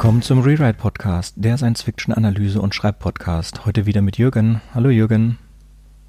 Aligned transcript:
Willkommen 0.00 0.22
zum 0.22 0.40
Rewrite 0.40 0.78
Podcast, 0.78 1.34
der 1.36 1.58
Science-Fiction-Analyse- 1.58 2.58
und 2.58 2.74
Schreibpodcast. 2.74 3.66
Heute 3.66 3.84
wieder 3.84 4.00
mit 4.00 4.16
Jürgen. 4.16 4.62
Hallo 4.72 4.88
Jürgen. 4.88 5.36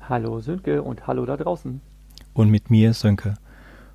Hallo 0.08 0.40
Sönke 0.40 0.82
und 0.82 1.08
hallo 1.08 1.26
da 1.26 1.36
draußen. 1.36 1.82
Und 2.34 2.50
mit 2.50 2.70
mir 2.70 2.94
Sönke. 2.94 3.34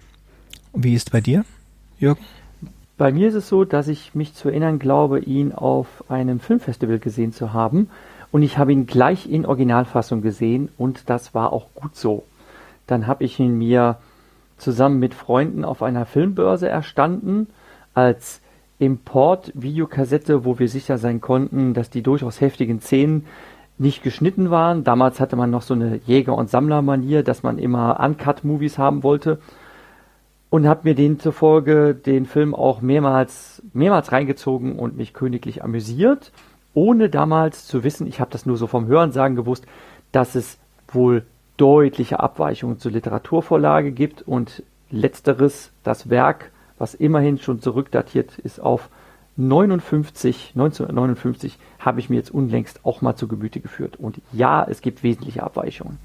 Wie 0.71 0.93
ist 0.93 1.11
bei 1.11 1.19
dir, 1.19 1.43
Jürgen? 1.99 2.23
Bei 2.97 3.11
mir 3.11 3.27
ist 3.27 3.33
es 3.33 3.49
so, 3.49 3.65
dass 3.65 3.89
ich 3.89 4.15
mich 4.15 4.35
zu 4.35 4.47
erinnern 4.47 4.79
glaube, 4.79 5.19
ihn 5.19 5.51
auf 5.51 6.09
einem 6.09 6.39
Filmfestival 6.39 6.99
gesehen 6.99 7.33
zu 7.33 7.51
haben. 7.51 7.89
Und 8.31 8.41
ich 8.41 8.57
habe 8.57 8.71
ihn 8.71 8.85
gleich 8.85 9.29
in 9.29 9.45
Originalfassung 9.45 10.21
gesehen 10.21 10.69
und 10.77 11.09
das 11.09 11.35
war 11.35 11.51
auch 11.51 11.67
gut 11.75 11.97
so. 11.97 12.23
Dann 12.87 13.05
habe 13.05 13.25
ich 13.25 13.37
ihn 13.37 13.57
mir 13.57 13.97
zusammen 14.57 14.99
mit 14.99 15.13
Freunden 15.13 15.65
auf 15.65 15.83
einer 15.83 16.05
Filmbörse 16.05 16.69
erstanden 16.69 17.47
als 17.93 18.39
Import-Videokassette, 18.79 20.45
wo 20.45 20.57
wir 20.57 20.69
sicher 20.69 20.97
sein 20.97 21.19
konnten, 21.19 21.73
dass 21.73 21.89
die 21.89 22.01
durchaus 22.01 22.39
heftigen 22.39 22.79
Szenen 22.79 23.25
nicht 23.81 24.03
geschnitten 24.03 24.51
waren. 24.51 24.83
Damals 24.83 25.19
hatte 25.19 25.35
man 25.35 25.49
noch 25.49 25.63
so 25.63 25.73
eine 25.73 25.99
Jäger- 26.05 26.35
und 26.35 26.49
Sammlermanier, 26.49 27.23
dass 27.23 27.43
man 27.43 27.57
immer 27.57 27.99
Uncut-Movies 27.99 28.77
haben 28.77 29.03
wollte. 29.03 29.39
Und 30.49 30.67
habe 30.67 30.81
mir 30.83 30.95
den 30.95 31.19
zufolge 31.19 31.95
den 31.95 32.25
Film 32.25 32.53
auch 32.53 32.81
mehrmals, 32.81 33.63
mehrmals 33.73 34.11
reingezogen 34.11 34.77
und 34.77 34.97
mich 34.97 35.13
königlich 35.13 35.63
amüsiert, 35.63 36.31
ohne 36.73 37.09
damals 37.09 37.67
zu 37.67 37.83
wissen, 37.83 38.05
ich 38.05 38.19
habe 38.19 38.31
das 38.31 38.45
nur 38.45 38.57
so 38.57 38.67
vom 38.67 38.85
Hörensagen 38.85 39.35
gewusst, 39.35 39.65
dass 40.11 40.35
es 40.35 40.57
wohl 40.89 41.23
deutliche 41.57 42.19
Abweichungen 42.19 42.79
zur 42.79 42.91
Literaturvorlage 42.91 43.91
gibt 43.91 44.21
und 44.21 44.63
letzteres, 44.89 45.71
das 45.83 46.09
Werk, 46.09 46.51
was 46.77 46.93
immerhin 46.93 47.37
schon 47.37 47.61
zurückdatiert 47.61 48.37
ist 48.39 48.59
auf 48.59 48.89
59, 49.37 50.51
1959 50.55 51.57
habe 51.79 51.99
ich 51.99 52.09
mir 52.09 52.17
jetzt 52.17 52.31
unlängst 52.31 52.85
auch 52.85 53.01
mal 53.01 53.15
zu 53.15 53.27
Gemüte 53.27 53.59
geführt. 53.59 53.95
Und 53.97 54.21
ja, 54.31 54.63
es 54.63 54.81
gibt 54.81 55.03
wesentliche 55.03 55.43
Abweichungen. 55.43 55.97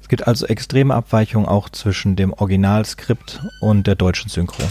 Es 0.00 0.08
gibt 0.08 0.26
also 0.26 0.46
extreme 0.46 0.94
Abweichungen 0.94 1.48
auch 1.48 1.68
zwischen 1.68 2.14
dem 2.14 2.32
Originalskript 2.32 3.42
und 3.60 3.88
der 3.88 3.96
deutschen 3.96 4.30
Synchro. 4.30 4.62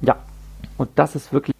Ja, 0.00 0.16
und 0.78 0.88
das 0.94 1.14
ist 1.14 1.34
wirklich, 1.34 1.54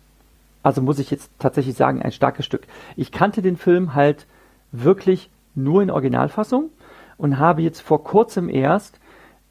also 0.62 0.80
muss 0.80 0.98
ich 0.98 1.10
jetzt 1.10 1.30
tatsächlich 1.38 1.76
sagen, 1.76 2.00
ein 2.00 2.12
starkes 2.12 2.46
Stück. 2.46 2.66
Ich 2.96 3.12
kannte 3.12 3.42
den 3.42 3.58
Film 3.58 3.94
halt 3.94 4.26
wirklich 4.72 5.28
nur 5.54 5.82
in 5.82 5.90
Originalfassung 5.90 6.70
und 7.18 7.38
habe 7.38 7.60
jetzt 7.60 7.80
vor 7.82 8.02
kurzem 8.02 8.48
erst 8.48 9.00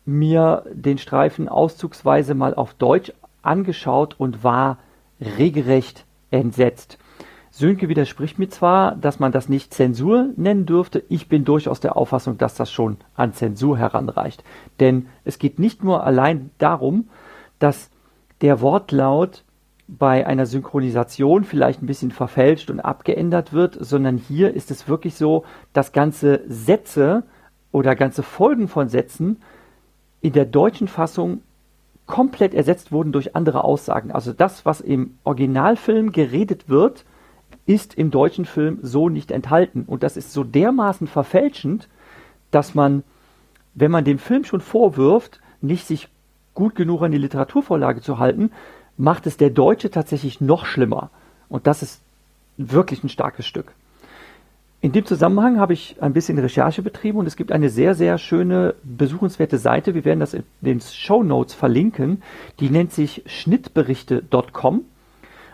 mir 0.05 0.63
den 0.71 0.97
Streifen 0.97 1.47
auszugsweise 1.47 2.33
mal 2.35 2.53
auf 2.55 2.73
Deutsch 2.73 3.13
angeschaut 3.41 4.15
und 4.19 4.43
war 4.43 4.77
regelrecht 5.19 6.05
entsetzt. 6.31 6.97
Sönke 7.51 7.87
widerspricht 7.87 8.37
mir 8.37 8.49
zwar, 8.49 8.95
dass 8.95 9.19
man 9.19 9.31
das 9.31 9.47
nicht 9.47 9.73
Zensur 9.73 10.29
nennen 10.35 10.65
dürfte, 10.65 11.03
ich 11.07 11.29
bin 11.29 11.45
durchaus 11.45 11.79
der 11.79 11.95
Auffassung, 11.95 12.37
dass 12.37 12.55
das 12.55 12.69
schon 12.69 12.97
an 13.15 13.31
Zensur 13.31 13.77
heranreicht. 13.77 14.43
Denn 14.81 15.07
es 15.23 15.39
geht 15.39 15.57
nicht 15.57 15.81
nur 15.81 16.03
allein 16.03 16.49
darum, 16.57 17.07
dass 17.59 17.89
der 18.41 18.59
Wortlaut 18.59 19.45
bei 19.87 20.27
einer 20.27 20.45
Synchronisation 20.45 21.45
vielleicht 21.45 21.81
ein 21.81 21.85
bisschen 21.85 22.11
verfälscht 22.11 22.69
und 22.69 22.81
abgeändert 22.81 23.53
wird, 23.53 23.77
sondern 23.79 24.17
hier 24.17 24.53
ist 24.53 24.69
es 24.69 24.89
wirklich 24.89 25.15
so, 25.15 25.45
dass 25.71 25.93
ganze 25.93 26.41
Sätze 26.49 27.23
oder 27.71 27.95
ganze 27.95 28.23
Folgen 28.23 28.67
von 28.67 28.89
Sätzen 28.89 29.41
in 30.21 30.33
der 30.33 30.45
deutschen 30.45 30.87
Fassung 30.87 31.41
komplett 32.05 32.53
ersetzt 32.53 32.91
wurden 32.91 33.11
durch 33.11 33.35
andere 33.35 33.63
Aussagen. 33.63 34.11
Also 34.11 34.33
das, 34.33 34.65
was 34.65 34.81
im 34.81 35.17
Originalfilm 35.23 36.11
geredet 36.11 36.69
wird, 36.69 37.05
ist 37.65 37.95
im 37.95 38.11
deutschen 38.11 38.45
Film 38.45 38.79
so 38.81 39.09
nicht 39.09 39.31
enthalten. 39.31 39.85
Und 39.87 40.03
das 40.03 40.17
ist 40.17 40.31
so 40.31 40.43
dermaßen 40.43 41.07
verfälschend, 41.07 41.87
dass 42.51 42.75
man, 42.75 43.03
wenn 43.73 43.91
man 43.91 44.05
dem 44.05 44.19
Film 44.19 44.43
schon 44.43 44.61
vorwirft, 44.61 45.41
nicht 45.61 45.87
sich 45.87 46.09
gut 46.53 46.75
genug 46.75 47.01
an 47.01 47.11
die 47.11 47.17
Literaturvorlage 47.17 48.01
zu 48.01 48.19
halten, 48.19 48.51
macht 48.97 49.25
es 49.27 49.37
der 49.37 49.49
Deutsche 49.49 49.89
tatsächlich 49.89 50.41
noch 50.41 50.65
schlimmer. 50.65 51.09
Und 51.49 51.67
das 51.67 51.81
ist 51.81 52.01
wirklich 52.57 53.03
ein 53.03 53.09
starkes 53.09 53.45
Stück. 53.45 53.73
In 54.81 54.91
dem 54.91 55.05
Zusammenhang 55.05 55.59
habe 55.59 55.73
ich 55.73 55.95
ein 56.01 56.13
bisschen 56.13 56.37
Recherche 56.37 56.81
betrieben 56.81 57.17
und 57.17 57.25
es 57.25 57.35
gibt 57.35 57.51
eine 57.51 57.69
sehr, 57.69 57.95
sehr 57.95 58.17
schöne, 58.17 58.75
besuchenswerte 58.83 59.57
Seite. 59.57 59.95
Wir 59.95 60.05
werden 60.05 60.19
das 60.19 60.33
in 60.33 60.43
den 60.61 60.79
Show 60.79 61.23
Notes 61.23 61.55
verlinken. 61.55 62.21
Die 62.59 62.69
nennt 62.69 62.91
sich 62.91 63.23
schnittberichte.com. 63.25 64.85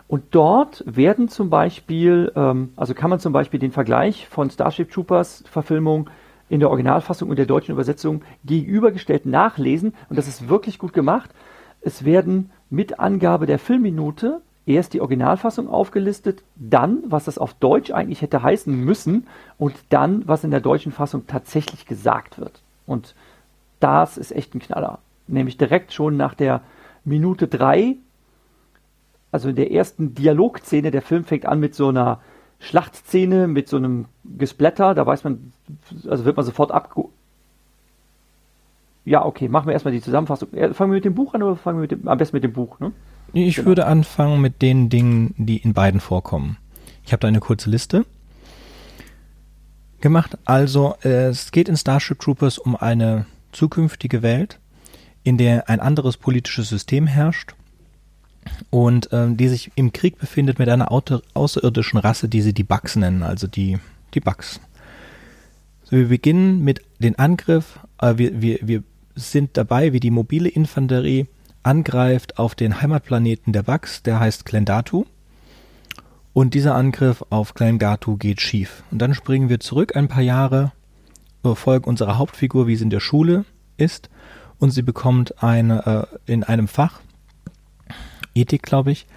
Und 0.08 0.24
dort 0.32 0.84
werden 0.86 1.30
zum 1.30 1.50
Beispiel, 1.50 2.34
ähm, 2.36 2.74
also 2.76 2.94
kann 2.94 3.10
man 3.10 3.20
zum 3.20 3.32
Beispiel 3.32 3.62
den 3.62 3.72
Vergleich 3.72 4.28
von 4.28 4.50
Starship 4.50 4.92
Troopers 4.92 5.46
Verfilmung 5.50 6.10
in 6.50 6.60
der 6.60 6.68
Originalfassung 6.68 7.30
und 7.30 7.38
der 7.38 7.46
deutschen 7.46 7.72
Übersetzung 7.72 8.24
gegenübergestellt 8.44 9.26
nachlesen. 9.26 9.94
Und 10.10 10.18
das 10.18 10.28
ist 10.28 10.50
wirklich 10.50 10.80
gut 10.80 10.92
gemacht. 10.92 11.30
Es 11.80 12.04
werden 12.04 12.52
mit 12.70 13.00
Angabe 13.00 13.46
der 13.46 13.58
Filmminute 13.58 14.42
erst 14.76 14.94
die 14.94 15.02
Originalfassung 15.02 15.70
aufgelistet, 15.70 16.44
dann, 16.56 17.04
was 17.08 17.26
das 17.26 17.38
auf 17.38 17.54
Deutsch 17.54 17.92
eigentlich 17.92 18.22
hätte 18.22 18.44
heißen 18.44 18.74
müssen 18.74 19.28
und 19.58 19.74
dann, 19.90 20.28
was 20.28 20.44
in 20.44 20.52
der 20.52 20.62
deutschen 20.62 20.92
Fassung 20.92 21.28
tatsächlich 21.28 21.86
gesagt 21.86 22.40
wird. 22.40 22.62
Und 22.86 23.16
das 23.80 24.18
ist 24.18 24.32
echt 24.32 24.56
ein 24.56 24.60
Knaller. 24.60 25.00
Nämlich 25.28 25.58
direkt 25.58 25.94
schon 25.94 26.18
nach 26.18 26.34
der 26.34 26.62
Minute 27.04 27.48
drei, 27.48 27.96
also 29.32 29.50
in 29.50 29.56
der 29.56 29.72
ersten 29.72 30.14
Dialogszene, 30.14 30.92
der 30.92 31.02
Film 31.02 31.24
fängt 31.24 31.46
an 31.46 31.60
mit 31.60 31.74
so 31.74 31.88
einer 31.88 32.20
Schlachtszene, 32.60 33.48
mit 33.48 33.68
so 33.68 33.78
einem 33.78 34.06
Gesplatter, 34.24 34.94
da 34.94 35.06
weiß 35.06 35.24
man, 35.24 35.52
also 36.08 36.26
wird 36.26 36.38
man 36.38 36.46
sofort 36.46 36.72
ab. 36.72 36.96
Ja, 39.04 39.26
okay, 39.26 39.48
machen 39.48 39.66
wir 39.66 39.74
erstmal 39.74 39.94
die 39.94 40.02
Zusammenfassung. 40.02 40.50
Fangen 40.52 40.92
wir 40.92 40.98
mit 40.98 41.06
dem 41.06 41.16
Buch 41.16 41.34
an 41.34 41.42
oder 41.42 41.56
fangen 41.56 41.82
wir 41.82 41.88
dem, 41.88 42.08
am 42.08 42.18
besten 42.18 42.36
mit 42.36 42.44
dem 42.44 42.54
Buch, 42.54 42.80
ne? 42.80 42.92
Ich 43.34 43.56
genau. 43.56 43.68
würde 43.68 43.86
anfangen 43.86 44.42
mit 44.42 44.62
den 44.62 44.90
Dingen, 44.90 45.34
die 45.38 45.58
in 45.58 45.74
beiden 45.74 46.00
vorkommen. 46.00 46.58
Ich 47.06 47.14
habe 47.14 47.22
da 47.22 47.28
eine 47.28 47.40
kurze 47.40 47.70
Liste 47.70 48.06
gemacht. 50.02 50.38
Also 50.46 50.96
es 51.02 51.52
geht 51.52 51.70
in 51.70 51.78
Starship 51.78 52.20
Troopers 52.20 52.58
um 52.58 52.76
eine 52.76 53.26
zukünftige 53.52 54.22
Welt, 54.22 54.60
in 55.24 55.38
der 55.38 55.70
ein 55.70 55.80
anderes 55.80 56.18
politisches 56.18 56.70
System 56.70 57.08
herrscht 57.08 57.54
und 58.70 59.10
ähm, 59.12 59.38
die 59.38 59.48
sich 59.48 59.72
im 59.76 59.94
Krieg 59.94 60.18
befindet 60.18 60.60
mit 60.60 60.68
einer 60.68 60.92
außerirdischen 60.92 62.00
Rasse, 62.00 62.28
die 62.28 62.42
sie 62.42 62.54
die 62.54 62.64
Bugs 62.64 62.96
nennen, 62.96 63.24
also 63.24 63.48
die, 63.48 63.78
die 64.14 64.20
Bugs. 64.20 64.60
So, 65.84 65.98
wir 65.98 66.08
beginnen 66.08 66.64
mit 66.64 66.82
dem 67.00 67.16
Angriff, 67.18 67.80
äh, 68.02 68.18
wir, 68.18 68.42
wir, 68.42 68.60
wir 68.62 68.84
sind 69.16 69.58
dabei, 69.58 69.94
wie 69.94 70.00
die 70.00 70.12
mobile 70.12 70.50
Infanterie 70.50 71.28
angreift 71.64 72.38
auf 72.38 72.56
den 72.56 72.82
Heimatplaneten 72.82 73.54
der 73.54 73.64
Bugs, 73.64 74.04
der 74.04 74.20
heißt 74.20 74.46
Glendatu. 74.46 75.06
Und 76.34 76.54
dieser 76.54 76.76
Angriff 76.76 77.26
auf 77.30 77.54
Glendatu 77.54 78.18
geht 78.18 78.42
schief. 78.42 78.84
Und 78.92 79.00
dann 79.00 79.14
springen 79.14 79.50
wir 79.50 79.60
zurück 79.60 79.96
ein 79.96 80.08
paar 80.08 80.24
Jahre, 80.24 80.72
folgen 81.44 81.86
unserer 81.86 82.18
Hauptfigur, 82.18 82.68
wie 82.68 82.76
sie 82.76 82.86
in 82.86 82.90
der 82.90 83.00
Schule 83.00 83.46
ist. 83.78 84.10
Und 84.60 84.72
sie 84.72 84.82
bekommt 84.82 85.44
eine, 85.44 86.08
äh, 86.26 86.32
in 86.32 86.44
einem 86.44 86.68
Fach, 86.68 87.02
Ethik, 88.34 88.64
glaube 88.64 88.92
ich, 88.92 89.08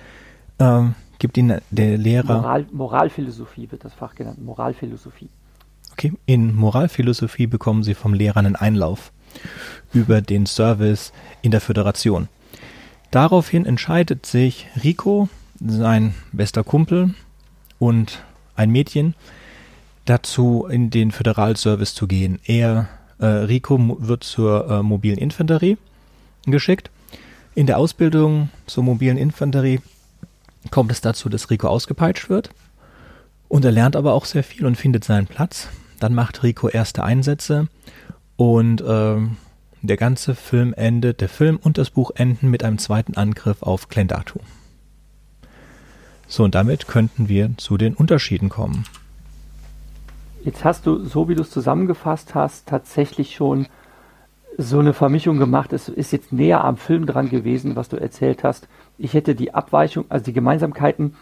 äh, 0.58 0.82
gibt 1.18 1.36
ihnen 1.36 1.60
der 1.70 1.98
Lehrer. 1.98 2.38
Moral, 2.38 2.66
Moralphilosophie 2.72 3.70
wird 3.70 3.84
das 3.84 3.94
Fach 3.94 4.14
genannt. 4.14 4.44
Moralphilosophie. 4.44 5.28
Okay, 5.92 6.12
in 6.26 6.54
Moralphilosophie 6.56 7.46
bekommen 7.46 7.84
sie 7.84 7.94
vom 7.94 8.14
Lehrer 8.14 8.38
einen 8.38 8.56
Einlauf 8.56 9.12
über 9.92 10.20
den 10.20 10.46
Service 10.46 11.12
in 11.42 11.50
der 11.50 11.60
Föderation. 11.60 12.28
Daraufhin 13.10 13.64
entscheidet 13.64 14.26
sich 14.26 14.66
Rico, 14.82 15.28
sein 15.64 16.14
bester 16.32 16.64
Kumpel 16.64 17.14
und 17.78 18.22
ein 18.56 18.70
Mädchen, 18.70 19.14
dazu 20.04 20.66
in 20.66 20.90
den 20.90 21.12
Föderalservice 21.12 21.94
zu 21.94 22.06
gehen. 22.06 22.40
Er, 22.44 22.88
äh, 23.18 23.26
Rico, 23.26 23.96
wird 24.00 24.24
zur 24.24 24.68
äh, 24.68 24.82
mobilen 24.82 25.18
Infanterie 25.18 25.78
geschickt. 26.44 26.90
In 27.54 27.66
der 27.66 27.78
Ausbildung 27.78 28.50
zur 28.66 28.82
mobilen 28.82 29.16
Infanterie 29.16 29.80
kommt 30.70 30.90
es 30.90 31.00
dazu, 31.00 31.28
dass 31.28 31.50
Rico 31.50 31.68
ausgepeitscht 31.68 32.28
wird. 32.28 32.50
Und 33.48 33.64
er 33.64 33.72
lernt 33.72 33.94
aber 33.94 34.14
auch 34.14 34.24
sehr 34.24 34.42
viel 34.42 34.66
und 34.66 34.76
findet 34.76 35.04
seinen 35.04 35.26
Platz. 35.26 35.68
Dann 36.00 36.14
macht 36.14 36.42
Rico 36.42 36.68
erste 36.68 37.04
Einsätze 37.04 37.68
und 38.36 38.80
äh, 38.80 39.16
der 39.82 39.96
ganze 39.96 40.34
Film 40.34 40.72
endet, 40.74 41.20
der 41.20 41.28
Film 41.28 41.58
und 41.62 41.78
das 41.78 41.90
Buch 41.90 42.10
enden 42.14 42.50
mit 42.50 42.64
einem 42.64 42.78
zweiten 42.78 43.14
Angriff 43.16 43.62
auf 43.62 43.88
Klendatu. 43.88 44.40
So, 46.26 46.44
und 46.44 46.54
damit 46.54 46.88
könnten 46.88 47.28
wir 47.28 47.50
zu 47.58 47.76
den 47.76 47.94
Unterschieden 47.94 48.48
kommen. 48.48 48.86
Jetzt 50.42 50.64
hast 50.64 50.86
du, 50.86 51.04
so 51.04 51.28
wie 51.28 51.34
du 51.34 51.42
es 51.42 51.50
zusammengefasst 51.50 52.34
hast, 52.34 52.66
tatsächlich 52.66 53.34
schon 53.34 53.66
so 54.56 54.78
eine 54.78 54.92
Vermischung 54.92 55.38
gemacht. 55.38 55.72
Es 55.72 55.88
ist 55.88 56.12
jetzt 56.12 56.32
näher 56.32 56.64
am 56.64 56.76
Film 56.76 57.06
dran 57.06 57.28
gewesen, 57.28 57.76
was 57.76 57.88
du 57.88 57.96
erzählt 57.96 58.44
hast. 58.44 58.68
Ich 58.98 59.14
hätte 59.14 59.34
die 59.34 59.54
Abweichung, 59.54 60.04
also 60.08 60.24
die 60.24 60.32
Gemeinsamkeiten. 60.32 61.14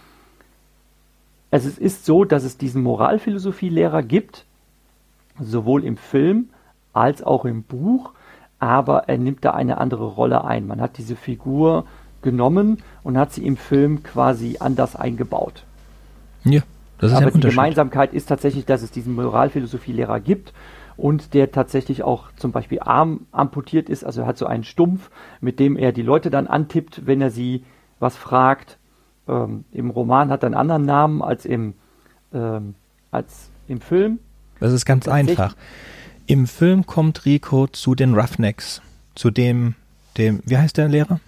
Also 1.50 1.68
es 1.68 1.78
ist 1.78 2.04
so, 2.04 2.24
dass 2.24 2.44
es 2.44 2.58
diesen 2.58 2.82
Moralphilosophie-Lehrer 2.82 4.02
gibt, 4.02 4.44
sowohl 5.40 5.84
im 5.84 5.96
Film 5.96 6.48
als 6.92 7.22
auch 7.22 7.44
im 7.44 7.62
Buch, 7.62 8.12
aber 8.58 9.08
er 9.08 9.18
nimmt 9.18 9.44
da 9.44 9.52
eine 9.52 9.78
andere 9.78 10.04
Rolle 10.04 10.44
ein. 10.44 10.66
Man 10.66 10.80
hat 10.80 10.98
diese 10.98 11.16
Figur 11.16 11.84
genommen 12.22 12.78
und 13.02 13.18
hat 13.18 13.32
sie 13.32 13.44
im 13.44 13.56
Film 13.56 14.02
quasi 14.02 14.56
anders 14.60 14.96
eingebaut. 14.96 15.64
Ja, 16.44 16.60
das 16.98 17.12
ist 17.12 17.16
aber 17.16 17.30
die 17.32 17.40
Gemeinsamkeit 17.40 18.14
ist 18.14 18.26
tatsächlich, 18.26 18.64
dass 18.64 18.82
es 18.82 18.90
diesen 18.90 19.14
Moralphilosophie-Lehrer 19.14 20.20
gibt 20.20 20.52
und 20.96 21.34
der 21.34 21.50
tatsächlich 21.50 22.02
auch 22.02 22.30
zum 22.36 22.52
Beispiel 22.52 22.80
Arm 22.80 23.26
amputiert 23.32 23.88
ist, 23.88 24.04
also 24.04 24.22
er 24.22 24.26
hat 24.26 24.38
so 24.38 24.46
einen 24.46 24.64
Stumpf, 24.64 25.10
mit 25.40 25.58
dem 25.58 25.76
er 25.76 25.92
die 25.92 26.02
Leute 26.02 26.30
dann 26.30 26.46
antippt, 26.46 27.06
wenn 27.06 27.20
er 27.20 27.30
sie 27.30 27.64
was 27.98 28.16
fragt. 28.16 28.78
Ähm, 29.28 29.64
Im 29.72 29.90
Roman 29.90 30.30
hat 30.30 30.44
er 30.44 30.46
einen 30.46 30.54
anderen 30.54 30.84
Namen 30.84 31.22
als 31.22 31.44
im, 31.44 31.74
ähm, 32.32 32.74
als 33.10 33.50
im 33.68 33.80
Film. 33.80 34.18
Das 34.60 34.72
ist 34.72 34.84
ganz 34.84 35.08
einfach. 35.08 35.56
Im 36.32 36.46
Film 36.46 36.86
kommt 36.86 37.26
Rico 37.26 37.66
zu 37.66 37.94
den 37.94 38.14
Roughnecks, 38.14 38.80
zu 39.14 39.30
dem, 39.30 39.74
dem, 40.16 40.42
wie 40.46 40.56
heißt 40.56 40.78
der 40.78 40.88
Lehrer? 40.88 41.20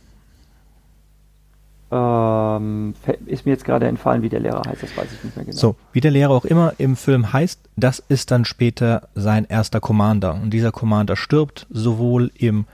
Ähm, 1.93 2.95
ist 3.27 3.45
mir 3.45 3.53
jetzt 3.53 3.67
gerade 3.67 3.87
entfallen, 3.87 4.23
wie 4.23 4.31
der 4.31 4.41
Lehrer 4.41 4.63
heißt, 4.67 4.83
das 4.83 4.97
weiß 4.97 5.09
ich 5.13 5.23
nicht 5.23 5.37
mehr 5.37 5.45
genau. 5.45 5.59
So, 5.59 5.77
wie 5.93 6.01
der 6.01 6.11
Lehrer 6.11 6.31
auch 6.31 6.47
immer 6.47 6.73
im 6.79 6.97
Film 6.97 7.35
heißt, 7.35 7.61
das 7.77 8.03
ist 8.09 8.31
dann 8.31 8.47
später 8.47 9.11
sein 9.15 9.45
erster 9.45 9.79
Commander. 9.79 10.37
Und 10.37 10.49
dieser 10.49 10.73
Commander 10.73 11.17
stirbt 11.17 11.67
sowohl 11.69 12.31
im, 12.39 12.65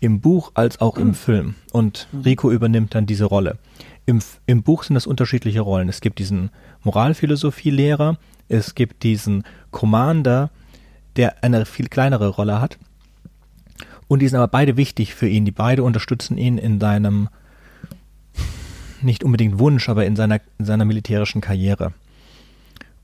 im 0.00 0.18
Buch 0.18 0.50
als 0.54 0.80
auch 0.80 0.96
im 0.96 1.06
mhm. 1.08 1.14
Film. 1.14 1.54
Und 1.70 2.08
mhm. 2.10 2.22
Rico 2.22 2.50
übernimmt 2.50 2.96
dann 2.96 3.06
diese 3.06 3.26
Rolle. 3.26 3.58
Im, 4.06 4.18
Im 4.44 4.64
Buch 4.64 4.82
sind 4.82 4.96
es 4.96 5.06
unterschiedliche 5.06 5.60
Rollen. 5.60 5.88
Es 5.88 6.00
gibt 6.00 6.18
diesen 6.18 6.50
Moralphilosophie-Lehrer, 6.82 8.16
es 8.48 8.74
gibt 8.74 9.04
diesen 9.04 9.44
Commander, 9.70 10.50
der 11.20 11.44
eine 11.44 11.66
viel 11.66 11.88
kleinere 11.88 12.28
Rolle 12.28 12.62
hat. 12.62 12.78
Und 14.08 14.20
die 14.20 14.28
sind 14.28 14.38
aber 14.38 14.48
beide 14.48 14.78
wichtig 14.78 15.14
für 15.14 15.28
ihn. 15.28 15.44
Die 15.44 15.50
beide 15.50 15.82
unterstützen 15.82 16.38
ihn 16.38 16.56
in 16.56 16.80
seinem 16.80 17.28
nicht 19.02 19.22
unbedingt 19.22 19.58
Wunsch, 19.58 19.90
aber 19.90 20.06
in 20.06 20.16
seiner, 20.16 20.40
in 20.58 20.64
seiner 20.64 20.86
militärischen 20.86 21.42
Karriere. 21.42 21.92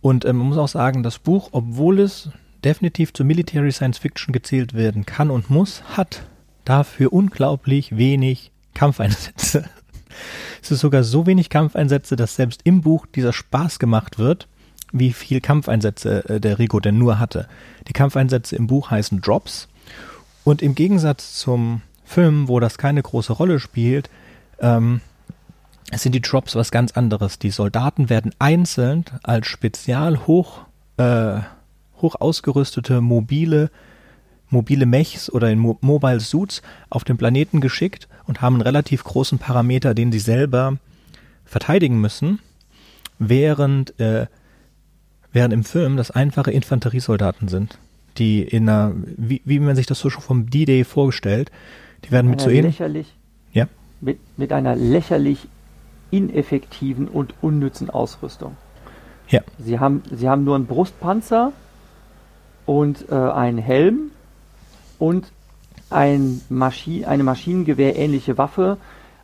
Und 0.00 0.24
ähm, 0.24 0.38
man 0.38 0.48
muss 0.48 0.56
auch 0.56 0.68
sagen, 0.68 1.02
das 1.02 1.18
Buch, 1.18 1.50
obwohl 1.52 2.00
es 2.00 2.30
definitiv 2.64 3.12
zu 3.12 3.22
Military 3.22 3.70
Science 3.70 3.98
Fiction 3.98 4.32
gezählt 4.32 4.72
werden 4.72 5.04
kann 5.04 5.30
und 5.30 5.50
muss, 5.50 5.82
hat 5.94 6.22
dafür 6.64 7.12
unglaublich 7.12 7.98
wenig 7.98 8.50
Kampfeinsätze. 8.72 9.68
es 10.62 10.70
ist 10.70 10.80
sogar 10.80 11.04
so 11.04 11.26
wenig 11.26 11.50
Kampfeinsätze, 11.50 12.16
dass 12.16 12.36
selbst 12.36 12.62
im 12.64 12.80
Buch 12.80 13.04
dieser 13.04 13.34
Spaß 13.34 13.78
gemacht 13.78 14.18
wird, 14.18 14.48
wie 14.92 15.12
viel 15.12 15.40
Kampfeinsätze 15.40 16.28
äh, 16.28 16.40
der 16.40 16.58
Rico 16.58 16.80
denn 16.80 16.98
nur 16.98 17.18
hatte. 17.18 17.48
Die 17.88 17.92
Kampfeinsätze 17.92 18.56
im 18.56 18.66
Buch 18.66 18.90
heißen 18.90 19.20
Drops 19.20 19.68
und 20.44 20.62
im 20.62 20.74
Gegensatz 20.74 21.34
zum 21.38 21.82
Film, 22.04 22.48
wo 22.48 22.60
das 22.60 22.78
keine 22.78 23.02
große 23.02 23.32
Rolle 23.32 23.58
spielt, 23.58 24.08
ähm, 24.60 25.00
sind 25.94 26.14
die 26.14 26.20
Drops 26.20 26.54
was 26.54 26.70
ganz 26.70 26.92
anderes. 26.92 27.38
Die 27.38 27.50
Soldaten 27.50 28.08
werden 28.08 28.32
einzeln 28.38 29.04
als 29.22 29.46
spezial 29.46 30.26
hoch, 30.26 30.60
äh, 30.96 31.40
hoch 32.00 32.16
ausgerüstete 32.20 33.00
mobile, 33.00 33.70
mobile 34.48 34.86
Mechs 34.86 35.30
oder 35.30 35.50
in 35.50 35.58
Mo 35.58 35.78
Mobile 35.80 36.20
Suits 36.20 36.62
auf 36.90 37.04
den 37.04 37.16
Planeten 37.16 37.60
geschickt 37.60 38.08
und 38.26 38.40
haben 38.40 38.54
einen 38.54 38.62
relativ 38.62 39.04
großen 39.04 39.38
Parameter, 39.38 39.94
den 39.94 40.12
sie 40.12 40.18
selber 40.18 40.78
verteidigen 41.44 42.00
müssen, 42.00 42.40
während, 43.18 43.98
äh, 44.00 44.26
während 45.36 45.52
im 45.52 45.64
Film 45.64 45.98
das 45.98 46.10
einfache 46.10 46.50
Infanteriesoldaten 46.50 47.48
sind, 47.48 47.78
die 48.16 48.42
in 48.42 48.66
einer, 48.68 48.94
wie, 49.18 49.42
wie 49.44 49.60
man 49.60 49.76
sich 49.76 49.84
das 49.84 50.00
so 50.00 50.08
schon 50.08 50.22
vom 50.22 50.48
D-Day 50.48 50.82
vorgestellt, 50.82 51.52
die 52.04 52.10
werden 52.10 52.30
mit 52.30 52.40
so 52.40 52.48
ähnlich. 52.48 52.80
Ja. 53.52 53.66
Mit, 54.00 54.18
mit 54.38 54.50
einer 54.50 54.74
lächerlich 54.74 55.46
ineffektiven 56.10 57.06
und 57.06 57.34
unnützen 57.42 57.90
Ausrüstung. 57.90 58.56
Ja. 59.28 59.42
Sie 59.58 59.78
haben, 59.78 60.02
sie 60.10 60.26
haben 60.26 60.44
nur 60.44 60.54
einen 60.54 60.64
Brustpanzer 60.64 61.52
und 62.64 63.10
äh, 63.10 63.14
einen 63.14 63.58
Helm 63.58 64.12
und 64.98 65.32
ein 65.90 66.40
Maschi 66.48 67.04
eine 67.04 67.24
Maschinengewehr-ähnliche 67.24 68.38
Waffe. 68.38 68.78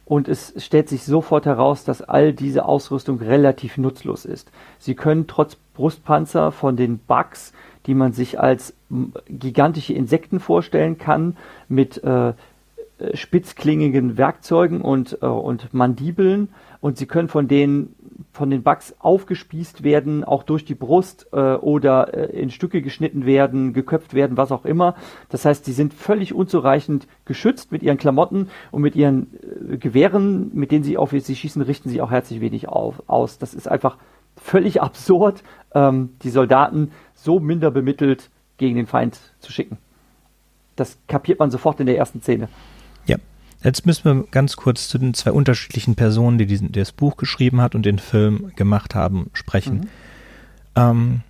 Und 0.04 0.28
es 0.28 0.52
stellt 0.58 0.90
sich 0.90 1.04
sofort 1.04 1.46
heraus, 1.46 1.84
dass 1.84 2.02
all 2.02 2.34
diese 2.34 2.66
Ausrüstung 2.66 3.18
relativ 3.20 3.78
nutzlos 3.78 4.26
ist. 4.26 4.50
Sie 4.78 4.94
können 4.94 5.26
trotz 5.26 5.56
Brustpanzer 5.74 6.52
von 6.52 6.76
den 6.76 6.98
Bugs, 6.98 7.52
die 7.86 7.94
man 7.94 8.12
sich 8.12 8.38
als 8.38 8.74
gigantische 9.28 9.94
Insekten 9.94 10.40
vorstellen 10.40 10.98
kann, 10.98 11.36
mit 11.68 12.02
äh, 12.04 12.34
spitzklingigen 13.14 14.16
Werkzeugen 14.16 14.80
und, 14.80 15.18
äh, 15.22 15.26
und 15.26 15.74
Mandibeln 15.74 16.48
und 16.80 16.98
sie 16.98 17.06
können 17.06 17.28
von 17.28 17.48
den 17.48 17.94
von 18.32 18.50
den 18.50 18.62
Bugs 18.62 18.94
aufgespießt 18.98 19.82
werden, 19.82 20.24
auch 20.24 20.42
durch 20.42 20.64
die 20.64 20.74
Brust 20.74 21.28
äh, 21.32 21.36
oder 21.36 22.14
äh, 22.14 22.40
in 22.40 22.50
Stücke 22.50 22.80
geschnitten 22.80 23.26
werden, 23.26 23.72
geköpft 23.72 24.14
werden, 24.14 24.36
was 24.36 24.52
auch 24.52 24.64
immer. 24.64 24.94
Das 25.28 25.44
heißt, 25.44 25.64
sie 25.64 25.72
sind 25.72 25.92
völlig 25.92 26.32
unzureichend 26.32 27.06
geschützt 27.24 27.72
mit 27.72 27.82
ihren 27.82 27.98
Klamotten 27.98 28.48
und 28.70 28.82
mit 28.82 28.96
ihren 28.96 29.34
äh, 29.70 29.76
Gewehren, 29.76 30.50
mit 30.54 30.70
denen 30.70 30.84
sie 30.84 30.96
auf 30.96 31.10
sie 31.10 31.36
schießen, 31.36 31.62
richten 31.62 31.90
sie 31.90 32.00
auch 32.00 32.10
herzlich 32.10 32.40
wenig 32.40 32.68
auf, 32.68 33.02
aus. 33.06 33.38
Das 33.38 33.54
ist 33.54 33.68
einfach 33.68 33.98
völlig 34.42 34.82
absurd, 34.82 35.42
ähm, 35.74 36.10
die 36.22 36.30
Soldaten 36.30 36.92
so 37.14 37.40
minder 37.40 37.70
bemittelt 37.70 38.30
gegen 38.58 38.76
den 38.76 38.86
Feind 38.86 39.18
zu 39.40 39.52
schicken. 39.52 39.78
Das 40.76 40.98
kapiert 41.06 41.38
man 41.38 41.50
sofort 41.50 41.80
in 41.80 41.86
der 41.86 41.96
ersten 41.96 42.22
Szene. 42.22 42.48
Jetzt 43.64 43.86
müssen 43.86 44.04
wir 44.04 44.24
ganz 44.30 44.56
kurz 44.56 44.88
zu 44.88 44.98
den 44.98 45.14
zwei 45.14 45.30
unterschiedlichen 45.30 45.94
Personen, 45.94 46.38
die, 46.38 46.46
diesen, 46.46 46.72
die 46.72 46.80
das 46.80 46.92
Buch 46.92 47.16
geschrieben 47.16 47.60
hat 47.60 47.74
und 47.74 47.86
den 47.86 47.98
Film 47.98 48.52
gemacht 48.56 48.94
haben, 48.94 49.30
sprechen. 49.34 49.76
Mhm. 49.76 49.88
Ähm, 50.74 51.20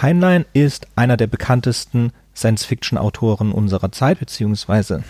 Heinlein 0.00 0.44
ist 0.52 0.86
einer 0.94 1.16
der 1.16 1.26
bekanntesten 1.26 2.12
Science-Fiction-Autoren 2.36 3.52
unserer 3.52 3.90
Zeit, 3.90 4.20
beziehungsweise 4.20 5.02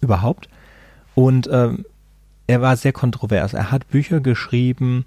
überhaupt. 0.00 0.48
Und 1.14 1.48
ähm, 1.50 1.84
er 2.46 2.60
war 2.60 2.76
sehr 2.76 2.92
kontrovers. 2.92 3.54
Er 3.54 3.72
hat 3.72 3.88
Bücher 3.88 4.20
geschrieben, 4.20 5.04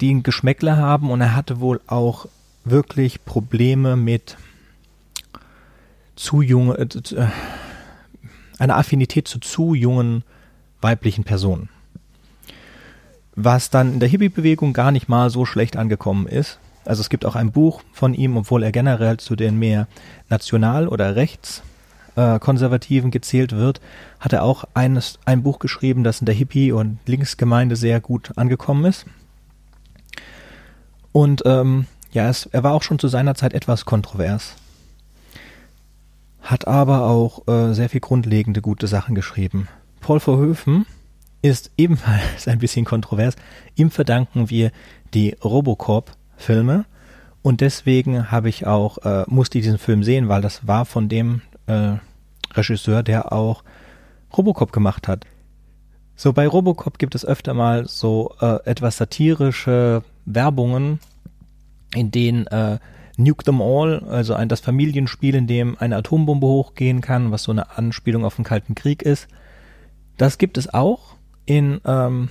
die 0.00 0.14
ein 0.14 0.22
Geschmäckle 0.22 0.76
haben 0.76 1.10
und 1.10 1.20
er 1.20 1.34
hatte 1.34 1.60
wohl 1.60 1.80
auch 1.86 2.26
wirklich 2.64 3.24
Probleme 3.24 3.96
mit 3.96 4.36
zu 6.16 6.42
junge, 6.42 6.74
äh, 6.74 6.84
äh 7.14 7.26
eine 8.58 8.74
Affinität 8.74 9.28
zu 9.28 9.38
zu 9.38 9.74
jungen 9.74 10.24
weiblichen 10.80 11.24
Personen. 11.24 11.68
Was 13.36 13.70
dann 13.70 13.94
in 13.94 14.00
der 14.00 14.08
Hippie-Bewegung 14.08 14.72
gar 14.72 14.90
nicht 14.90 15.08
mal 15.08 15.30
so 15.30 15.44
schlecht 15.44 15.76
angekommen 15.76 16.26
ist. 16.26 16.58
Also 16.84 17.00
es 17.02 17.08
gibt 17.08 17.24
auch 17.24 17.36
ein 17.36 17.52
Buch 17.52 17.82
von 17.92 18.14
ihm, 18.14 18.36
obwohl 18.36 18.64
er 18.64 18.72
generell 18.72 19.18
zu 19.18 19.36
den 19.36 19.58
mehr 19.58 19.86
national- 20.28 20.88
oder 20.88 21.14
rechtskonservativen 21.14 23.10
äh, 23.10 23.12
gezählt 23.12 23.52
wird, 23.52 23.80
hat 24.18 24.32
er 24.32 24.42
auch 24.42 24.64
eines, 24.74 25.20
ein 25.24 25.42
Buch 25.42 25.60
geschrieben, 25.60 26.02
das 26.02 26.20
in 26.20 26.26
der 26.26 26.34
Hippie- 26.34 26.72
und 26.72 26.98
Linksgemeinde 27.06 27.76
sehr 27.76 28.00
gut 28.00 28.32
angekommen 28.36 28.86
ist. 28.86 29.06
Und 31.12 31.42
ähm, 31.46 31.86
ja, 32.12 32.28
es, 32.28 32.46
er 32.46 32.62
war 32.62 32.74
auch 32.74 32.82
schon 32.82 32.98
zu 32.98 33.08
seiner 33.08 33.34
Zeit 33.34 33.52
etwas 33.52 33.84
kontrovers 33.84 34.56
hat 36.48 36.66
aber 36.66 37.02
auch 37.02 37.46
äh, 37.46 37.74
sehr 37.74 37.90
viel 37.90 38.00
grundlegende 38.00 38.62
gute 38.62 38.86
Sachen 38.86 39.14
geschrieben. 39.14 39.68
Paul 40.00 40.18
Verhoeven 40.18 40.86
ist 41.42 41.70
ebenfalls 41.76 42.48
ein 42.48 42.58
bisschen 42.58 42.86
kontrovers. 42.86 43.36
Ihm 43.74 43.90
verdanken 43.90 44.48
wir 44.48 44.72
die 45.12 45.36
Robocop-Filme 45.44 46.86
und 47.42 47.60
deswegen 47.60 48.30
habe 48.30 48.48
ich 48.48 48.66
auch 48.66 48.98
äh, 48.98 49.24
musste 49.26 49.58
ich 49.58 49.64
diesen 49.64 49.78
Film 49.78 50.02
sehen, 50.02 50.28
weil 50.28 50.40
das 50.40 50.66
war 50.66 50.86
von 50.86 51.10
dem 51.10 51.42
äh, 51.66 51.96
Regisseur, 52.54 53.02
der 53.02 53.32
auch 53.32 53.62
Robocop 54.36 54.72
gemacht 54.72 55.06
hat. 55.06 55.26
So 56.16 56.32
bei 56.32 56.48
Robocop 56.48 56.98
gibt 56.98 57.14
es 57.14 57.26
öfter 57.26 57.52
mal 57.52 57.86
so 57.86 58.34
äh, 58.40 58.58
etwas 58.64 58.96
satirische 58.96 60.02
Werbungen, 60.34 61.00
in 61.94 62.10
denen 62.10 62.46
äh, 62.48 62.78
Nuke 63.16 63.44
Them 63.44 63.60
All, 63.60 64.04
also 64.08 64.34
ein 64.34 64.48
das 64.48 64.60
Familienspiel, 64.60 65.34
in 65.34 65.46
dem 65.46 65.76
eine 65.78 65.96
Atombombe 65.96 66.46
hochgehen 66.46 67.00
kann, 67.00 67.32
was 67.32 67.42
so 67.42 67.52
eine 67.52 67.76
Anspielung 67.76 68.24
auf 68.24 68.36
den 68.36 68.44
Kalten 68.44 68.74
Krieg 68.74 69.02
ist. 69.02 69.28
Das 70.16 70.38
gibt 70.38 70.56
es 70.56 70.72
auch 70.72 71.16
in, 71.44 71.80
ähm, 71.84 72.28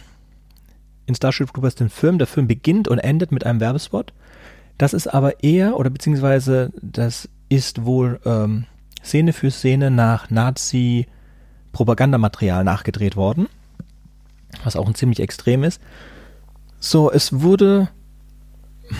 in 1.05 1.15
Starship 1.15 1.53
Troopers 1.53 1.75
den 1.75 1.89
Film. 1.89 2.17
Der 2.19 2.27
Film 2.27 2.47
beginnt 2.47 2.87
und 2.87 2.99
endet 2.99 3.33
mit 3.33 3.45
einem 3.45 3.59
Werbespot. 3.59 4.13
Das 4.77 4.93
ist 4.93 5.07
aber 5.07 5.43
eher, 5.43 5.77
oder 5.77 5.89
beziehungsweise 5.89 6.71
das 6.81 7.27
ist 7.49 7.83
wohl 7.83 8.21
ähm, 8.25 8.65
Szene 9.03 9.33
für 9.33 9.51
Szene 9.51 9.91
nach 9.91 10.29
Nazi-Propagandamaterial 10.29 12.63
nachgedreht 12.63 13.17
worden, 13.17 13.47
was 14.63 14.75
auch 14.75 14.87
ein 14.87 14.95
ziemlich 14.95 15.19
extrem 15.19 15.63
ist. 15.63 15.81
So, 16.79 17.12
es 17.12 17.41
wurde. 17.41 17.89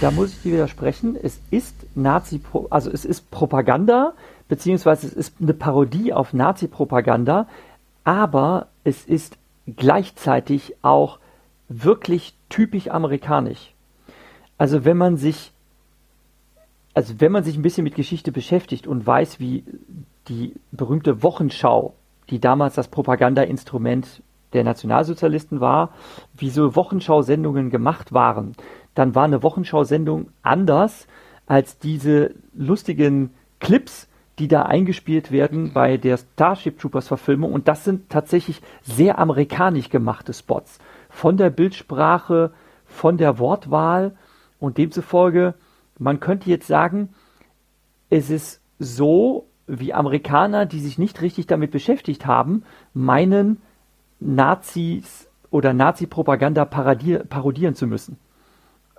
Da 0.02 0.12
muss 0.12 0.32
ich 0.32 0.42
dir 0.42 0.54
widersprechen. 0.54 1.18
Es 1.22 1.40
ist 1.50 1.76
Nazi, 1.96 2.42
also 2.70 2.92
es 2.92 3.06
ist 3.06 3.32
Propaganda, 3.32 4.14
beziehungsweise 4.48 5.08
es 5.08 5.14
ist 5.14 5.36
eine 5.42 5.54
Parodie 5.54 6.12
auf 6.14 6.34
Nazi-Propaganda, 6.34 7.48
aber 8.04 8.68
es 8.84 9.06
ist 9.06 9.38
gleichzeitig 9.76 10.76
auch 10.82 11.20
wirklich 11.70 12.34
typisch 12.50 12.90
amerikanisch. 12.90 13.74
Also 14.58 14.84
wenn 14.84 14.98
man 14.98 15.18
sich 15.18 15.52
also 16.98 17.14
wenn 17.20 17.32
man 17.32 17.44
sich 17.44 17.56
ein 17.56 17.62
bisschen 17.62 17.84
mit 17.84 17.94
Geschichte 17.94 18.32
beschäftigt 18.32 18.88
und 18.88 19.06
weiß, 19.06 19.40
wie 19.40 19.64
die 20.30 20.56
berühmte 20.72 21.22
Wochenschau, 21.22 21.94
die 22.32 22.40
damals 22.40 22.74
das 22.74 22.88
Propagandainstrument 22.88 24.24
der 24.58 24.64
Nationalsozialisten 24.64 25.62
war, 25.62 25.92
wie 26.38 26.50
so 26.50 26.76
Wochenschau-Sendungen 26.76 27.70
gemacht 27.70 28.14
waren, 28.14 28.56
dann 28.96 29.16
war 29.16 29.24
eine 29.24 29.44
Wochenschau-Sendung 29.44 30.30
anders 30.42 31.08
als 31.46 31.80
diese 31.80 32.36
lustigen 32.54 33.32
Clips, 33.60 34.08
die 34.40 34.48
da 34.48 34.64
eingespielt 34.64 35.32
werden 35.32 35.72
bei 35.74 35.98
der 35.98 36.18
Starship 36.18 36.78
Troopers 36.78 37.08
Verfilmung. 37.08 37.54
Und 37.54 37.68
das 37.68 37.84
sind 37.84 38.10
tatsächlich 38.10 38.62
sehr 38.84 39.18
amerikanisch 39.18 39.90
gemachte 39.90 40.34
Spots. 40.34 40.80
Von 41.10 41.38
der 41.38 41.50
Bildsprache, 41.50 42.52
von 42.86 43.18
der 43.18 43.40
Wortwahl 43.40 44.16
und 44.60 44.78
demzufolge 44.78 45.56
man 46.00 46.20
könnte 46.20 46.50
jetzt 46.50 46.68
sagen, 46.68 47.10
es 48.10 48.30
ist 48.30 48.62
so, 48.80 49.48
wie 49.68 49.94
Amerikaner, 49.94 50.66
die 50.66 50.80
sich 50.80 50.98
nicht 50.98 51.22
richtig 51.22 51.48
damit 51.48 51.72
beschäftigt 51.72 52.26
haben, 52.26 52.64
meinen, 52.94 53.62
Nazis 54.20 55.30
oder 55.50 55.74
Nazi-Propaganda 55.74 56.66
parodieren 56.66 57.76
zu 57.76 57.88
müssen. 57.88 58.18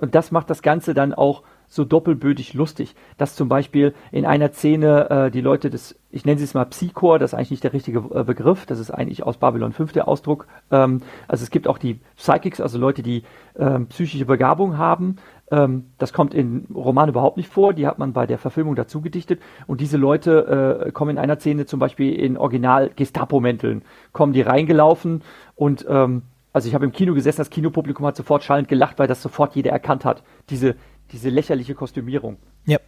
Und 0.00 0.14
das 0.14 0.30
macht 0.30 0.48
das 0.50 0.62
Ganze 0.62 0.94
dann 0.94 1.12
auch 1.12 1.42
so 1.68 1.84
doppelbödig 1.84 2.54
lustig, 2.54 2.94
dass 3.18 3.36
zum 3.36 3.48
Beispiel 3.48 3.94
in 4.10 4.24
einer 4.24 4.52
Szene 4.52 5.10
äh, 5.10 5.30
die 5.30 5.42
Leute 5.42 5.68
des, 5.68 5.98
ich 6.10 6.24
nenne 6.24 6.40
es 6.40 6.54
mal 6.54 6.64
Psychor, 6.64 7.18
das 7.18 7.32
ist 7.32 7.34
eigentlich 7.34 7.50
nicht 7.50 7.64
der 7.64 7.74
richtige 7.74 7.98
äh, 8.14 8.24
Begriff, 8.24 8.64
das 8.64 8.78
ist 8.78 8.90
eigentlich 8.90 9.22
aus 9.22 9.36
Babylon 9.36 9.72
5 9.72 9.92
der 9.92 10.08
Ausdruck. 10.08 10.46
Ähm, 10.70 11.02
also 11.26 11.42
es 11.42 11.50
gibt 11.50 11.68
auch 11.68 11.76
die 11.76 12.00
Psychics, 12.16 12.60
also 12.60 12.78
Leute, 12.78 13.02
die 13.02 13.22
ähm, 13.58 13.86
psychische 13.88 14.24
Begabung 14.24 14.78
haben. 14.78 15.16
Ähm, 15.50 15.90
das 15.98 16.12
kommt 16.12 16.34
in 16.34 16.66
Roman 16.74 17.08
überhaupt 17.08 17.36
nicht 17.36 17.48
vor, 17.48 17.72
die 17.72 17.86
hat 17.86 17.98
man 17.98 18.12
bei 18.12 18.26
der 18.26 18.38
Verfilmung 18.38 18.76
dazu 18.76 19.00
gedichtet. 19.00 19.40
Und 19.66 19.80
diese 19.80 19.96
Leute 19.96 20.84
äh, 20.86 20.92
kommen 20.92 21.12
in 21.12 21.18
einer 21.18 21.38
Szene 21.38 21.66
zum 21.66 21.80
Beispiel 21.80 22.14
in 22.14 22.36
Original 22.36 22.90
Gestapo-Mänteln, 22.94 23.82
kommen 24.12 24.32
die 24.32 24.42
reingelaufen 24.42 25.22
und 25.54 25.86
ähm, 25.88 26.22
also 26.52 26.66
ich 26.66 26.74
habe 26.74 26.84
im 26.84 26.92
Kino 26.92 27.14
gesessen, 27.14 27.38
das 27.38 27.50
Kinopublikum 27.50 28.06
hat 28.06 28.16
sofort 28.16 28.42
schallend 28.42 28.68
gelacht, 28.68 28.98
weil 28.98 29.06
das 29.06 29.22
sofort 29.22 29.54
jeder 29.54 29.70
erkannt 29.70 30.04
hat. 30.04 30.22
Diese, 30.50 30.76
diese 31.12 31.28
lächerliche 31.28 31.74
Kostümierung. 31.74 32.36
Ja. 32.64 32.78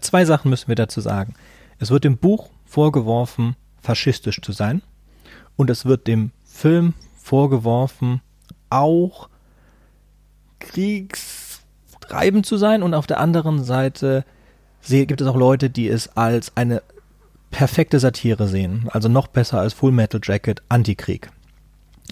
Zwei 0.00 0.24
Sachen 0.24 0.50
müssen 0.50 0.68
wir 0.68 0.74
dazu 0.74 1.00
sagen. 1.00 1.34
Es 1.78 1.90
wird 1.90 2.04
dem 2.04 2.18
Buch 2.18 2.50
vorgeworfen, 2.66 3.56
faschistisch 3.80 4.40
zu 4.42 4.52
sein. 4.52 4.82
Und 5.56 5.70
es 5.70 5.86
wird 5.86 6.06
dem 6.06 6.32
Film 6.44 6.94
vorgeworfen, 7.16 8.20
auch 8.68 9.28
kriegstreibend 12.10 12.46
zu 12.46 12.56
sein. 12.56 12.82
Und 12.82 12.94
auf 12.94 13.06
der 13.06 13.20
anderen 13.20 13.64
Seite 13.64 14.24
gibt 14.88 15.20
es 15.20 15.26
auch 15.26 15.36
Leute, 15.36 15.70
die 15.70 15.88
es 15.88 16.16
als 16.16 16.56
eine 16.56 16.82
perfekte 17.50 17.98
Satire 17.98 18.46
sehen. 18.48 18.88
Also 18.90 19.08
noch 19.08 19.26
besser 19.26 19.60
als 19.60 19.72
Full 19.72 19.92
Metal 19.92 20.20
Jacket 20.22 20.62
Antikrieg. 20.68 21.30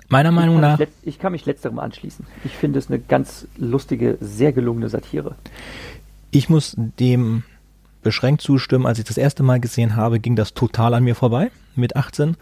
Meiner 0.08 0.32
Meinung 0.32 0.60
nach. 0.60 0.80
Ich 1.02 1.18
kann 1.18 1.32
mich 1.32 1.44
letzterem 1.44 1.78
anschließen. 1.78 2.24
Ich 2.44 2.52
finde 2.52 2.78
es 2.78 2.88
eine 2.88 2.98
ganz 2.98 3.46
lustige, 3.56 4.16
sehr 4.20 4.52
gelungene 4.52 4.88
Satire. 4.88 5.34
Ich 6.30 6.48
muss 6.48 6.74
dem 6.76 7.42
beschränkt 8.02 8.42
zustimmen. 8.42 8.86
Als 8.86 8.98
ich 8.98 9.04
das 9.04 9.18
erste 9.18 9.42
Mal 9.42 9.60
gesehen 9.60 9.96
habe, 9.96 10.20
ging 10.20 10.36
das 10.36 10.54
total 10.54 10.94
an 10.94 11.04
mir 11.04 11.14
vorbei 11.14 11.50
mit 11.74 11.96
18. 11.96 12.36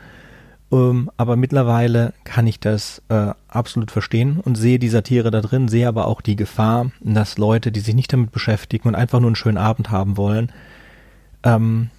Ähm, 0.73 1.11
aber 1.17 1.37
mittlerweile 1.37 2.13
kann 2.25 2.47
ich 2.47 2.59
das 2.59 3.03
äh, 3.09 3.33
absolut 3.49 3.91
verstehen 3.91 4.41
und 4.41 4.57
sehe 4.57 4.79
die 4.79 4.89
Satire 4.89 5.31
da 5.31 5.41
drin, 5.41 5.69
sehe 5.69 5.87
aber 5.87 6.07
auch 6.07 6.21
die 6.21 6.37
Gefahr, 6.37 6.91
dass 7.01 7.39
Leute, 7.39 7.71
die 7.71 7.81
sich 7.81 7.95
nicht 7.95 8.13
damit 8.13 8.33
beschäftigen 8.33 8.89
und 8.89 8.95
einfach 8.95 9.21
nur 9.21 9.29
einen 9.29 9.37
schönen 9.37 9.59
Abend 9.59 9.91
haben 9.91 10.17
wollen, 10.17 10.51
ähm, 11.45 11.91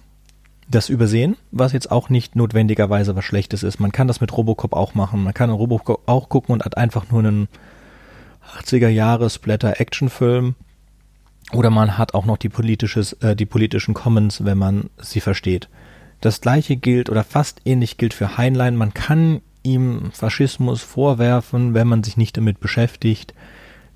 das 0.70 0.90
übersehen, 0.90 1.36
was 1.50 1.72
jetzt 1.72 1.90
auch 1.90 2.10
nicht 2.10 2.36
notwendigerweise 2.36 3.16
was 3.16 3.24
Schlechtes 3.24 3.62
ist. 3.62 3.80
Man 3.80 3.92
kann 3.92 4.06
das 4.06 4.20
mit 4.20 4.36
Robocop 4.36 4.74
auch 4.74 4.94
machen. 4.94 5.24
Man 5.24 5.32
kann 5.32 5.48
Robocop 5.48 6.06
auch 6.06 6.28
gucken 6.28 6.52
und 6.52 6.64
hat 6.64 6.76
einfach 6.76 7.10
nur 7.10 7.20
einen 7.20 7.48
80er 8.60 8.88
Jahre 8.88 9.30
Splatter 9.30 9.80
Actionfilm. 9.80 10.54
Oder 11.54 11.70
man 11.70 11.96
hat 11.96 12.12
auch 12.12 12.26
noch 12.26 12.36
die 12.36 12.50
politisches, 12.50 13.14
äh, 13.14 13.34
die 13.34 13.46
politischen 13.46 13.94
Commons, 13.94 14.44
wenn 14.44 14.58
man 14.58 14.90
sie 14.98 15.20
versteht. 15.20 15.70
Das 16.20 16.40
gleiche 16.40 16.76
gilt 16.76 17.10
oder 17.10 17.24
fast 17.24 17.60
ähnlich 17.64 17.96
gilt 17.96 18.14
für 18.14 18.36
Heinlein. 18.36 18.76
Man 18.76 18.94
kann 18.94 19.40
ihm 19.62 20.10
Faschismus 20.12 20.82
vorwerfen, 20.82 21.74
wenn 21.74 21.86
man 21.86 22.02
sich 22.02 22.16
nicht 22.16 22.36
damit 22.36 22.60
beschäftigt. 22.60 23.34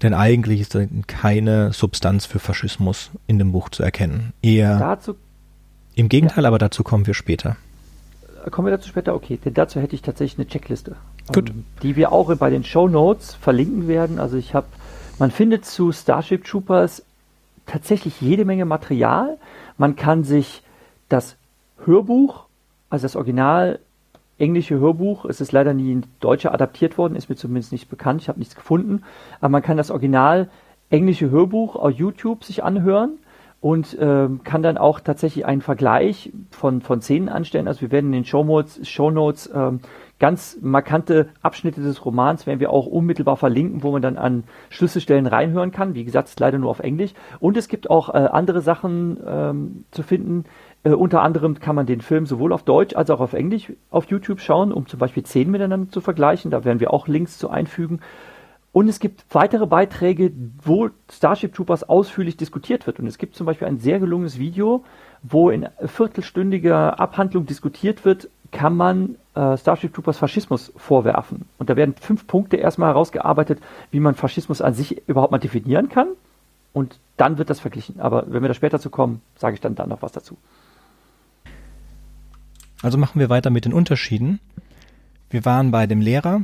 Denn 0.02 0.14
eigentlich 0.14 0.60
ist 0.60 0.74
da 0.74 0.84
keine 1.06 1.72
Substanz 1.72 2.26
für 2.26 2.38
Faschismus 2.38 3.10
in 3.26 3.38
dem 3.38 3.52
Buch 3.52 3.68
zu 3.68 3.82
erkennen. 3.82 4.32
Eher 4.42 4.78
Dazu 4.78 5.14
im 5.94 6.08
Gegenteil, 6.08 6.44
ja. 6.44 6.48
aber 6.48 6.58
dazu 6.58 6.82
kommen 6.82 7.06
wir 7.06 7.14
später. 7.14 7.56
Kommen 8.50 8.66
wir 8.66 8.72
dazu 8.72 8.88
später? 8.88 9.14
Okay, 9.14 9.38
denn 9.44 9.54
dazu 9.54 9.80
hätte 9.80 9.94
ich 9.94 10.02
tatsächlich 10.02 10.38
eine 10.38 10.48
Checkliste. 10.48 10.96
Gut. 11.28 11.50
Um, 11.50 11.56
ähm, 11.56 11.64
die 11.82 11.96
wir 11.96 12.10
auch 12.10 12.34
bei 12.36 12.50
den 12.50 12.64
Show 12.64 12.88
Notes 12.88 13.34
verlinken 13.34 13.86
werden. 13.86 14.18
Also 14.18 14.36
ich 14.36 14.54
habe, 14.54 14.66
man 15.18 15.30
findet 15.30 15.64
zu 15.64 15.92
Starship 15.92 16.44
Troopers 16.44 17.04
tatsächlich 17.66 18.20
jede 18.20 18.44
Menge 18.44 18.64
Material. 18.64 19.38
Man 19.78 19.94
kann 19.94 20.24
sich 20.24 20.62
das 21.08 21.36
Hörbuch, 21.86 22.46
also 22.90 23.04
das 23.04 23.16
Original 23.16 23.78
englische 24.38 24.78
Hörbuch, 24.78 25.24
es 25.24 25.40
ist 25.40 25.52
leider 25.52 25.74
nie 25.74 25.92
in 25.92 26.04
Deutsche 26.20 26.52
adaptiert 26.52 26.98
worden, 26.98 27.16
ist 27.16 27.28
mir 27.28 27.36
zumindest 27.36 27.72
nicht 27.72 27.88
bekannt, 27.88 28.22
ich 28.22 28.28
habe 28.28 28.38
nichts 28.38 28.56
gefunden, 28.56 29.02
aber 29.40 29.50
man 29.50 29.62
kann 29.62 29.76
das 29.76 29.90
Original 29.90 30.50
englische 30.90 31.30
Hörbuch 31.30 31.76
auf 31.76 31.92
YouTube 31.92 32.44
sich 32.44 32.64
anhören 32.64 33.18
und 33.62 33.96
ähm, 34.00 34.40
kann 34.42 34.62
dann 34.62 34.76
auch 34.76 34.98
tatsächlich 34.98 35.46
einen 35.46 35.60
Vergleich 35.60 36.32
von, 36.50 36.82
von 36.82 37.00
Szenen 37.00 37.28
anstellen. 37.28 37.68
Also 37.68 37.82
wir 37.82 37.92
werden 37.92 38.06
in 38.06 38.12
den 38.12 38.24
Shownotes, 38.24 38.88
Shownotes 38.88 39.48
ähm, 39.54 39.80
ganz 40.18 40.58
markante 40.60 41.28
Abschnitte 41.42 41.80
des 41.80 42.04
Romans 42.04 42.46
werden 42.46 42.58
wir 42.58 42.70
auch 42.70 42.86
unmittelbar 42.86 43.36
verlinken, 43.36 43.84
wo 43.84 43.92
man 43.92 44.02
dann 44.02 44.18
an 44.18 44.44
Schlüsselstellen 44.68 45.26
reinhören 45.26 45.70
kann. 45.70 45.94
Wie 45.94 46.04
gesagt, 46.04 46.38
leider 46.40 46.58
nur 46.58 46.70
auf 46.70 46.80
Englisch. 46.80 47.12
Und 47.38 47.56
es 47.56 47.68
gibt 47.68 47.88
auch 47.88 48.08
äh, 48.08 48.18
andere 48.18 48.60
Sachen 48.60 49.18
ähm, 49.24 49.84
zu 49.92 50.02
finden. 50.02 50.44
Äh, 50.84 50.90
unter 50.90 51.22
anderem 51.22 51.58
kann 51.60 51.76
man 51.76 51.86
den 51.86 52.00
Film 52.00 52.26
sowohl 52.26 52.52
auf 52.52 52.62
Deutsch 52.62 52.94
als 52.96 53.10
auch 53.10 53.20
auf 53.20 53.32
Englisch 53.32 53.72
auf 53.90 54.06
YouTube 54.06 54.40
schauen, 54.40 54.72
um 54.72 54.86
zum 54.86 54.98
Beispiel 54.98 55.24
Szenen 55.24 55.50
miteinander 55.50 55.90
zu 55.90 56.00
vergleichen. 56.00 56.50
Da 56.50 56.64
werden 56.64 56.80
wir 56.80 56.92
auch 56.92 57.08
Links 57.08 57.38
zu 57.38 57.50
einfügen. 57.50 58.00
Und 58.72 58.88
es 58.88 59.00
gibt 59.00 59.24
weitere 59.30 59.66
Beiträge, 59.66 60.32
wo 60.62 60.88
Starship 61.10 61.54
Troopers 61.54 61.86
ausführlich 61.86 62.38
diskutiert 62.38 62.86
wird. 62.86 62.98
Und 62.98 63.06
es 63.06 63.18
gibt 63.18 63.36
zum 63.36 63.44
Beispiel 63.44 63.68
ein 63.68 63.78
sehr 63.78 64.00
gelungenes 64.00 64.38
Video, 64.38 64.82
wo 65.22 65.50
in 65.50 65.68
viertelstündiger 65.84 66.98
Abhandlung 66.98 67.44
diskutiert 67.44 68.06
wird, 68.06 68.30
kann 68.50 68.74
man 68.74 69.16
äh, 69.34 69.58
Starship 69.58 69.92
Troopers 69.92 70.16
Faschismus 70.16 70.72
vorwerfen. 70.76 71.44
Und 71.58 71.68
da 71.68 71.76
werden 71.76 71.94
fünf 72.00 72.26
Punkte 72.26 72.56
erstmal 72.56 72.88
herausgearbeitet, 72.88 73.60
wie 73.90 74.00
man 74.00 74.14
Faschismus 74.14 74.62
an 74.62 74.72
sich 74.72 75.06
überhaupt 75.06 75.32
mal 75.32 75.38
definieren 75.38 75.90
kann. 75.90 76.08
Und 76.72 76.98
dann 77.18 77.36
wird 77.36 77.50
das 77.50 77.60
verglichen. 77.60 78.00
Aber 78.00 78.24
wenn 78.28 78.40
wir 78.40 78.48
da 78.48 78.54
später 78.54 78.78
zu 78.78 78.88
kommen, 78.88 79.20
sage 79.36 79.54
ich 79.54 79.60
dann, 79.60 79.74
dann 79.74 79.90
noch 79.90 80.00
was 80.00 80.12
dazu. 80.12 80.38
Also 82.82 82.98
machen 82.98 83.20
wir 83.20 83.30
weiter 83.30 83.50
mit 83.50 83.64
den 83.64 83.72
Unterschieden. 83.72 84.40
Wir 85.30 85.44
waren 85.44 85.70
bei 85.70 85.86
dem 85.86 86.00
Lehrer, 86.00 86.42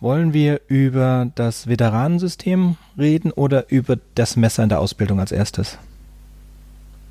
wollen 0.00 0.32
wir 0.32 0.60
über 0.68 1.30
das 1.34 1.66
Veteranensystem 1.66 2.76
reden 2.96 3.32
oder 3.32 3.70
über 3.70 3.98
das 4.14 4.36
Messer 4.36 4.62
in 4.62 4.68
der 4.68 4.80
Ausbildung 4.80 5.20
als 5.20 5.32
erstes? 5.32 5.78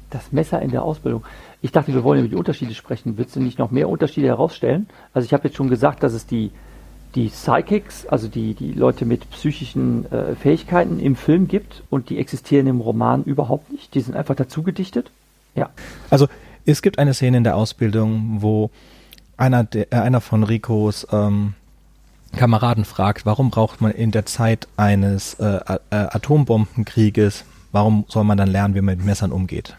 Das 0.09 0.31
Messer 0.31 0.61
in 0.61 0.71
der 0.71 0.83
Ausbildung. 0.83 1.25
Ich 1.61 1.71
dachte, 1.71 1.93
wir 1.93 2.03
wollen 2.03 2.19
über 2.19 2.29
die 2.29 2.35
Unterschiede 2.35 2.73
sprechen. 2.73 3.17
Willst 3.17 3.35
du 3.35 3.41
nicht 3.41 3.59
noch 3.59 3.71
mehr 3.71 3.89
Unterschiede 3.89 4.27
herausstellen? 4.27 4.87
Also 5.13 5.25
ich 5.25 5.33
habe 5.33 5.47
jetzt 5.47 5.57
schon 5.57 5.69
gesagt, 5.69 6.03
dass 6.03 6.13
es 6.13 6.25
die, 6.25 6.51
die 7.15 7.27
Psychics, 7.27 8.05
also 8.05 8.27
die, 8.27 8.53
die 8.53 8.71
Leute 8.71 9.05
mit 9.05 9.29
psychischen 9.31 10.09
äh, 10.11 10.35
Fähigkeiten 10.35 10.99
im 10.99 11.15
Film 11.15 11.47
gibt 11.47 11.83
und 11.89 12.09
die 12.09 12.19
existieren 12.19 12.67
im 12.67 12.79
Roman 12.79 13.23
überhaupt 13.23 13.71
nicht. 13.71 13.93
Die 13.95 14.01
sind 14.01 14.15
einfach 14.15 14.35
dazu 14.35 14.63
gedichtet. 14.63 15.11
Ja. 15.55 15.69
Also 16.09 16.27
es 16.65 16.81
gibt 16.81 16.99
eine 16.99 17.13
Szene 17.13 17.37
in 17.37 17.43
der 17.43 17.55
Ausbildung, 17.55 18.41
wo 18.41 18.71
einer, 19.37 19.63
der, 19.63 19.91
äh, 19.93 19.97
einer 19.97 20.21
von 20.21 20.43
Ricos 20.43 21.07
ähm, 21.11 21.53
Kameraden 22.35 22.85
fragt, 22.85 23.25
warum 23.25 23.49
braucht 23.49 23.81
man 23.81 23.91
in 23.91 24.11
der 24.11 24.25
Zeit 24.25 24.67
eines 24.75 25.35
äh, 25.35 25.45
äh, 25.45 25.77
Atombombenkrieges, 25.89 27.45
warum 27.71 28.05
soll 28.07 28.23
man 28.23 28.37
dann 28.37 28.49
lernen, 28.49 28.75
wie 28.75 28.81
man 28.81 28.97
mit 28.97 29.05
Messern 29.05 29.31
umgeht? 29.31 29.77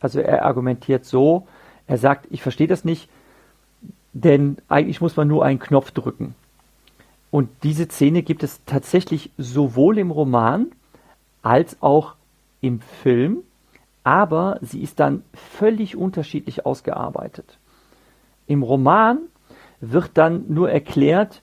Also 0.00 0.20
er 0.20 0.44
argumentiert 0.44 1.04
so, 1.04 1.46
er 1.86 1.98
sagt, 1.98 2.26
ich 2.30 2.42
verstehe 2.42 2.66
das 2.66 2.84
nicht, 2.84 3.08
denn 4.12 4.58
eigentlich 4.68 5.00
muss 5.00 5.16
man 5.16 5.28
nur 5.28 5.44
einen 5.44 5.60
Knopf 5.60 5.92
drücken. 5.92 6.34
Und 7.30 7.48
diese 7.62 7.84
Szene 7.84 8.22
gibt 8.22 8.42
es 8.42 8.60
tatsächlich 8.66 9.30
sowohl 9.38 9.98
im 9.98 10.10
Roman 10.10 10.66
als 11.42 11.80
auch 11.80 12.14
im 12.60 12.80
Film, 12.80 13.38
aber 14.04 14.58
sie 14.60 14.82
ist 14.82 15.00
dann 15.00 15.22
völlig 15.34 15.96
unterschiedlich 15.96 16.66
ausgearbeitet. 16.66 17.58
Im 18.46 18.62
Roman 18.62 19.18
wird 19.80 20.10
dann 20.14 20.44
nur 20.48 20.70
erklärt, 20.70 21.42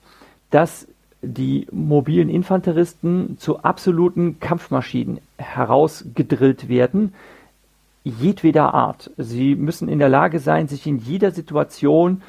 dass 0.50 0.86
die 1.22 1.66
mobilen 1.70 2.28
Infanteristen 2.28 3.36
zu 3.38 3.62
absoluten 3.62 4.40
Kampfmaschinen 4.40 5.20
herausgedrillt 5.36 6.68
werden, 6.68 7.14
jedweder 8.04 8.72
Art. 8.72 9.10
Sie 9.18 9.54
müssen 9.54 9.88
in 9.88 9.98
der 9.98 10.08
Lage 10.08 10.38
sein, 10.38 10.68
sich 10.68 10.86
in 10.86 10.98
jeder 10.98 11.30
Situation 11.30 12.22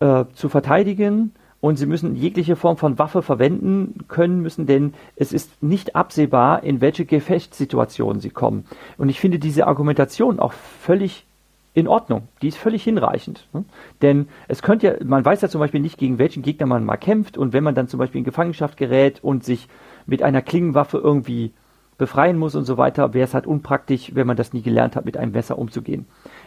äh, 0.00 0.24
zu 0.34 0.50
verteidigen 0.50 1.32
und 1.64 1.76
sie 1.76 1.86
müssen 1.86 2.14
jegliche 2.14 2.56
Form 2.56 2.76
von 2.76 2.98
Waffe 2.98 3.22
verwenden 3.22 4.04
können 4.06 4.42
müssen, 4.42 4.66
denn 4.66 4.92
es 5.16 5.32
ist 5.32 5.62
nicht 5.62 5.96
absehbar, 5.96 6.62
in 6.62 6.82
welche 6.82 7.06
Gefechtssituation 7.06 8.20
sie 8.20 8.28
kommen. 8.28 8.66
Und 8.98 9.08
ich 9.08 9.18
finde 9.18 9.38
diese 9.38 9.66
Argumentation 9.66 10.40
auch 10.40 10.52
völlig 10.52 11.24
in 11.72 11.88
Ordnung. 11.88 12.28
Die 12.42 12.48
ist 12.48 12.58
völlig 12.58 12.84
hinreichend. 12.84 13.48
Ne? 13.54 13.64
Denn 14.02 14.28
es 14.46 14.60
könnte 14.60 14.86
ja, 14.86 15.04
man 15.06 15.24
weiß 15.24 15.40
ja 15.40 15.48
zum 15.48 15.58
Beispiel 15.58 15.80
nicht, 15.80 15.96
gegen 15.96 16.18
welchen 16.18 16.42
Gegner 16.42 16.66
man 16.66 16.84
mal 16.84 16.98
kämpft 16.98 17.38
und 17.38 17.54
wenn 17.54 17.64
man 17.64 17.74
dann 17.74 17.88
zum 17.88 17.96
Beispiel 17.96 18.18
in 18.18 18.26
Gefangenschaft 18.26 18.76
gerät 18.76 19.24
und 19.24 19.42
sich 19.42 19.66
mit 20.04 20.22
einer 20.22 20.42
Klingenwaffe 20.42 20.98
irgendwie 20.98 21.54
befreien 21.96 22.36
muss 22.36 22.54
und 22.54 22.64
so 22.66 22.76
weiter, 22.76 23.14
wäre 23.14 23.24
es 23.24 23.32
halt 23.32 23.46
unpraktisch, 23.46 24.14
wenn 24.14 24.26
man 24.26 24.36
das 24.36 24.52
nie 24.52 24.60
gelernt 24.60 24.96
hat, 24.96 25.06
mit 25.06 25.16
einem 25.16 25.32
Messer 25.32 25.58
umzugehen. 25.58 26.04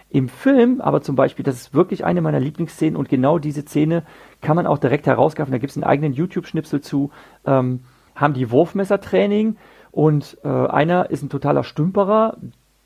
Im 0.09 0.29
Film 0.29 0.79
aber 0.79 1.01
zum 1.01 1.15
Beispiel, 1.15 1.43
das 1.43 1.55
ist 1.55 1.73
wirklich 1.73 2.05
eine 2.05 2.21
meiner 2.21 2.39
Lieblingsszenen 2.39 2.95
und 2.95 3.09
genau 3.09 3.39
diese 3.39 3.63
Szene 3.63 4.03
kann 4.41 4.55
man 4.55 4.65
auch 4.65 4.77
direkt 4.77 5.05
herausgreifen, 5.05 5.51
da 5.51 5.57
gibt 5.57 5.71
es 5.71 5.77
einen 5.77 5.83
eigenen 5.83 6.13
YouTube-Schnipsel 6.13 6.81
zu, 6.81 7.11
ähm, 7.45 7.81
haben 8.15 8.33
die 8.33 8.49
Wurfmessertraining 8.49 9.57
und 9.91 10.37
äh, 10.43 10.47
einer 10.47 11.09
ist 11.09 11.23
ein 11.23 11.29
totaler 11.29 11.63
Stümperer, 11.63 12.37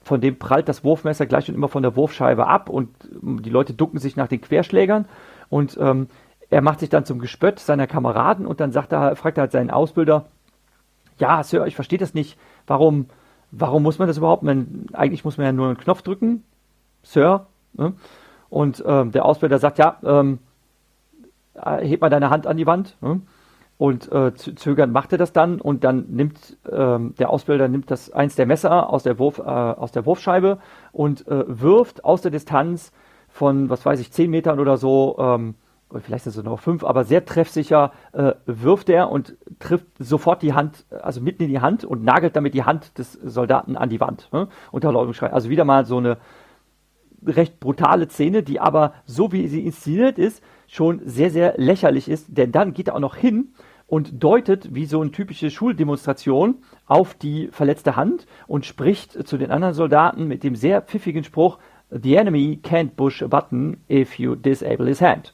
von 0.04 0.20
dem 0.20 0.40
prallt 0.40 0.68
das 0.68 0.84
Wurfmesser 0.84 1.28
gleich 1.28 1.48
und 1.48 1.56
immer 1.56 1.68
von 1.68 1.84
der 1.84 1.96
Wurfscheibe 1.96 2.48
ab 2.48 2.70
und 2.70 2.90
die 3.12 3.52
Leute 3.52 3.74
ducken 3.74 4.00
sich 4.00 4.16
nach 4.16 4.28
den 4.28 4.42
Querschlägern 4.42 5.06
und 5.50 5.78
ähm, 5.80 6.08
er 6.50 6.62
macht 6.62 6.80
sich 6.80 6.90
dann 6.90 7.06
zum 7.06 7.20
Gespött 7.20 7.60
seiner 7.60 7.86
Kameraden 7.86 8.48
und 8.48 8.60
dann 8.60 8.72
sagt 8.72 8.92
er, 8.94 9.16
fragt 9.16 9.38
er 9.38 9.42
halt 9.44 9.52
seinen 9.52 9.70
Ausbilder, 9.70 10.26
ja, 11.20 11.44
Sir, 11.44 11.68
ich 11.68 11.76
verstehe 11.76 12.00
das 12.00 12.16
nicht, 12.16 12.38
warum, 12.66 13.06
warum 13.52 13.84
muss 13.84 14.00
man 14.00 14.08
das 14.08 14.18
überhaupt? 14.18 14.42
Man, 14.42 14.88
eigentlich 14.92 15.24
muss 15.24 15.38
man 15.38 15.46
ja 15.46 15.52
nur 15.52 15.68
einen 15.68 15.78
Knopf 15.78 16.02
drücken, 16.02 16.44
Sir. 17.04 17.48
Ne? 17.74 17.94
Und 18.50 18.84
ähm, 18.86 19.12
der 19.12 19.26
Ausbilder 19.26 19.60
sagt, 19.60 19.78
ja, 19.78 19.98
ähm, 20.04 20.40
äh, 21.56 21.86
heb 21.86 22.02
mal 22.02 22.10
deine 22.10 22.30
Hand 22.30 22.48
an 22.48 22.58
die 22.58 22.66
Wand. 22.66 22.98
Ne? 23.02 23.22
Und 23.78 24.12
äh, 24.12 24.34
zögernd 24.36 24.94
macht 24.94 25.12
er 25.12 25.18
das 25.18 25.34
dann 25.34 25.60
und 25.60 25.84
dann 25.84 26.06
nimmt 26.10 26.58
ähm, 26.72 27.16
der 27.18 27.32
Ausbilder 27.32 27.68
nimmt 27.68 27.90
das 27.90 28.12
eins 28.12 28.36
der 28.36 28.46
Messer 28.46 28.90
aus 28.92 29.02
der, 29.02 29.18
Wurf, 29.18 29.40
äh, 29.40 29.42
aus 29.42 29.92
der 29.92 30.06
Wurfscheibe 30.06 30.60
und 30.92 31.28
äh, 31.28 31.46
wirft 31.48 32.06
aus 32.06 32.22
der 32.22 32.30
Distanz 32.30 32.92
von, 33.28 33.70
was 33.72 33.84
weiß 33.84 34.00
ich, 34.00 34.12
zehn 34.12 34.30
Metern 34.30 34.60
oder 34.60 34.78
so, 34.78 35.16
ähm, 35.18 35.56
vielleicht 36.00 36.28
ist 36.28 36.38
es 36.38 36.44
noch 36.44 36.60
fünf, 36.60 36.84
aber 36.84 37.04
sehr 37.04 37.26
treffsicher 37.26 37.92
äh, 38.14 38.34
wirft 38.46 38.90
er 38.90 39.10
und 39.10 39.36
trifft 39.60 39.88
sofort 39.98 40.42
die 40.42 40.54
Hand, 40.54 40.86
also 41.02 41.20
mitten 41.22 41.44
in 41.44 41.50
die 41.50 41.60
Hand 41.60 41.84
und 41.84 42.04
nagelt 42.04 42.36
damit 42.36 42.54
die 42.54 42.64
Hand 42.64 42.98
des 42.98 43.14
Soldaten 43.14 43.76
an 43.78 43.90
die 43.90 44.00
Wand. 44.00 44.30
Ne? 44.32 44.48
Unter 44.72 44.92
lautem 44.92 45.14
Schrei. 45.14 45.34
Also 45.34 45.50
wieder 45.50 45.66
mal 45.66 45.86
so 45.86 45.98
eine 45.98 46.18
recht 47.26 47.60
brutale 47.60 48.10
Szene, 48.10 48.44
die 48.44 48.60
aber 48.60 48.94
so 49.06 49.32
wie 49.32 49.48
sie 49.48 49.66
inszeniert 49.66 50.18
ist, 50.18 50.44
schon 50.68 51.02
sehr, 51.06 51.30
sehr 51.30 51.56
lächerlich 51.58 52.10
ist, 52.10 52.28
denn 52.30 52.52
dann 52.52 52.74
geht 52.74 52.88
er 52.88 52.96
auch 52.96 53.00
noch 53.00 53.16
hin 53.16 53.50
und 53.88 54.24
deutet 54.24 54.74
wie 54.74 54.86
so 54.86 55.02
eine 55.02 55.12
typische 55.12 55.50
Schuldemonstration 55.50 56.60
auf 56.86 57.14
die 57.14 57.50
verletzte 57.52 57.98
Hand 57.98 58.26
und 58.48 58.66
spricht 58.66 59.28
zu 59.28 59.38
den 59.38 59.52
anderen 59.52 59.74
Soldaten 59.74 60.28
mit 60.28 60.44
dem 60.44 60.56
sehr 60.56 60.82
pfiffigen 60.82 61.24
Spruch, 61.24 61.60
The 61.92 62.16
enemy 62.16 62.58
can't 62.64 62.92
push 62.96 63.22
a 63.22 63.28
button 63.28 63.78
if 63.90 64.18
you 64.18 64.36
disable 64.36 64.88
his 64.88 65.02
hand. 65.02 65.34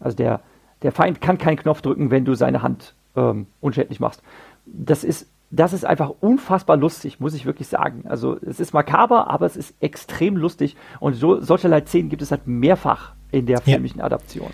Also 0.00 0.16
der, 0.16 0.40
der 0.82 0.90
Feind 0.90 1.20
kann 1.20 1.38
keinen 1.38 1.56
Knopf 1.56 1.82
drücken, 1.82 2.10
wenn 2.10 2.24
du 2.24 2.34
seine 2.34 2.62
Hand 2.62 2.96
ähm, 3.14 3.46
unschädlich 3.60 4.00
machst. 4.00 4.20
Das 4.66 5.04
ist 5.04 5.30
das 5.50 5.72
ist 5.72 5.84
einfach 5.84 6.10
unfassbar 6.20 6.76
lustig, 6.76 7.20
muss 7.20 7.34
ich 7.34 7.46
wirklich 7.46 7.68
sagen. 7.68 8.04
Also 8.08 8.38
es 8.40 8.60
ist 8.60 8.74
makaber, 8.74 9.28
aber 9.28 9.46
es 9.46 9.56
ist 9.56 9.74
extrem 9.80 10.36
lustig 10.36 10.76
und 11.00 11.14
so, 11.14 11.40
solcherlei 11.40 11.82
Szenen 11.82 12.08
gibt 12.08 12.22
es 12.22 12.30
halt 12.30 12.46
mehrfach 12.46 13.14
in 13.30 13.46
der 13.46 13.60
filmischen 13.60 13.98
ja. 13.98 14.04
Adaption. 14.04 14.50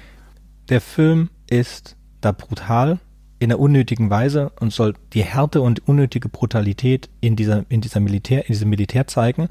Der 0.68 0.80
Film 0.80 1.30
ist 1.48 1.96
da 2.20 2.32
brutal 2.32 2.98
in 3.38 3.48
der 3.48 3.58
unnötigen 3.58 4.10
Weise 4.10 4.52
und 4.60 4.72
soll 4.72 4.94
die 5.14 5.22
Härte 5.22 5.62
und 5.62 5.88
unnötige 5.88 6.28
Brutalität 6.28 7.08
in 7.20 7.36
dieser, 7.36 7.64
in 7.70 7.80
dieser 7.80 8.00
Militär, 8.00 8.42
in 8.42 8.52
diesem 8.52 8.68
Militär 8.68 9.06
zeigen. 9.06 9.48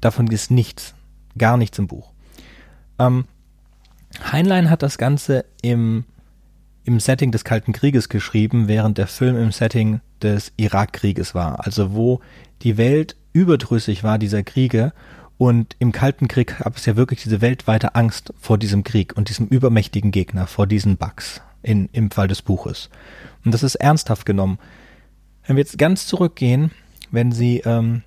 Davon 0.00 0.28
ist 0.28 0.50
nichts, 0.50 0.94
gar 1.36 1.56
nichts 1.56 1.78
im 1.78 1.88
Buch. 1.88 2.12
Ähm, 3.00 3.24
Heinlein 4.30 4.70
hat 4.70 4.82
das 4.82 4.96
Ganze 4.96 5.44
im 5.60 6.04
im 6.88 7.00
Setting 7.00 7.30
des 7.32 7.44
Kalten 7.44 7.74
Krieges 7.74 8.08
geschrieben, 8.08 8.66
während 8.66 8.96
der 8.96 9.06
Film 9.06 9.36
im 9.36 9.52
Setting 9.52 10.00
des 10.22 10.52
Irakkrieges 10.56 11.34
war. 11.34 11.64
Also 11.64 11.94
wo 11.94 12.20
die 12.62 12.76
Welt 12.76 13.16
überdrüssig 13.32 14.04
war 14.04 14.18
dieser 14.18 14.42
Kriege 14.42 14.92
und 15.38 15.76
im 15.78 15.92
Kalten 15.92 16.26
Krieg 16.26 16.58
gab 16.58 16.76
es 16.76 16.84
ja 16.86 16.96
wirklich 16.96 17.22
diese 17.22 17.40
weltweite 17.40 17.94
Angst 17.94 18.34
vor 18.40 18.58
diesem 18.58 18.82
Krieg 18.82 19.16
und 19.16 19.28
diesem 19.28 19.46
übermächtigen 19.46 20.10
Gegner, 20.10 20.48
vor 20.48 20.66
diesen 20.66 20.96
Bugs 20.96 21.40
in, 21.62 21.88
im 21.92 22.10
Fall 22.10 22.26
des 22.26 22.42
Buches. 22.42 22.90
Und 23.44 23.54
das 23.54 23.62
ist 23.62 23.76
ernsthaft 23.76 24.26
genommen. 24.26 24.58
Wenn 25.46 25.56
wir 25.56 25.62
jetzt 25.62 25.78
ganz 25.78 26.06
zurückgehen, 26.06 26.72
wenn 27.12 27.30
sie, 27.30 27.58
ähm, 27.64 28.02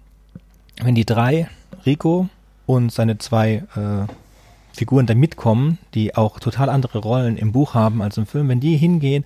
wenn 0.83 0.95
die 0.95 1.05
drei, 1.05 1.47
Rico 1.85 2.29
und 2.65 2.91
seine 2.91 3.17
zwei 3.17 3.63
äh, 3.75 4.11
Figuren 4.73 5.05
da 5.05 5.15
mitkommen, 5.15 5.77
die 5.93 6.15
auch 6.15 6.39
total 6.39 6.69
andere 6.69 6.99
Rollen 6.99 7.37
im 7.37 7.53
Buch 7.53 7.73
haben 7.73 8.01
als 8.01 8.17
im 8.17 8.25
Film, 8.25 8.49
wenn 8.49 8.59
die 8.59 8.75
hingehen 8.75 9.25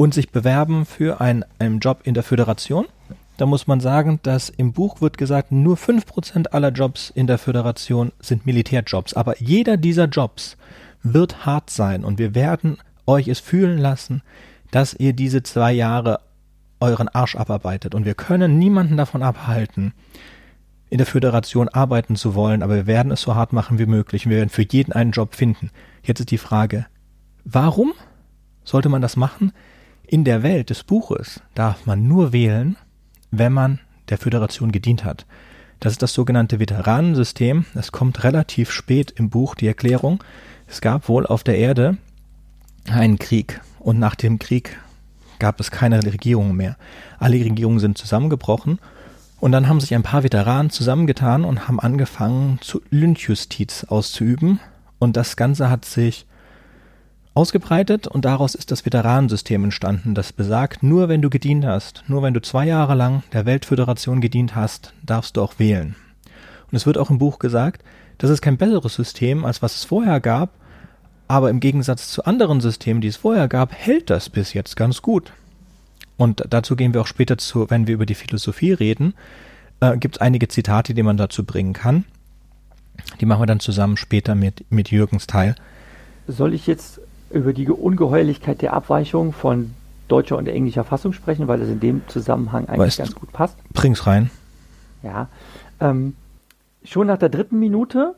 und 0.00 0.14
sich 0.14 0.30
bewerben 0.30 0.86
für 0.86 1.20
ein, 1.20 1.44
einen 1.58 1.78
Job 1.78 2.00
in 2.04 2.14
der 2.14 2.22
Föderation, 2.22 2.86
da 3.36 3.44
muss 3.44 3.66
man 3.66 3.80
sagen, 3.80 4.18
dass 4.22 4.48
im 4.48 4.72
Buch 4.72 5.02
wird 5.02 5.18
gesagt, 5.18 5.52
nur 5.52 5.76
5% 5.76 6.46
aller 6.46 6.70
Jobs 6.70 7.10
in 7.10 7.26
der 7.26 7.36
Föderation 7.36 8.10
sind 8.18 8.46
Militärjobs. 8.46 9.12
Aber 9.12 9.38
jeder 9.42 9.76
dieser 9.76 10.06
Jobs 10.06 10.56
wird 11.02 11.44
hart 11.44 11.68
sein 11.68 12.02
und 12.02 12.18
wir 12.18 12.34
werden 12.34 12.78
euch 13.06 13.28
es 13.28 13.40
fühlen 13.40 13.76
lassen, 13.76 14.22
dass 14.70 14.94
ihr 14.94 15.12
diese 15.12 15.42
zwei 15.42 15.70
Jahre 15.70 16.20
euren 16.80 17.08
Arsch 17.08 17.36
abarbeitet. 17.36 17.94
Und 17.94 18.06
wir 18.06 18.14
können 18.14 18.58
niemanden 18.58 18.96
davon 18.96 19.22
abhalten, 19.22 19.92
in 20.88 20.96
der 20.96 21.06
Föderation 21.06 21.68
arbeiten 21.68 22.16
zu 22.16 22.34
wollen, 22.34 22.62
aber 22.62 22.74
wir 22.74 22.86
werden 22.86 23.12
es 23.12 23.20
so 23.20 23.34
hart 23.34 23.52
machen 23.52 23.78
wie 23.78 23.84
möglich 23.84 24.26
wir 24.26 24.38
werden 24.38 24.48
für 24.48 24.64
jeden 24.66 24.94
einen 24.94 25.10
Job 25.10 25.34
finden. 25.34 25.70
Jetzt 26.02 26.20
ist 26.20 26.30
die 26.30 26.38
Frage, 26.38 26.86
warum 27.44 27.92
sollte 28.64 28.88
man 28.88 29.02
das 29.02 29.16
machen? 29.18 29.52
In 30.12 30.24
der 30.24 30.42
Welt 30.42 30.70
des 30.70 30.82
Buches 30.82 31.40
darf 31.54 31.86
man 31.86 32.08
nur 32.08 32.32
wählen, 32.32 32.76
wenn 33.30 33.52
man 33.52 33.78
der 34.08 34.18
Föderation 34.18 34.72
gedient 34.72 35.04
hat. 35.04 35.24
Das 35.78 35.92
ist 35.92 36.02
das 36.02 36.12
sogenannte 36.12 36.58
Veteranensystem. 36.58 37.64
Es 37.76 37.92
kommt 37.92 38.24
relativ 38.24 38.72
spät 38.72 39.12
im 39.12 39.30
Buch 39.30 39.54
die 39.54 39.68
Erklärung. 39.68 40.20
Es 40.66 40.80
gab 40.80 41.08
wohl 41.08 41.26
auf 41.26 41.44
der 41.44 41.58
Erde 41.58 41.96
einen 42.90 43.20
Krieg 43.20 43.60
und 43.78 44.00
nach 44.00 44.16
dem 44.16 44.40
Krieg 44.40 44.80
gab 45.38 45.60
es 45.60 45.70
keine 45.70 46.04
Regierung 46.04 46.56
mehr. 46.56 46.76
Alle 47.20 47.36
Regierungen 47.36 47.78
sind 47.78 47.96
zusammengebrochen 47.96 48.80
und 49.38 49.52
dann 49.52 49.68
haben 49.68 49.78
sich 49.78 49.94
ein 49.94 50.02
paar 50.02 50.24
Veteranen 50.24 50.70
zusammengetan 50.70 51.44
und 51.44 51.68
haben 51.68 51.78
angefangen, 51.78 52.58
zu 52.62 52.82
Lynchjustiz 52.90 53.84
auszuüben. 53.84 54.58
Und 54.98 55.16
das 55.16 55.36
Ganze 55.36 55.70
hat 55.70 55.84
sich 55.84 56.26
ausgebreitet 57.34 58.06
und 58.06 58.24
daraus 58.24 58.54
ist 58.54 58.70
das 58.70 58.84
Veteranensystem 58.84 59.64
entstanden, 59.64 60.14
das 60.14 60.32
besagt, 60.32 60.82
nur 60.82 61.08
wenn 61.08 61.22
du 61.22 61.30
gedient 61.30 61.64
hast, 61.64 62.04
nur 62.08 62.22
wenn 62.22 62.34
du 62.34 62.42
zwei 62.42 62.66
Jahre 62.66 62.94
lang 62.94 63.22
der 63.32 63.46
Weltföderation 63.46 64.20
gedient 64.20 64.56
hast, 64.56 64.92
darfst 65.04 65.36
du 65.36 65.42
auch 65.42 65.58
wählen. 65.58 65.94
Und 66.70 66.76
es 66.76 66.86
wird 66.86 66.98
auch 66.98 67.10
im 67.10 67.18
Buch 67.18 67.38
gesagt, 67.38 67.82
das 68.18 68.30
ist 68.30 68.42
kein 68.42 68.56
besseres 68.56 68.94
System, 68.94 69.44
als 69.44 69.62
was 69.62 69.76
es 69.76 69.84
vorher 69.84 70.20
gab, 70.20 70.50
aber 71.28 71.50
im 71.50 71.60
Gegensatz 71.60 72.10
zu 72.10 72.24
anderen 72.24 72.60
Systemen, 72.60 73.00
die 73.00 73.08
es 73.08 73.16
vorher 73.16 73.48
gab, 73.48 73.72
hält 73.72 74.10
das 74.10 74.28
bis 74.28 74.52
jetzt 74.52 74.76
ganz 74.76 75.00
gut. 75.00 75.32
Und 76.16 76.44
dazu 76.50 76.76
gehen 76.76 76.92
wir 76.92 77.00
auch 77.00 77.06
später 77.06 77.38
zu, 77.38 77.70
wenn 77.70 77.86
wir 77.86 77.94
über 77.94 78.04
die 78.04 78.14
Philosophie 78.14 78.72
reden, 78.72 79.14
äh, 79.80 79.96
gibt 79.96 80.16
es 80.16 80.20
einige 80.20 80.48
Zitate, 80.48 80.92
die 80.92 81.02
man 81.02 81.16
dazu 81.16 81.44
bringen 81.44 81.72
kann. 81.72 82.04
Die 83.20 83.26
machen 83.26 83.40
wir 83.40 83.46
dann 83.46 83.60
zusammen 83.60 83.96
später 83.96 84.34
mit, 84.34 84.64
mit 84.70 84.90
Jürgens 84.90 85.26
Teil. 85.26 85.54
Soll 86.26 86.52
ich 86.52 86.66
jetzt 86.66 86.99
über 87.30 87.52
die 87.52 87.68
Ungeheuerlichkeit 87.68 88.62
der 88.62 88.72
Abweichung 88.72 89.32
von 89.32 89.74
deutscher 90.08 90.36
und 90.36 90.48
englischer 90.48 90.84
Fassung 90.84 91.12
sprechen, 91.12 91.48
weil 91.48 91.60
das 91.60 91.68
in 91.68 91.80
dem 91.80 92.02
Zusammenhang 92.08 92.66
eigentlich 92.66 92.78
weißt, 92.78 92.98
ganz 92.98 93.14
gut 93.14 93.32
passt? 93.32 93.56
Bring's 93.72 94.06
rein. 94.06 94.30
Ja. 95.02 95.28
Ähm, 95.80 96.14
schon 96.84 97.06
nach 97.06 97.18
der 97.18 97.28
dritten 97.28 97.58
Minute 97.58 98.14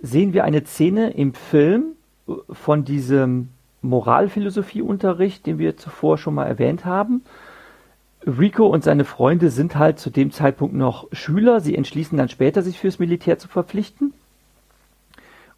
sehen 0.00 0.32
wir 0.32 0.44
eine 0.44 0.64
Szene 0.64 1.10
im 1.10 1.34
Film 1.34 1.92
äh, 2.28 2.32
von 2.50 2.84
diesem 2.84 3.48
Moralphilosophieunterricht, 3.82 5.44
den 5.44 5.58
wir 5.58 5.76
zuvor 5.76 6.18
schon 6.18 6.34
mal 6.34 6.46
erwähnt 6.46 6.84
haben. 6.84 7.22
Rico 8.24 8.66
und 8.66 8.84
seine 8.84 9.04
Freunde 9.04 9.50
sind 9.50 9.76
halt 9.76 9.98
zu 9.98 10.10
dem 10.10 10.30
Zeitpunkt 10.30 10.74
noch 10.76 11.08
Schüler. 11.12 11.60
Sie 11.60 11.74
entschließen 11.74 12.16
dann 12.16 12.28
später, 12.28 12.62
sich 12.62 12.78
fürs 12.78 13.00
Militär 13.00 13.38
zu 13.38 13.48
verpflichten. 13.48 14.14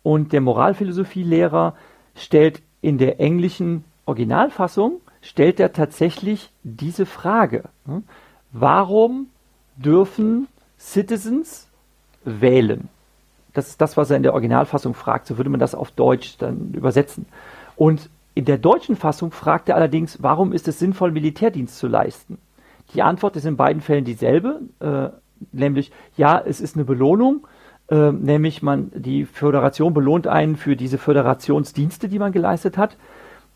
Und 0.02 0.32
der 0.32 0.40
Moralphilosophielehrer 0.40 1.74
stellt 2.14 2.62
in 2.80 2.98
der 2.98 3.20
englischen 3.20 3.84
Originalfassung, 4.06 5.00
stellt 5.22 5.58
er 5.60 5.72
tatsächlich 5.72 6.50
diese 6.62 7.06
Frage. 7.06 7.64
Hm? 7.86 8.04
Warum 8.52 9.28
dürfen 9.76 10.48
Citizens 10.78 11.68
wählen? 12.24 12.88
Das 13.52 13.68
ist 13.68 13.80
das, 13.80 13.96
was 13.96 14.10
er 14.10 14.16
in 14.16 14.22
der 14.22 14.32
Originalfassung 14.32 14.94
fragt. 14.94 15.26
So 15.26 15.36
würde 15.38 15.50
man 15.50 15.60
das 15.60 15.74
auf 15.74 15.90
Deutsch 15.92 16.36
dann 16.38 16.72
übersetzen. 16.74 17.26
Und 17.76 18.10
in 18.34 18.44
der 18.44 18.58
deutschen 18.58 18.96
Fassung 18.96 19.30
fragt 19.30 19.68
er 19.68 19.76
allerdings, 19.76 20.22
warum 20.22 20.52
ist 20.52 20.66
es 20.68 20.78
sinnvoll, 20.78 21.12
Militärdienst 21.12 21.78
zu 21.78 21.86
leisten? 21.86 22.38
Die 22.92 23.02
Antwort 23.02 23.36
ist 23.36 23.46
in 23.46 23.56
beiden 23.56 23.80
Fällen 23.80 24.04
dieselbe, 24.04 24.60
äh, 24.80 25.08
nämlich 25.52 25.92
ja, 26.16 26.38
es 26.38 26.60
ist 26.60 26.76
eine 26.76 26.84
Belohnung, 26.84 27.46
äh, 27.88 28.12
nämlich 28.12 28.62
man 28.62 28.90
die 28.94 29.24
Föderation 29.24 29.94
belohnt 29.94 30.26
einen 30.26 30.56
für 30.56 30.76
diese 30.76 30.98
Föderationsdienste, 30.98 32.08
die 32.08 32.18
man 32.18 32.32
geleistet 32.32 32.78
hat. 32.78 32.96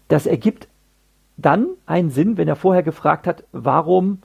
Das 0.08 0.26
ergibt 0.26 0.68
dann 1.36 1.68
einen 1.86 2.10
Sinn, 2.10 2.36
wenn 2.36 2.48
er 2.48 2.56
vorher 2.56 2.82
gefragt 2.82 3.26
hat, 3.26 3.44
warum 3.52 4.18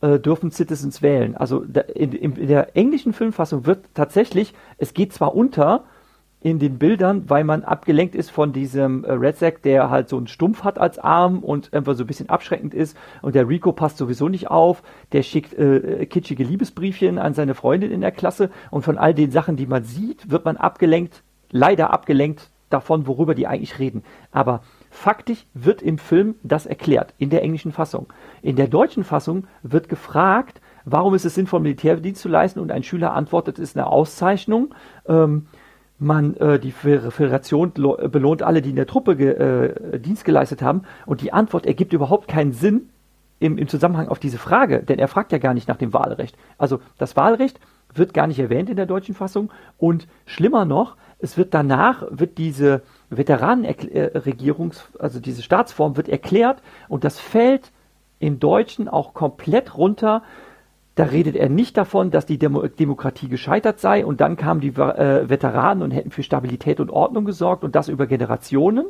äh, 0.00 0.18
dürfen 0.18 0.50
Citizens 0.50 1.00
wählen. 1.00 1.36
Also 1.36 1.64
in, 1.94 2.12
in, 2.12 2.46
der 2.48 2.76
englischen 2.76 3.12
Filmfassung 3.12 3.66
wird 3.66 3.86
tatsächlich, 3.94 4.54
es 4.78 4.92
geht 4.92 5.12
zwar 5.12 5.34
unter 5.34 5.84
in 6.46 6.60
den 6.60 6.78
Bildern, 6.78 7.28
weil 7.28 7.42
man 7.42 7.64
abgelenkt 7.64 8.14
ist 8.14 8.30
von 8.30 8.52
diesem 8.52 9.02
äh, 9.02 9.10
Red 9.10 9.36
Sack, 9.36 9.62
der 9.62 9.90
halt 9.90 10.08
so 10.08 10.16
einen 10.16 10.28
Stumpf 10.28 10.62
hat 10.62 10.78
als 10.78 10.96
Arm 10.96 11.40
und 11.40 11.74
einfach 11.74 11.96
so 11.96 12.04
ein 12.04 12.06
bisschen 12.06 12.28
abschreckend 12.28 12.72
ist. 12.72 12.96
Und 13.20 13.34
der 13.34 13.48
Rico 13.48 13.72
passt 13.72 13.98
sowieso 13.98 14.28
nicht 14.28 14.48
auf. 14.48 14.84
Der 15.10 15.24
schickt 15.24 15.54
äh, 15.54 16.06
kitschige 16.06 16.44
Liebesbriefchen 16.44 17.18
an 17.18 17.34
seine 17.34 17.56
Freundin 17.56 17.90
in 17.90 18.00
der 18.00 18.12
Klasse. 18.12 18.50
Und 18.70 18.82
von 18.82 18.96
all 18.96 19.12
den 19.12 19.32
Sachen, 19.32 19.56
die 19.56 19.66
man 19.66 19.82
sieht, 19.82 20.30
wird 20.30 20.44
man 20.44 20.56
abgelenkt, 20.56 21.24
leider 21.50 21.92
abgelenkt 21.92 22.48
davon, 22.70 23.08
worüber 23.08 23.34
die 23.34 23.48
eigentlich 23.48 23.80
reden. 23.80 24.04
Aber 24.30 24.60
Faktisch 24.96 25.44
wird 25.52 25.82
im 25.82 25.98
Film 25.98 26.36
das 26.42 26.64
erklärt, 26.64 27.12
in 27.18 27.28
der 27.28 27.42
englischen 27.42 27.70
Fassung. 27.70 28.06
In 28.40 28.56
der 28.56 28.66
deutschen 28.66 29.04
Fassung 29.04 29.46
wird 29.62 29.90
gefragt, 29.90 30.62
warum 30.86 31.14
ist 31.14 31.26
es 31.26 31.34
sinnvoll, 31.34 31.60
Militärdienst 31.60 32.22
zu 32.22 32.30
leisten? 32.30 32.60
Und 32.60 32.72
ein 32.72 32.82
Schüler 32.82 33.12
antwortet, 33.12 33.58
es 33.58 33.70
ist 33.70 33.76
eine 33.76 33.88
Auszeichnung. 33.88 34.74
Ähm, 35.06 35.48
man, 35.98 36.36
äh, 36.36 36.58
die 36.58 36.72
Föderation 36.72 37.72
belohnt 37.72 38.42
alle, 38.42 38.62
die 38.62 38.70
in 38.70 38.76
der 38.76 38.86
Truppe 38.86 39.12
äh, 39.12 39.98
Dienst 39.98 40.24
geleistet 40.24 40.62
haben. 40.62 40.82
Und 41.06 41.20
die 41.22 41.32
Antwort 41.32 41.66
ergibt 41.66 41.92
überhaupt 41.92 42.28
keinen 42.28 42.52
Sinn 42.52 42.90
im, 43.38 43.58
im 43.58 43.68
Zusammenhang 43.68 44.08
auf 44.08 44.18
diese 44.18 44.38
Frage, 44.38 44.82
denn 44.82 44.98
er 44.98 45.08
fragt 45.08 45.32
ja 45.32 45.38
gar 45.38 45.54
nicht 45.54 45.68
nach 45.68 45.76
dem 45.76 45.92
Wahlrecht. 45.92 46.36
Also 46.58 46.80
das 46.98 47.16
Wahlrecht 47.16 47.60
wird 47.94 48.14
gar 48.14 48.26
nicht 48.26 48.38
erwähnt 48.38 48.70
in 48.70 48.76
der 48.76 48.86
deutschen 48.86 49.14
Fassung. 49.14 49.50
Und 49.78 50.06
schlimmer 50.24 50.64
noch, 50.64 50.96
es 51.18 51.36
wird 51.38 51.54
danach, 51.54 52.04
wird 52.10 52.38
diese 52.38 52.82
Veteranenregierungs, 53.10 54.88
also 54.98 55.20
diese 55.20 55.42
Staatsform 55.42 55.96
wird 55.96 56.08
erklärt 56.08 56.62
und 56.88 57.04
das 57.04 57.18
fällt 57.18 57.72
im 58.18 58.38
Deutschen 58.38 58.88
auch 58.88 59.14
komplett 59.14 59.76
runter. 59.76 60.22
Da 60.96 61.04
redet 61.04 61.36
er 61.36 61.50
nicht 61.50 61.76
davon, 61.76 62.10
dass 62.10 62.24
die 62.24 62.38
Demo 62.38 62.66
Demokratie 62.66 63.28
gescheitert 63.28 63.80
sei 63.80 64.04
und 64.04 64.22
dann 64.22 64.36
kamen 64.36 64.62
die 64.62 64.70
äh, 64.70 65.28
Veteranen 65.28 65.82
und 65.82 65.90
hätten 65.90 66.10
für 66.10 66.22
Stabilität 66.22 66.80
und 66.80 66.90
Ordnung 66.90 67.26
gesorgt 67.26 67.64
und 67.64 67.76
das 67.76 67.88
über 67.88 68.06
Generationen. 68.06 68.86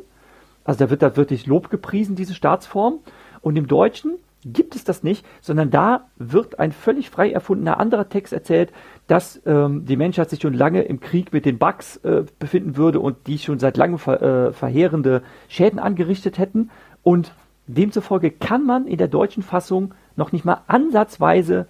Also 0.63 0.85
da 0.85 0.89
wird 0.89 1.01
da 1.01 1.17
wirklich 1.17 1.47
Lob 1.47 1.69
gepriesen, 1.69 2.15
diese 2.15 2.33
Staatsform. 2.33 2.99
Und 3.41 3.57
im 3.57 3.67
Deutschen 3.67 4.15
gibt 4.45 4.75
es 4.75 4.85
das 4.85 5.03
nicht, 5.03 5.25
sondern 5.41 5.69
da 5.69 6.07
wird 6.15 6.59
ein 6.59 6.71
völlig 6.71 7.09
frei 7.09 7.29
erfundener 7.29 7.77
anderer 7.77 8.07
Text 8.07 8.31
erzählt, 8.31 8.71
dass 9.07 9.41
ähm, 9.45 9.85
die 9.85 9.97
Menschheit 9.97 10.29
sich 10.29 10.41
schon 10.41 10.53
lange 10.53 10.83
im 10.83 11.01
Krieg 11.01 11.33
mit 11.33 11.45
den 11.45 11.57
Bugs 11.57 11.97
äh, 11.97 12.23
befinden 12.39 12.77
würde 12.77 13.01
und 13.01 13.27
die 13.27 13.37
schon 13.37 13.59
seit 13.59 13.75
langem 13.75 13.97
ver, 13.97 14.21
äh, 14.21 14.53
verheerende 14.53 15.23
Schäden 15.49 15.79
angerichtet 15.79 16.37
hätten. 16.37 16.69
Und 17.03 17.33
demzufolge 17.67 18.31
kann 18.31 18.65
man 18.65 18.87
in 18.87 18.97
der 18.97 19.09
deutschen 19.09 19.43
Fassung 19.43 19.93
noch 20.15 20.31
nicht 20.31 20.45
mal 20.45 20.61
ansatzweise 20.67 21.67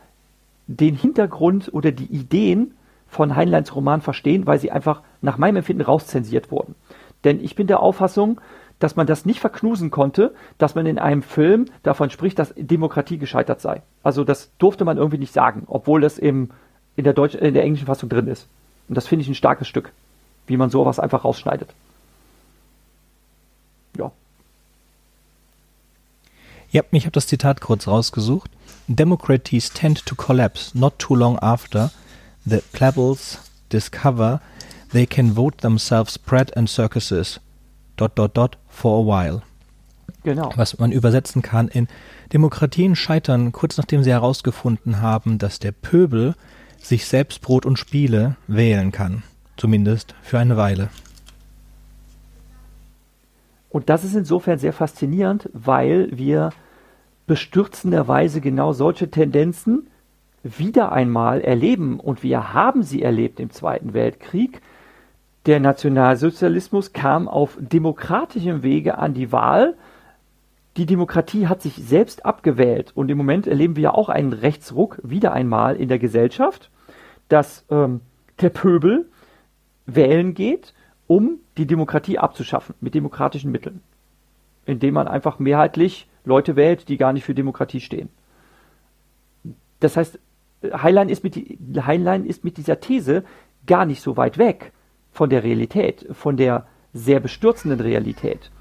den 0.68 0.96
Hintergrund 0.96 1.74
oder 1.74 1.92
die 1.92 2.06
Ideen 2.06 2.74
von 3.08 3.36
Heinleins 3.36 3.74
Roman 3.76 4.02
verstehen, 4.02 4.46
weil 4.46 4.60
sie 4.60 4.72
einfach 4.72 5.02
nach 5.22 5.38
meinem 5.38 5.58
Empfinden 5.58 5.82
rauszensiert 5.82 6.52
wurden. 6.52 6.76
Denn 7.24 7.44
ich 7.44 7.56
bin 7.56 7.68
der 7.68 7.80
Auffassung, 7.80 8.40
dass 8.80 8.96
man 8.96 9.08
das 9.08 9.26
nicht 9.26 9.40
verknusen 9.40 9.90
konnte, 9.90 10.36
dass 10.58 10.76
man 10.76 10.86
in 10.86 11.00
einem 11.00 11.24
Film 11.24 11.66
davon 11.84 12.10
spricht, 12.10 12.38
dass 12.38 12.54
Demokratie 12.56 13.18
gescheitert 13.18 13.60
sei. 13.60 13.82
Also 14.04 14.24
das 14.24 14.52
durfte 14.60 14.86
man 14.86 14.98
irgendwie 14.98 15.18
nicht 15.18 15.34
sagen, 15.34 15.64
obwohl 15.68 16.02
das 16.02 16.20
im, 16.20 16.52
in, 16.96 17.04
der 17.04 17.14
Deutsch, 17.14 17.34
in 17.34 17.54
der 17.54 17.64
englischen 17.64 17.88
Fassung 17.88 18.10
drin 18.10 18.28
ist. 18.28 18.48
Und 18.88 18.96
das 18.96 19.08
finde 19.08 19.24
ich 19.24 19.30
ein 19.30 19.36
starkes 19.36 19.68
Stück, 19.68 19.92
wie 20.46 20.58
man 20.58 20.70
sowas 20.70 21.00
einfach 21.00 21.26
rausschneidet. 21.26 21.74
Ja. 23.98 24.12
Ja, 26.70 26.84
ich 26.92 27.04
habe 27.04 27.14
das 27.14 27.28
Zitat 27.28 27.62
kurz 27.62 27.88
rausgesucht. 27.88 28.52
Democracies 28.88 29.72
tend 29.72 30.06
to 30.06 30.16
collapse 30.16 30.78
not 30.78 31.00
too 31.00 31.16
long 31.16 31.40
after 31.40 31.92
the 32.46 32.62
plebbles 32.72 33.40
discover 33.72 34.42
they 34.92 35.06
can 35.06 35.36
vote 35.36 35.58
themselves 35.58 36.18
bread 36.18 36.56
and 36.56 36.70
circuses 36.70 37.40
dot 37.98 38.18
dot 38.18 38.36
dot 38.38 38.58
for 38.68 39.04
a 39.04 39.06
while. 39.06 39.42
Genau. 40.24 40.52
Was 40.56 40.78
man 40.80 40.92
übersetzen 40.92 41.42
kann 41.42 41.68
in 41.68 41.88
Demokratien 42.34 42.96
scheitern 42.96 43.52
kurz 43.52 43.78
nachdem 43.78 44.04
sie 44.04 44.12
herausgefunden 44.12 45.02
haben, 45.02 45.38
dass 45.38 45.60
der 45.60 45.72
Pöbel 45.72 46.36
sich 46.82 47.06
selbst 47.06 47.42
Brot 47.42 47.66
und 47.66 47.80
Spiele 47.80 48.36
wählen 48.48 48.92
kann. 48.92 49.24
Zumindest 49.58 50.16
für 50.22 50.40
eine 50.40 50.58
Weile. 50.58 50.90
Und 53.78 53.90
das 53.90 54.04
ist 54.04 54.16
insofern 54.16 54.58
sehr 54.58 54.74
faszinierend, 54.74 55.52
weil 55.54 56.10
wir 56.12 56.50
bestürzenderweise 57.28 58.42
genau 58.42 58.74
solche 58.74 59.12
Tendenzen 59.12 59.86
wieder 60.42 60.92
einmal 60.92 61.42
erleben. 61.42 62.00
Und 62.00 62.24
wir 62.24 62.56
haben 62.56 62.82
sie 62.82 63.04
erlebt 63.04 63.40
im 63.40 63.52
Zweiten 63.52 63.94
Weltkrieg 63.94 64.64
der 65.46 65.60
Nationalsozialismus 65.60 66.92
kam 66.92 67.28
auf 67.28 67.56
demokratischem 67.60 68.64
Wege 68.64 68.98
an 68.98 69.14
die 69.14 69.32
Wahl. 69.32 69.76
Die 70.76 70.88
Demokratie 70.88 71.46
hat 71.46 71.62
sich 71.62 71.76
selbst 71.76 72.26
abgewählt 72.26 72.94
und 72.96 73.12
im 73.12 73.18
Moment 73.20 73.46
erleben 73.46 73.76
wir 73.76 73.84
ja 73.84 73.94
auch 73.94 74.10
einen 74.10 74.34
Rechtsruck 74.34 75.00
wieder 75.04 75.34
einmal 75.34 75.76
in 75.76 75.88
der 75.88 76.00
Gesellschaft, 76.00 76.72
dass 77.30 77.64
ähm, 77.70 78.02
der 78.42 78.50
Pöbel 78.50 79.06
wählen 79.86 80.34
geht, 80.34 80.74
um 81.06 81.42
die 81.58 81.66
Demokratie 81.66 82.18
abzuschaffen 82.18 82.76
mit 82.82 82.94
demokratischen 82.94 83.52
Mitteln, 83.52 83.82
indem 84.66 84.94
man 84.94 85.08
einfach 85.08 85.40
mehrheitlich 85.40 86.08
Leute 86.26 86.56
wählt, 86.56 86.90
die 86.90 86.98
gar 86.98 87.14
nicht 87.14 87.24
für 87.24 87.34
Demokratie 87.34 87.82
stehen. 87.82 88.10
Das 89.80 89.98
heißt, 89.98 90.20
Heinlein 90.64 91.10
ist 91.10 91.24
mit, 91.24 91.36
Heinlein 91.86 92.26
ist 92.26 92.44
mit 92.44 92.58
dieser 92.58 92.80
These 92.80 93.24
gar 93.66 93.86
nicht 93.86 94.02
so 94.02 94.18
weit 94.18 94.38
weg 94.38 94.72
von 95.12 95.30
der 95.30 95.44
Realität, 95.44 96.08
von 96.12 96.38
der 96.38 96.68
sehr 96.94 97.20
bestürzenden 97.20 97.80
Realität. 97.80 98.52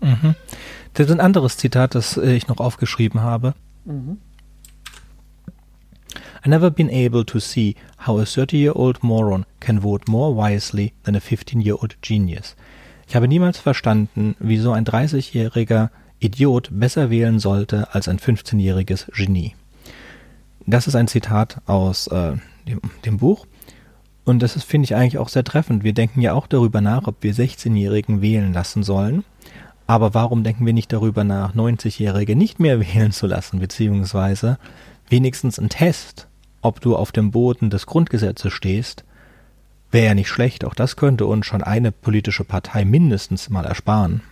Mhm. 0.00 0.34
Das 0.94 1.06
ist 1.06 1.12
ein 1.12 1.20
anderes 1.20 1.56
Zitat, 1.56 1.94
das 1.94 2.16
äh, 2.16 2.34
ich 2.34 2.48
noch 2.48 2.58
aufgeschrieben 2.58 3.22
habe. 3.22 3.54
Mhm. 3.84 4.18
I 6.44 6.48
never 6.48 6.70
been 6.70 6.90
able 6.90 7.24
to 7.26 7.38
see 7.38 7.76
how 8.06 8.18
a 8.18 8.24
30-year-old 8.24 9.02
moron 9.02 9.44
can 9.60 9.80
vote 9.80 10.08
more 10.08 10.34
wisely 10.34 10.92
than 11.04 11.14
a 11.14 11.20
15-year-old 11.20 11.96
genius. 12.02 12.56
Ich 13.08 13.16
habe 13.16 13.28
niemals 13.28 13.58
verstanden, 13.58 14.36
wieso 14.38 14.72
ein 14.72 14.84
30-jähriger 14.84 15.90
Idiot 16.20 16.68
besser 16.70 17.10
wählen 17.10 17.38
sollte 17.38 17.92
als 17.92 18.08
ein 18.08 18.18
15-jähriges 18.18 19.10
Genie. 19.12 19.54
Das 20.66 20.86
ist 20.86 20.94
ein 20.94 21.08
Zitat 21.08 21.60
aus 21.66 22.06
äh, 22.08 22.36
dem, 22.66 22.80
dem 23.04 23.18
Buch 23.18 23.46
Und 24.24 24.42
das 24.42 24.62
finde 24.62 24.84
ich, 24.84 24.94
eigentlich 24.94 25.18
auch 25.18 25.28
sehr 25.28 25.44
treffend. 25.44 25.82
Wir 25.82 25.92
denken 25.92 26.20
ja 26.20 26.34
auch 26.34 26.46
darüber 26.46 26.80
nach, 26.80 27.08
ob 27.08 27.16
wir 27.22 27.34
16-Jährigen 27.34 28.22
wählen 28.22 28.52
lassen 28.52 28.82
sollen. 28.82 29.24
Aber 29.88 30.14
warum 30.14 30.44
denken 30.44 30.64
wir 30.64 30.72
nicht 30.72 30.92
darüber 30.92 31.24
nach, 31.24 31.54
90-Jährige 31.54 32.36
nicht 32.36 32.60
mehr 32.60 32.80
wählen 32.94 33.12
zu 33.12 33.26
lassen, 33.26 33.58
beziehungsweise 33.58 34.58
wenigstens 35.08 35.58
ein 35.58 35.68
Test, 35.68 36.28
ob 36.62 36.80
du 36.80 36.96
auf 36.96 37.12
dem 37.12 37.30
Boden 37.30 37.70
des 37.70 37.86
Grundgesetzes 37.86 38.52
stehst, 38.52 39.04
wäre 39.90 40.06
ja 40.06 40.14
nicht 40.14 40.28
schlecht. 40.28 40.64
Auch 40.64 40.74
das 40.74 40.96
könnte 40.96 41.26
uns 41.26 41.46
schon 41.46 41.62
eine 41.62 41.92
politische 41.92 42.44
Partei 42.44 42.84
mindestens 42.84 43.50
mal 43.50 43.64
ersparen. 43.64 44.22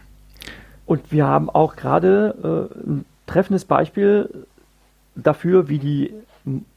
Und 0.87 1.13
wir 1.13 1.27
haben 1.27 1.51
auch 1.51 1.77
gerade 1.77 2.71
äh, 2.75 2.89
ein 2.89 3.05
treffendes 3.27 3.65
Beispiel 3.65 4.47
dafür, 5.15 5.69
wie 5.69 5.79
die 5.79 6.15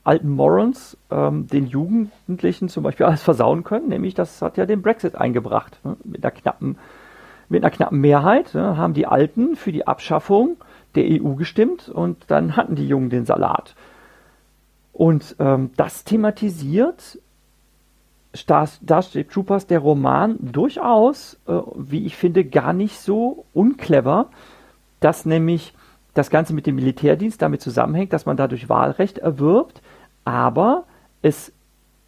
alten 0.04 0.30
Morons 0.30 0.98
ähm, 1.10 1.48
den 1.48 1.68
Jugendlichen 1.68 2.70
zum 2.70 2.84
Beispiel 2.84 3.06
alles 3.06 3.22
versauen 3.22 3.64
können, 3.64 3.90
nämlich 3.90 4.14
das 4.14 4.42
hat 4.42 4.58
ja 4.58 4.66
den 4.66 4.82
Brexit 4.82 5.16
eingebracht. 5.16 5.80
Ne? 5.84 5.96
Mit, 6.04 6.24
einer 6.24 6.32
knappen, 6.32 6.78
mit 7.48 7.64
einer 7.64 7.72
knappen 7.72 8.00
Mehrheit 8.00 8.54
ne? 8.54 8.78
haben 8.78 8.94
die 8.94 9.08
Alten 9.08 9.56
für 9.56 9.72
die 9.72 9.88
Abschaffung 9.88 10.58
der 10.96 11.06
EU 11.06 11.36
gestimmt 11.36 11.88
und 11.88 12.18
dann 12.28 12.58
hatten 12.58 12.76
die 12.76 12.88
Jungen 12.88 13.10
den 13.10 13.26
Salat. 13.26 13.76
Und 15.02 15.36
ähm, 15.40 15.72
das 15.78 16.04
thematisiert 16.04 17.18
Starship 18.36 19.32
Troopers, 19.32 19.66
der 19.66 19.80
Roman, 19.80 20.38
durchaus, 20.40 21.40
äh, 21.48 21.54
wie 21.76 22.06
ich 22.06 22.16
finde, 22.16 22.46
gar 22.46 22.72
nicht 22.72 23.00
so 23.00 23.46
unclever, 23.52 24.30
dass 25.00 25.26
nämlich 25.26 25.74
das 26.14 26.30
Ganze 26.30 26.54
mit 26.54 26.68
dem 26.68 26.76
Militärdienst 26.76 27.42
damit 27.42 27.64
zusammenhängt, 27.64 28.14
dass 28.14 28.28
man 28.28 28.38
dadurch 28.38 28.70
Wahlrecht 28.70 29.18
erwirbt, 29.18 29.82
aber 30.24 30.84
es 31.24 31.52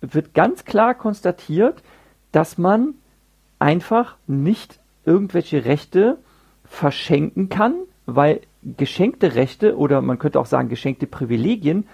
wird 0.01 0.36
ganz 0.36 0.63
klar 0.63 0.93
konstatiert, 0.93 1.82
dass 2.32 2.60
man 2.60 2.93
einfach 3.58 4.17
nicht 4.27 4.79
irgendwelche 5.03 5.65
Rechte 5.65 6.19
verschenken 6.65 7.49
kann, 7.49 7.73
weil 8.06 8.41
geschenkte 8.62 9.34
Rechte 9.34 9.79
oder 9.79 10.03
man 10.03 10.19
könnte 10.19 10.39
auch 10.39 10.45
sagen 10.45 10.69
geschenkte 10.69 11.08
Privilegien 11.08 11.88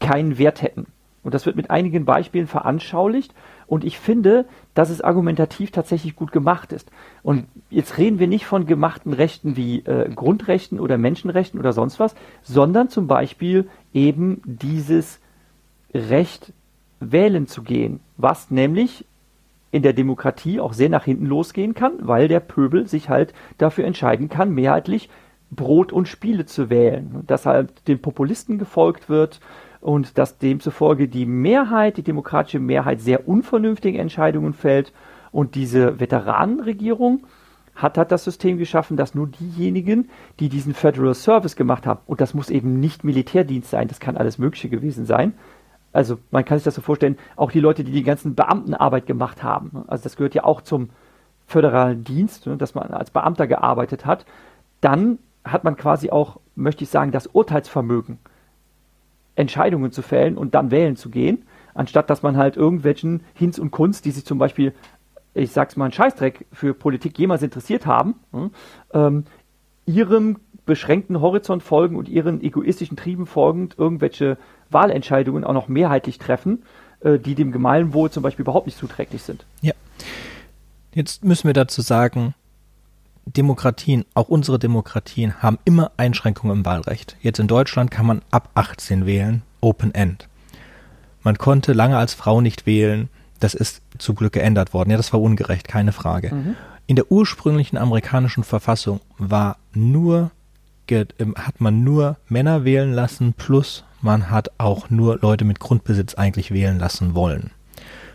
keinen 0.00 0.38
Wert 0.38 0.62
hätten. 0.62 0.86
Und 1.22 1.34
das 1.34 1.44
wird 1.44 1.56
mit 1.56 1.70
einigen 1.70 2.04
Beispielen 2.04 2.46
veranschaulicht. 2.46 3.34
Und 3.66 3.84
ich 3.84 3.98
finde, 3.98 4.44
dass 4.74 4.90
es 4.90 5.00
argumentativ 5.00 5.72
tatsächlich 5.72 6.14
gut 6.14 6.30
gemacht 6.30 6.72
ist. 6.72 6.90
Und 7.24 7.46
jetzt 7.68 7.98
reden 7.98 8.20
wir 8.20 8.28
nicht 8.28 8.46
von 8.46 8.66
gemachten 8.66 9.12
Rechten 9.12 9.56
wie 9.56 9.80
äh, 9.80 10.08
Grundrechten 10.14 10.78
oder 10.78 10.98
Menschenrechten 10.98 11.58
oder 11.58 11.72
sonst 11.72 11.98
was, 11.98 12.14
sondern 12.42 12.90
zum 12.90 13.08
Beispiel 13.08 13.68
eben 13.92 14.40
dieses 14.44 15.18
Recht, 15.92 16.52
wählen 17.00 17.46
zu 17.46 17.62
gehen, 17.62 18.00
was 18.16 18.50
nämlich 18.50 19.04
in 19.70 19.82
der 19.82 19.92
Demokratie 19.92 20.60
auch 20.60 20.72
sehr 20.72 20.88
nach 20.88 21.04
hinten 21.04 21.26
losgehen 21.26 21.74
kann, 21.74 21.94
weil 22.00 22.28
der 22.28 22.40
Pöbel 22.40 22.86
sich 22.86 23.08
halt 23.08 23.34
dafür 23.58 23.84
entscheiden 23.84 24.28
kann, 24.28 24.54
mehrheitlich 24.54 25.10
Brot 25.50 25.92
und 25.92 26.08
Spiele 26.08 26.46
zu 26.46 26.70
wählen. 26.70 27.24
Dass 27.26 27.46
halt 27.46 27.86
den 27.88 28.00
Populisten 28.00 28.58
gefolgt 28.58 29.08
wird 29.08 29.40
und 29.86 30.18
dass 30.18 30.38
demzufolge 30.38 31.06
die 31.06 31.26
Mehrheit, 31.26 31.96
die 31.96 32.02
demokratische 32.02 32.58
Mehrheit 32.58 33.00
sehr 33.00 33.28
unvernünftige 33.28 34.00
Entscheidungen 34.00 34.52
fällt 34.52 34.92
und 35.30 35.54
diese 35.54 36.00
Veteranenregierung 36.00 37.24
hat, 37.76 37.96
hat 37.96 38.10
das 38.10 38.24
System 38.24 38.58
geschaffen, 38.58 38.96
dass 38.96 39.14
nur 39.14 39.28
diejenigen, 39.28 40.10
die 40.40 40.48
diesen 40.48 40.74
Federal 40.74 41.14
Service 41.14 41.54
gemacht 41.54 41.86
haben, 41.86 42.00
und 42.06 42.20
das 42.20 42.34
muss 42.34 42.50
eben 42.50 42.80
nicht 42.80 43.04
Militärdienst 43.04 43.70
sein, 43.70 43.86
das 43.86 44.00
kann 44.00 44.16
alles 44.16 44.38
Mögliche 44.38 44.68
gewesen 44.68 45.06
sein. 45.06 45.34
Also 45.92 46.18
man 46.32 46.44
kann 46.44 46.58
sich 46.58 46.64
das 46.64 46.74
so 46.74 46.82
vorstellen, 46.82 47.16
auch 47.36 47.52
die 47.52 47.60
Leute, 47.60 47.84
die 47.84 47.92
die 47.92 48.02
ganzen 48.02 48.34
Beamtenarbeit 48.34 49.06
gemacht 49.06 49.44
haben. 49.44 49.84
Also 49.86 50.02
das 50.02 50.16
gehört 50.16 50.34
ja 50.34 50.42
auch 50.42 50.62
zum 50.62 50.90
föderalen 51.46 52.02
Dienst, 52.02 52.48
ne, 52.48 52.56
dass 52.56 52.74
man 52.74 52.88
als 52.88 53.12
Beamter 53.12 53.46
gearbeitet 53.46 54.04
hat. 54.04 54.26
Dann 54.80 55.20
hat 55.44 55.62
man 55.62 55.76
quasi 55.76 56.10
auch, 56.10 56.40
möchte 56.56 56.82
ich 56.82 56.90
sagen, 56.90 57.12
das 57.12 57.28
Urteilsvermögen. 57.28 58.18
Entscheidungen 59.36 59.92
zu 59.92 60.02
fällen 60.02 60.36
und 60.36 60.54
dann 60.54 60.70
wählen 60.70 60.96
zu 60.96 61.10
gehen, 61.10 61.44
anstatt 61.74 62.10
dass 62.10 62.22
man 62.22 62.36
halt 62.36 62.56
irgendwelchen 62.56 63.22
Hinz 63.34 63.58
und 63.58 63.70
Kunst, 63.70 64.04
die 64.04 64.10
sich 64.10 64.24
zum 64.24 64.38
Beispiel, 64.38 64.74
ich 65.34 65.52
sag's 65.52 65.76
mal, 65.76 65.84
einen 65.84 65.92
Scheißdreck 65.92 66.46
für 66.52 66.74
Politik 66.74 67.18
jemals 67.18 67.42
interessiert 67.42 67.86
haben, 67.86 68.14
hm, 68.32 68.50
ähm, 68.92 69.24
ihrem 69.84 70.38
beschränkten 70.64 71.20
Horizont 71.20 71.62
folgen 71.62 71.96
und 71.96 72.08
ihren 72.08 72.42
egoistischen 72.42 72.96
Trieben 72.96 73.26
folgend 73.26 73.78
irgendwelche 73.78 74.36
Wahlentscheidungen 74.68 75.44
auch 75.44 75.52
noch 75.52 75.68
mehrheitlich 75.68 76.18
treffen, 76.18 76.64
äh, 77.00 77.18
die 77.18 77.36
dem 77.36 77.52
Gemeinwohl 77.52 78.10
zum 78.10 78.22
Beispiel 78.22 78.42
überhaupt 78.42 78.66
nicht 78.66 78.78
zuträglich 78.78 79.22
sind. 79.22 79.46
Ja. 79.60 79.72
Jetzt 80.92 81.24
müssen 81.24 81.46
wir 81.46 81.54
dazu 81.54 81.82
sagen, 81.82 82.34
Demokratien, 83.26 84.04
auch 84.14 84.28
unsere 84.28 84.58
Demokratien, 84.58 85.42
haben 85.42 85.58
immer 85.64 85.90
Einschränkungen 85.96 86.58
im 86.58 86.64
Wahlrecht. 86.64 87.16
Jetzt 87.20 87.38
in 87.38 87.48
Deutschland 87.48 87.90
kann 87.90 88.06
man 88.06 88.22
ab 88.30 88.50
18 88.54 89.04
wählen, 89.04 89.42
Open 89.60 89.94
End. 89.94 90.28
Man 91.22 91.38
konnte 91.38 91.72
lange 91.72 91.98
als 91.98 92.14
Frau 92.14 92.40
nicht 92.40 92.66
wählen. 92.66 93.08
Das 93.40 93.54
ist 93.54 93.82
zum 93.98 94.14
Glück 94.14 94.32
geändert 94.32 94.72
worden. 94.72 94.90
Ja, 94.90 94.96
das 94.96 95.12
war 95.12 95.20
ungerecht, 95.20 95.66
keine 95.66 95.92
Frage. 95.92 96.32
Mhm. 96.32 96.56
In 96.86 96.94
der 96.94 97.10
ursprünglichen 97.10 97.76
amerikanischen 97.76 98.44
Verfassung 98.44 99.00
war 99.18 99.56
nur, 99.74 100.30
ähm, 100.88 101.34
hat 101.36 101.60
man 101.60 101.82
nur 101.82 102.16
Männer 102.28 102.64
wählen 102.64 102.92
lassen, 102.92 103.34
plus 103.36 103.82
man 104.00 104.30
hat 104.30 104.52
auch 104.58 104.88
nur 104.88 105.18
Leute 105.20 105.44
mit 105.44 105.58
Grundbesitz 105.58 106.14
eigentlich 106.14 106.52
wählen 106.52 106.78
lassen 106.78 107.16
wollen. 107.16 107.50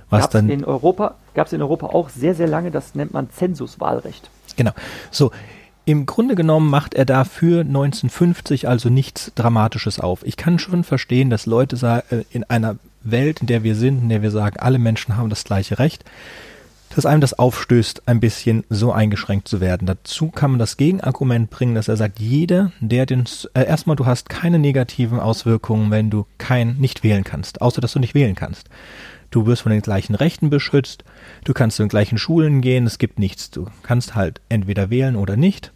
Was 0.10 0.22
gab's 0.22 0.34
dann 0.34 0.50
in 0.50 0.64
Europa 0.64 1.16
gab 1.34 1.48
es 1.48 1.54
in 1.54 1.62
Europa 1.62 1.88
auch 1.88 2.10
sehr 2.10 2.34
sehr 2.34 2.48
lange. 2.48 2.72
Das 2.72 2.96
nennt 2.96 3.14
man 3.14 3.30
Zensuswahlrecht. 3.30 4.30
Genau. 4.56 4.72
So. 5.10 5.32
Im 5.84 6.06
Grunde 6.06 6.36
genommen 6.36 6.70
macht 6.70 6.94
er 6.94 7.06
dafür 7.06 7.62
1950 7.62 8.68
also 8.68 8.90
nichts 8.90 9.32
Dramatisches 9.34 10.00
auf. 10.00 10.24
Ich 10.24 10.38
kann 10.38 10.60
schon 10.60 10.84
verstehen, 10.84 11.32
dass 11.32 11.48
Leute 11.48 12.04
äh, 12.12 12.24
in 12.30 12.44
einer 12.44 12.76
Welt, 13.04 13.42
in 13.42 13.48
der 13.48 13.64
wir 13.64 13.76
sind, 13.76 14.04
in 14.04 14.10
der 14.10 14.22
wir 14.22 14.30
sagen, 14.30 14.58
alle 14.60 14.78
Menschen 14.78 15.18
haben 15.18 15.32
das 15.32 15.44
gleiche 15.44 15.80
Recht, 15.80 16.06
dass 16.96 17.06
einem 17.06 17.22
das 17.22 17.38
aufstößt, 17.38 18.08
ein 18.08 18.20
bisschen 18.20 18.64
so 18.70 18.92
eingeschränkt 18.92 19.48
zu 19.48 19.62
werden. 19.62 19.88
Dazu 19.88 20.30
kann 20.30 20.52
man 20.52 20.60
das 20.60 20.78
Gegenargument 20.78 21.50
bringen, 21.50 21.76
dass 21.76 21.88
er 21.88 21.98
sagt, 21.98 22.20
jeder, 22.20 22.72
der 22.80 23.06
den, 23.06 23.24
äh, 23.54 23.66
erstmal, 23.66 23.96
du 23.96 24.06
hast 24.06 24.30
keine 24.30 24.60
negativen 24.60 25.20
Auswirkungen, 25.20 25.90
wenn 25.92 26.10
du 26.10 26.26
kein, 26.38 26.78
nicht 26.78 27.04
wählen 27.04 27.24
kannst, 27.24 27.62
außer 27.62 27.82
dass 27.82 27.94
du 27.94 28.00
nicht 28.00 28.14
wählen 28.14 28.36
kannst. 28.36 28.68
Du 29.32 29.46
wirst 29.46 29.64
von 29.64 29.72
den 29.72 29.82
gleichen 29.82 30.14
Rechten 30.14 30.50
beschützt, 30.50 31.04
du 31.46 31.54
kannst 31.54 31.78
zu 31.78 31.84
den 31.84 31.90
gleichen 31.90 32.18
Schulen 32.18 32.62
gehen, 32.62 32.86
es 32.86 32.98
gibt 32.98 33.18
nichts. 33.18 33.50
Du 33.50 33.68
kannst 33.82 34.14
halt 34.14 34.42
entweder 34.50 34.90
wählen 34.90 35.16
oder 35.16 35.38
nicht 35.38 35.72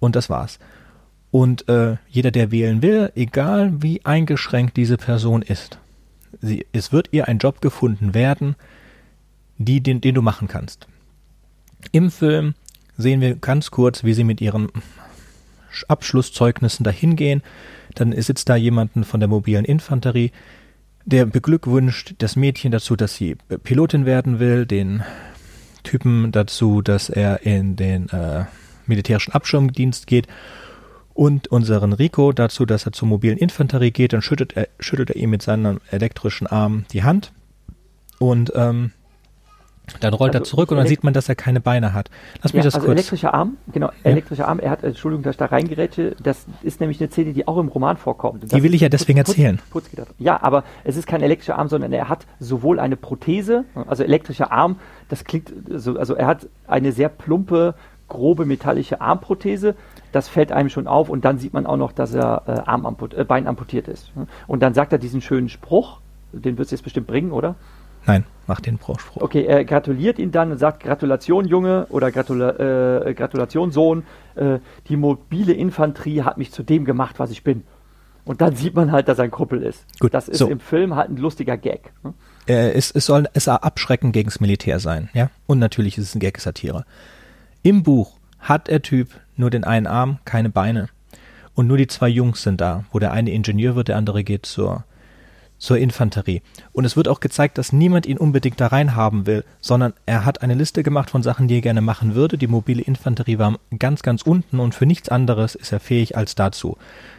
und 0.00 0.16
das 0.16 0.28
war's. 0.28 0.58
Und 1.30 1.68
äh, 1.68 1.96
jeder, 2.08 2.30
der 2.30 2.50
wählen 2.50 2.82
will, 2.82 3.12
egal 3.14 3.82
wie 3.82 4.04
eingeschränkt 4.04 4.76
diese 4.76 4.96
Person 4.96 5.42
ist, 5.42 5.78
sie, 6.40 6.66
es 6.72 6.92
wird 6.92 7.08
ihr 7.12 7.28
ein 7.28 7.38
Job 7.38 7.60
gefunden 7.60 8.12
werden, 8.14 8.56
die, 9.58 9.80
den, 9.80 10.00
den 10.00 10.14
du 10.14 10.22
machen 10.22 10.48
kannst. 10.48 10.86
Im 11.92 12.10
Film 12.10 12.54
sehen 12.96 13.20
wir 13.20 13.36
ganz 13.36 13.70
kurz, 13.70 14.02
wie 14.02 14.14
sie 14.14 14.24
mit 14.24 14.40
ihren 14.40 14.68
Abschlusszeugnissen 15.88 16.84
dahin 16.84 17.16
gehen. 17.16 17.42
Dann 17.94 18.12
sitzt 18.20 18.48
da 18.48 18.56
jemanden 18.56 19.04
von 19.04 19.20
der 19.20 19.28
mobilen 19.28 19.64
Infanterie, 19.64 20.32
der 21.06 21.24
beglückwünscht 21.24 22.16
das 22.18 22.36
Mädchen 22.36 22.72
dazu, 22.72 22.96
dass 22.96 23.14
sie 23.14 23.36
Pilotin 23.62 24.04
werden 24.06 24.40
will, 24.40 24.66
den 24.66 25.04
Typen 25.84 26.32
dazu, 26.32 26.82
dass 26.82 27.08
er 27.08 27.46
in 27.46 27.76
den 27.76 28.08
äh, 28.08 28.44
militärischen 28.86 29.32
Abschirmdienst 29.32 30.08
geht 30.08 30.26
und 31.14 31.46
unseren 31.48 31.92
Rico 31.92 32.32
dazu, 32.32 32.66
dass 32.66 32.86
er 32.86 32.92
zur 32.92 33.06
mobilen 33.06 33.38
Infanterie 33.38 33.92
geht. 33.92 34.12
Dann 34.12 34.20
schüttelt 34.20 34.56
er, 34.56 34.68
schüttelt 34.80 35.10
er 35.10 35.16
ihm 35.16 35.30
mit 35.30 35.42
seinem 35.42 35.80
elektrischen 35.90 36.48
Arm 36.48 36.84
die 36.92 37.04
Hand 37.04 37.32
und 38.18 38.52
ähm, 38.56 38.90
dann 40.00 40.14
rollt 40.14 40.34
also 40.34 40.42
er 40.42 40.44
zurück 40.44 40.70
und 40.70 40.78
dann 40.78 40.86
sieht 40.86 41.04
man, 41.04 41.14
dass 41.14 41.28
er 41.28 41.34
keine 41.34 41.60
Beine 41.60 41.92
hat. 41.92 42.10
Lass 42.42 42.52
mich 42.52 42.60
ja, 42.60 42.64
das 42.64 42.74
also 42.74 42.86
kurz. 42.86 42.98
elektrischer 42.98 43.34
Arm, 43.34 43.56
genau, 43.72 43.88
ja. 43.88 44.10
elektrischer 44.10 44.48
Arm. 44.48 44.58
Er 44.58 44.70
hat, 44.70 44.82
Entschuldigung, 44.82 45.22
dass 45.22 45.34
ich 45.34 45.38
da 45.38 45.46
reingerätsche. 45.46 46.16
Das 46.22 46.46
ist 46.62 46.80
nämlich 46.80 47.00
eine 47.00 47.10
Szene, 47.10 47.32
die 47.32 47.46
auch 47.46 47.58
im 47.58 47.68
Roman 47.68 47.96
vorkommt. 47.96 48.42
Das 48.42 48.50
die 48.50 48.62
will 48.62 48.74
ich 48.74 48.80
ja 48.80 48.88
deswegen 48.88 49.18
Putz, 49.18 49.28
erzählen. 49.28 49.60
Putz, 49.70 49.88
Putz 49.88 50.06
ja, 50.18 50.42
aber 50.42 50.64
es 50.84 50.96
ist 50.96 51.06
kein 51.06 51.22
elektrischer 51.22 51.58
Arm, 51.58 51.68
sondern 51.68 51.92
er 51.92 52.08
hat 52.08 52.26
sowohl 52.40 52.80
eine 52.80 52.96
Prothese, 52.96 53.64
also 53.86 54.02
elektrischer 54.02 54.52
Arm. 54.52 54.76
Das 55.08 55.24
klingt 55.24 55.52
so, 55.68 55.96
also 55.98 56.14
er 56.14 56.26
hat 56.26 56.48
eine 56.66 56.92
sehr 56.92 57.08
plumpe, 57.08 57.74
grobe 58.08 58.44
metallische 58.44 59.00
Armprothese. 59.00 59.74
Das 60.12 60.28
fällt 60.28 60.52
einem 60.52 60.68
schon 60.68 60.86
auf 60.86 61.08
und 61.08 61.24
dann 61.24 61.38
sieht 61.38 61.52
man 61.52 61.66
auch 61.66 61.76
noch, 61.76 61.92
dass 61.92 62.14
er 62.14 62.42
äh, 62.46 62.50
Arm 62.68 62.86
amput, 62.86 63.14
äh, 63.14 63.24
Bein 63.24 63.46
amputiert 63.46 63.88
ist. 63.88 64.12
Und 64.46 64.62
dann 64.62 64.74
sagt 64.74 64.92
er 64.92 64.98
diesen 64.98 65.20
schönen 65.20 65.48
Spruch, 65.48 65.98
den 66.32 66.58
wird 66.58 66.66
es 66.66 66.72
jetzt 66.72 66.82
bestimmt 66.82 67.06
bringen, 67.06 67.32
oder? 67.32 67.54
Nein, 68.06 68.24
mach 68.46 68.60
den 68.60 68.78
Spruch. 68.78 68.98
Okay, 69.16 69.44
er 69.44 69.64
gratuliert 69.64 70.18
ihn 70.18 70.30
dann 70.30 70.52
und 70.52 70.58
sagt 70.58 70.82
Gratulation 70.82 71.46
Junge 71.46 71.86
oder 71.90 72.10
Gratula 72.10 73.06
äh, 73.06 73.14
Gratulation 73.14 73.72
Sohn. 73.72 74.04
Äh, 74.34 74.58
die 74.88 74.96
mobile 74.96 75.52
Infanterie 75.52 76.22
hat 76.22 76.38
mich 76.38 76.52
zu 76.52 76.62
dem 76.62 76.84
gemacht, 76.84 77.18
was 77.18 77.30
ich 77.30 77.42
bin. 77.42 77.64
Und 78.24 78.40
dann 78.40 78.56
sieht 78.56 78.74
man 78.74 78.90
halt, 78.90 79.08
dass 79.08 79.18
er 79.18 79.24
ein 79.24 79.30
Kuppel 79.30 79.62
ist. 79.62 79.84
Gut, 80.00 80.12
das 80.12 80.28
ist 80.28 80.38
so. 80.38 80.48
im 80.48 80.58
Film 80.58 80.96
halt 80.96 81.10
ein 81.10 81.16
lustiger 81.16 81.56
Gag. 81.56 81.92
Ne? 82.02 82.12
Äh, 82.48 82.72
es, 82.72 82.90
es 82.90 83.06
soll 83.06 83.28
es 83.34 83.44
soll 83.44 83.56
abschreckend 83.56 84.12
gegens 84.12 84.40
Militär 84.40 84.80
sein, 84.80 85.08
ja. 85.14 85.30
Und 85.46 85.58
natürlich 85.58 85.96
ist 85.96 86.04
es 86.04 86.14
ein 86.14 86.20
Gag-Satire. 86.20 86.84
Im 87.62 87.82
Buch 87.82 88.18
hat 88.40 88.68
der 88.68 88.82
Typ 88.82 89.10
nur 89.36 89.50
den 89.50 89.64
einen 89.64 89.86
Arm, 89.86 90.18
keine 90.24 90.50
Beine. 90.50 90.88
Und 91.54 91.66
nur 91.66 91.76
die 91.78 91.86
zwei 91.86 92.08
Jungs 92.08 92.42
sind 92.42 92.60
da, 92.60 92.84
wo 92.92 92.98
der 92.98 93.12
eine 93.12 93.30
Ingenieur 93.30 93.76
wird, 93.76 93.88
der 93.88 93.96
andere 93.96 94.24
geht 94.24 94.44
zur, 94.44 94.84
zur 95.58 95.78
Infanterie. 95.78 96.42
Und 96.72 96.84
es 96.84 96.96
wird 96.96 97.08
auch 97.08 97.20
gezeigt, 97.20 97.58
dass 97.58 97.72
niemand 97.72 98.06
ihn 98.06 98.18
unbedingt 98.18 98.60
da 98.60 98.68
reinhaben 98.68 99.26
will, 99.26 99.44
sondern 99.60 99.94
er 100.04 100.24
hat 100.24 100.42
eine 100.42 100.54
Liste 100.54 100.82
gemacht 100.82 101.10
von 101.10 101.22
Sachen, 101.22 101.48
die 101.48 101.56
er 101.56 101.62
gerne 101.62 101.80
machen 101.80 102.14
würde. 102.14 102.38
Die 102.38 102.46
mobile 102.46 102.82
Infanterie 102.82 103.38
war 103.38 103.58
ganz, 103.78 104.02
ganz 104.02 104.22
unten 104.22 104.60
und 104.60 104.74
für 104.74 104.86
nichts 104.86 105.08
anderes 105.08 105.54
ist 105.54 105.72
er 105.72 105.80
fähig 105.80 106.16
als 106.16 106.34
dazu. 106.34 106.76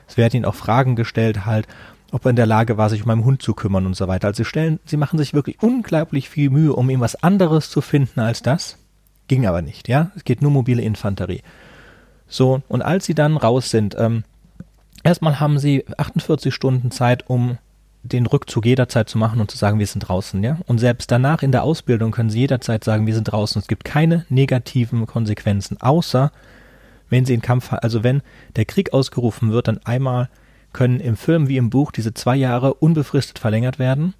Es 0.08 0.18
werden 0.18 0.38
ihn 0.38 0.46
auch 0.46 0.56
Fragen 0.56 0.96
gestellt, 0.96 1.46
halt, 1.46 1.68
ob 2.12 2.26
er 2.26 2.30
in 2.30 2.36
der 2.36 2.46
Lage 2.46 2.78
war, 2.78 2.90
sich 2.90 3.04
um 3.04 3.10
einen 3.10 3.26
Hund 3.26 3.42
zu 3.42 3.54
kümmern 3.54 3.86
und 3.86 3.96
so 3.96 4.08
weiter. 4.08 4.28
Also 4.28 4.44
sie 4.44 4.46
stellen, 4.46 4.80
sie 4.86 4.98
machen 4.98 5.18
sich 5.18 5.34
wirklich 5.34 5.62
unglaublich 5.62 6.30
viel 6.30 6.50
Mühe, 6.50 6.74
um 6.74 6.90
ihm 6.90 7.00
was 7.00 7.22
anderes 7.22 7.70
zu 7.70 7.82
finden 7.82 8.20
als 8.20 8.42
das. 8.42 8.78
Ging 9.28 9.46
aber 9.46 9.62
nicht, 9.62 9.88
ja. 9.88 10.12
Es 10.16 10.24
geht 10.24 10.42
nur 10.42 10.52
mobile 10.52 10.82
Infanterie. 10.82 11.42
So, 12.28 12.62
und 12.68 12.82
als 12.82 13.06
sie 13.06 13.16
dann 13.16 13.36
raus 13.36 13.70
sind, 13.70 13.96
ähm, 13.98 14.24
erstmal 15.04 15.40
haben 15.40 15.60
sie 15.60 15.86
48 15.98 16.54
Stunden 16.54 16.92
Zeit, 16.92 17.30
um 17.30 17.58
den 18.08 18.26
Rückzug 18.26 18.66
jederzeit 18.66 19.10
zu 19.10 19.18
machen 19.18 19.40
und 19.42 19.52
zu 19.52 19.58
sagen, 19.58 19.80
wir 19.80 19.88
sind 19.88 20.02
draußen, 20.02 20.44
ja. 20.44 20.58
Und 20.66 20.80
selbst 20.80 21.12
danach 21.12 21.44
in 21.44 21.52
der 21.52 21.64
Ausbildung 21.64 22.12
können 22.12 22.30
sie 22.30 22.40
jederzeit 22.40 22.84
sagen, 22.84 23.06
wir 23.08 23.16
sind 23.16 23.26
draußen. 23.26 23.60
Es 23.62 23.68
gibt 23.68 23.86
keine 23.86 24.26
negativen 24.30 25.06
Konsequenzen, 25.06 25.82
außer 25.82 26.32
wenn 27.10 27.26
sie 27.26 27.34
in 27.34 27.42
Kampf, 27.42 27.72
also 27.72 28.04
wenn 28.04 28.22
der 28.56 28.66
Krieg 28.66 28.94
ausgerufen 28.94 29.52
wird, 29.52 29.68
dann 29.68 29.80
einmal 29.86 30.30
können 30.74 31.00
im 31.00 31.16
Film 31.16 31.48
wie 31.48 31.58
im 31.58 31.70
Buch 31.70 31.92
diese 31.92 32.14
zwei 32.14 32.36
Jahre 32.36 32.74
unbefristet 32.74 33.40
verlängert 33.40 33.80
werden. 33.80 34.14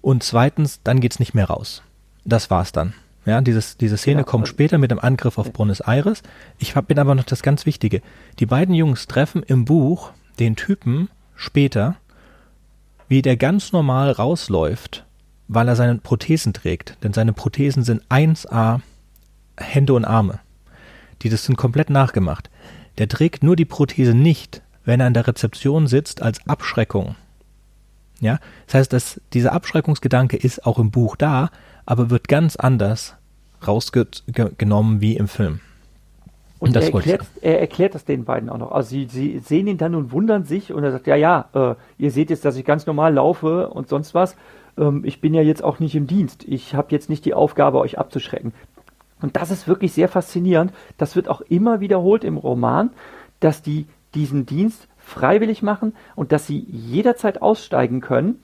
Und 0.00 0.22
zweitens, 0.22 0.80
dann 0.82 1.00
geht's 1.00 1.18
nicht 1.18 1.34
mehr 1.34 1.46
raus. 1.46 1.82
Das 2.24 2.50
war's 2.50 2.72
dann. 2.72 2.94
Ja, 3.24 3.40
dieses, 3.40 3.76
diese 3.76 3.96
Szene 3.96 4.20
Ja, 4.20 4.24
kommt 4.24 4.48
später 4.48 4.78
mit 4.78 4.90
dem 4.90 4.98
Angriff 4.98 5.38
auf 5.38 5.52
Buenos 5.52 5.80
Aires. 5.80 6.22
Ich 6.58 6.76
hab, 6.76 6.88
bin 6.88 6.98
aber 6.98 7.14
noch 7.14 7.24
das 7.24 7.42
ganz 7.42 7.66
Wichtige. 7.66 8.00
Die 8.38 8.46
beiden 8.46 8.74
Jungs 8.74 9.06
treffen 9.06 9.42
im 9.42 9.64
Buch 9.64 10.12
den 10.38 10.56
Typen 10.56 11.10
später, 11.36 11.96
wie 13.08 13.22
der 13.22 13.36
ganz 13.36 13.72
normal 13.72 14.12
rausläuft, 14.12 15.04
weil 15.48 15.68
er 15.68 15.76
seine 15.76 15.96
Prothesen 15.96 16.52
trägt. 16.52 17.02
Denn 17.02 17.12
seine 17.12 17.32
Prothesen 17.32 17.82
sind 17.82 18.04
1A 18.08 18.80
Hände 19.56 19.94
und 19.94 20.04
Arme. 20.04 20.40
Die 21.22 21.30
das 21.30 21.44
sind 21.44 21.56
komplett 21.56 21.90
nachgemacht. 21.90 22.50
Der 22.98 23.08
trägt 23.08 23.42
nur 23.42 23.56
die 23.56 23.64
Prothese 23.64 24.14
nicht, 24.14 24.62
wenn 24.84 25.00
er 25.00 25.06
in 25.06 25.14
der 25.14 25.26
Rezeption 25.26 25.86
sitzt, 25.86 26.22
als 26.22 26.46
Abschreckung. 26.46 27.16
Ja, 28.20 28.38
das 28.66 28.74
heißt, 28.74 28.92
dass 28.92 29.20
dieser 29.32 29.52
Abschreckungsgedanke 29.52 30.36
ist 30.36 30.66
auch 30.66 30.78
im 30.78 30.90
Buch 30.90 31.16
da, 31.16 31.50
aber 31.86 32.10
wird 32.10 32.28
ganz 32.28 32.56
anders 32.56 33.14
rausgenommen 33.66 35.00
wie 35.00 35.16
im 35.16 35.28
Film. 35.28 35.60
Und 36.58 36.74
Das 36.74 36.88
er, 36.88 36.94
erklärt, 36.94 37.26
er 37.40 37.60
erklärt 37.60 37.94
das 37.94 38.04
den 38.04 38.24
beiden 38.24 38.48
auch 38.50 38.58
noch. 38.58 38.72
Also 38.72 38.90
sie, 38.90 39.06
sie 39.06 39.38
sehen 39.38 39.66
ihn 39.66 39.78
dann 39.78 39.94
und 39.94 40.10
wundern 40.12 40.44
sich 40.44 40.72
und 40.72 40.82
er 40.82 40.90
sagt, 40.90 41.06
ja, 41.06 41.16
ja, 41.16 41.48
äh, 41.54 41.74
ihr 41.98 42.10
seht 42.10 42.30
jetzt, 42.30 42.44
dass 42.44 42.56
ich 42.56 42.64
ganz 42.64 42.86
normal 42.86 43.14
laufe 43.14 43.68
und 43.68 43.88
sonst 43.88 44.14
was. 44.14 44.36
Ähm, 44.76 45.04
ich 45.04 45.20
bin 45.20 45.34
ja 45.34 45.42
jetzt 45.42 45.62
auch 45.62 45.78
nicht 45.78 45.94
im 45.94 46.06
Dienst. 46.06 46.44
Ich 46.44 46.74
habe 46.74 46.88
jetzt 46.90 47.08
nicht 47.08 47.24
die 47.24 47.34
Aufgabe, 47.34 47.78
euch 47.78 47.98
abzuschrecken. 47.98 48.52
Und 49.20 49.36
das 49.36 49.50
ist 49.50 49.68
wirklich 49.68 49.92
sehr 49.92 50.08
faszinierend. 50.08 50.72
Das 50.96 51.16
wird 51.16 51.28
auch 51.28 51.40
immer 51.42 51.80
wiederholt 51.80 52.24
im 52.24 52.36
Roman, 52.36 52.90
dass 53.40 53.62
die 53.62 53.86
diesen 54.14 54.46
Dienst 54.46 54.88
freiwillig 54.98 55.62
machen 55.62 55.94
und 56.16 56.32
dass 56.32 56.46
sie 56.46 56.58
jederzeit 56.68 57.42
aussteigen 57.42 58.00
können, 58.00 58.42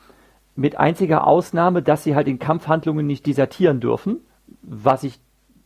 mit 0.56 0.76
einziger 0.76 1.26
Ausnahme, 1.26 1.82
dass 1.82 2.04
sie 2.04 2.14
halt 2.14 2.28
in 2.28 2.38
Kampfhandlungen 2.38 3.06
nicht 3.06 3.26
desertieren 3.26 3.80
dürfen, 3.80 4.18
was 4.62 5.02
ich 5.02 5.18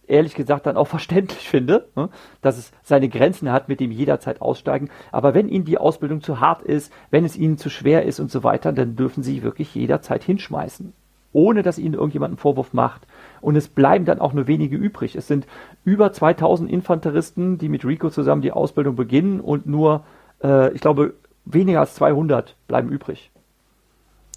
ehrlich 0.08 0.34
gesagt 0.34 0.66
dann 0.66 0.76
auch 0.76 0.86
verständlich 0.88 1.48
finde, 1.48 1.88
ne, 1.96 2.08
dass 2.42 2.58
es 2.58 2.72
seine 2.82 3.08
Grenzen 3.08 3.52
hat, 3.52 3.68
mit 3.68 3.80
dem 3.80 3.90
jederzeit 3.90 4.40
aussteigen. 4.40 4.90
Aber 5.12 5.34
wenn 5.34 5.48
ihnen 5.48 5.64
die 5.64 5.78
Ausbildung 5.78 6.22
zu 6.22 6.40
hart 6.40 6.62
ist, 6.62 6.92
wenn 7.10 7.24
es 7.24 7.36
ihnen 7.36 7.58
zu 7.58 7.70
schwer 7.70 8.04
ist 8.04 8.20
und 8.20 8.30
so 8.30 8.42
weiter, 8.42 8.72
dann 8.72 8.96
dürfen 8.96 9.22
sie 9.22 9.42
wirklich 9.42 9.74
jederzeit 9.74 10.24
hinschmeißen, 10.24 10.92
ohne 11.32 11.62
dass 11.62 11.78
ihnen 11.78 11.94
irgendjemand 11.94 12.32
einen 12.32 12.38
Vorwurf 12.38 12.72
macht. 12.72 13.06
Und 13.40 13.56
es 13.56 13.68
bleiben 13.68 14.04
dann 14.04 14.20
auch 14.20 14.32
nur 14.32 14.46
wenige 14.46 14.76
übrig. 14.76 15.14
Es 15.14 15.28
sind 15.28 15.46
über 15.84 16.12
2000 16.12 16.70
Infanteristen, 16.70 17.58
die 17.58 17.68
mit 17.68 17.84
Rico 17.84 18.10
zusammen 18.10 18.42
die 18.42 18.52
Ausbildung 18.52 18.96
beginnen 18.96 19.40
und 19.40 19.66
nur, 19.66 20.04
äh, 20.42 20.72
ich 20.72 20.80
glaube, 20.80 21.14
weniger 21.44 21.80
als 21.80 21.94
200 21.94 22.56
bleiben 22.66 22.90
übrig. 22.90 23.30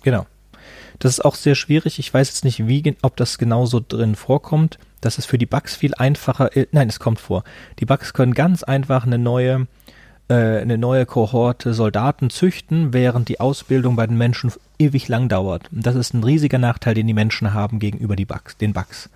Genau. 0.04 0.26
Das 1.02 1.14
ist 1.14 1.26
auch 1.26 1.34
sehr 1.34 1.56
schwierig. 1.56 1.98
Ich 1.98 2.14
weiß 2.14 2.28
jetzt 2.28 2.46
nicht, 2.46 2.68
wie, 2.68 2.96
ob 3.02 3.18
das 3.18 3.40
genauso 3.40 3.82
drin 3.86 4.14
vorkommt. 4.14 4.78
Das 5.02 5.18
ist 5.18 5.26
für 5.26 5.40
die 5.40 5.48
Bugs 5.48 5.76
viel 5.76 5.96
einfacher. 5.96 6.56
äh, 6.56 6.68
Nein, 6.72 6.90
es 6.90 7.00
kommt 7.00 7.20
vor. 7.20 7.44
Die 7.80 7.86
Bugs 7.86 8.14
können 8.14 8.36
ganz 8.36 8.62
einfach 8.62 9.04
eine 9.04 9.18
neue, 9.18 9.66
äh, 10.28 10.60
eine 10.60 10.78
neue 10.78 11.08
Kohorte 11.08 11.74
Soldaten 11.74 12.30
züchten, 12.30 12.94
während 12.94 13.30
die 13.30 13.40
Ausbildung 13.40 13.96
bei 13.96 14.06
den 14.06 14.16
Menschen 14.16 14.52
ewig 14.78 15.08
lang 15.08 15.28
dauert. 15.28 15.72
Und 15.72 15.88
das 15.88 15.96
ist 15.96 16.14
ein 16.14 16.24
riesiger 16.24 16.60
Nachteil, 16.60 16.94
den 16.94 17.08
die 17.08 17.16
Menschen 17.16 17.52
haben 17.52 17.80
gegenüber 17.80 18.16
die 18.16 18.26
Bugs, 18.26 18.58
den 18.58 18.74
Bugs. 18.74 19.10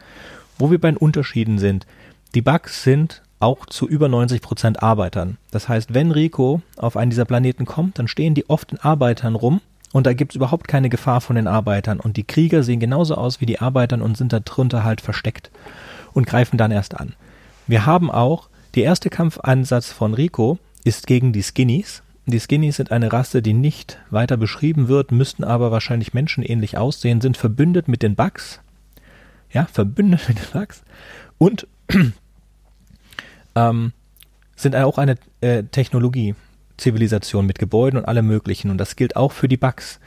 Wo 0.58 0.72
wir 0.72 0.82
bei 0.82 0.90
den 0.90 0.98
Unterschieden 0.98 1.60
sind. 1.60 1.86
Die 2.34 2.42
Bugs 2.42 2.82
sind 2.82 3.22
auch 3.40 3.68
zu 3.68 3.88
über 3.88 4.10
90 4.10 4.42
Prozent 4.42 4.82
Arbeitern. 4.82 5.38
Das 5.52 5.70
heißt, 5.70 5.94
wenn 5.94 6.10
Rico 6.10 6.64
auf 6.78 6.98
einen 6.98 7.12
dieser 7.12 7.26
Planeten 7.26 7.66
kommt, 7.66 8.00
dann 8.00 8.08
stehen 8.08 8.34
die 8.34 8.50
oft 8.50 8.72
in 8.72 8.80
Arbeitern 8.80 9.36
rum 9.36 9.62
und 9.96 10.06
da 10.06 10.12
gibt 10.12 10.34
es 10.34 10.36
überhaupt 10.36 10.68
keine 10.68 10.90
Gefahr 10.90 11.22
von 11.22 11.38
den 11.38 11.48
Arbeitern. 11.48 12.02
Und 12.02 12.18
die 12.18 12.26
Krieger 12.26 12.64
sehen 12.64 12.82
genauso 12.82 13.16
aus 13.16 13.40
wie 13.40 13.46
die 13.46 13.62
Arbeitern 13.62 14.02
und 14.02 14.18
sind 14.18 14.34
da 14.34 14.42
drunter 14.42 14.84
halt 14.84 15.00
versteckt 15.00 15.52
und 16.12 16.28
greifen 16.28 16.58
dann 16.58 16.72
erst 16.72 17.00
an. 17.00 17.14
Wir 17.66 17.86
haben 17.86 18.12
auch, 18.12 18.50
der 18.76 18.84
erste 18.84 19.10
Kampfeinsatz 19.10 19.94
von 19.94 20.14
Rico 20.14 20.60
ist 20.84 21.08
gegen 21.08 21.32
die 21.32 21.44
Skinnies. 21.44 22.04
Die 22.26 22.42
Skinnies 22.42 22.76
sind 22.76 22.92
eine 22.92 23.14
Rasse, 23.14 23.42
die 23.42 23.54
nicht 23.54 23.98
weiter 24.10 24.36
beschrieben 24.36 24.90
wird, 24.90 25.14
müssten 25.14 25.46
aber 25.46 25.72
wahrscheinlich 25.72 26.14
menschenähnlich 26.14 26.78
aussehen, 26.78 27.22
sind 27.22 27.38
verbündet 27.38 27.88
mit 27.88 28.04
den 28.04 28.16
Bugs. 28.16 28.60
Ja, 29.50 29.64
verbündet 29.64 30.28
mit 30.28 30.40
den 30.40 30.52
Bugs. 30.52 30.84
Und 31.38 31.68
ähm, 33.56 33.94
sind 34.58 34.76
auch 34.76 34.98
eine 34.98 35.16
äh, 35.40 35.64
Technologie-Zivilisation 36.78 37.46
mit 37.46 37.60
Gebäuden 37.60 37.98
und 38.00 38.06
allem 38.06 38.28
möglichen. 38.28 38.70
Und 38.72 38.78
das 38.78 38.96
gilt 38.96 39.16
auch 39.16 39.32
für 39.32 39.48
die 39.48 39.58
Bugs. 39.58 40.00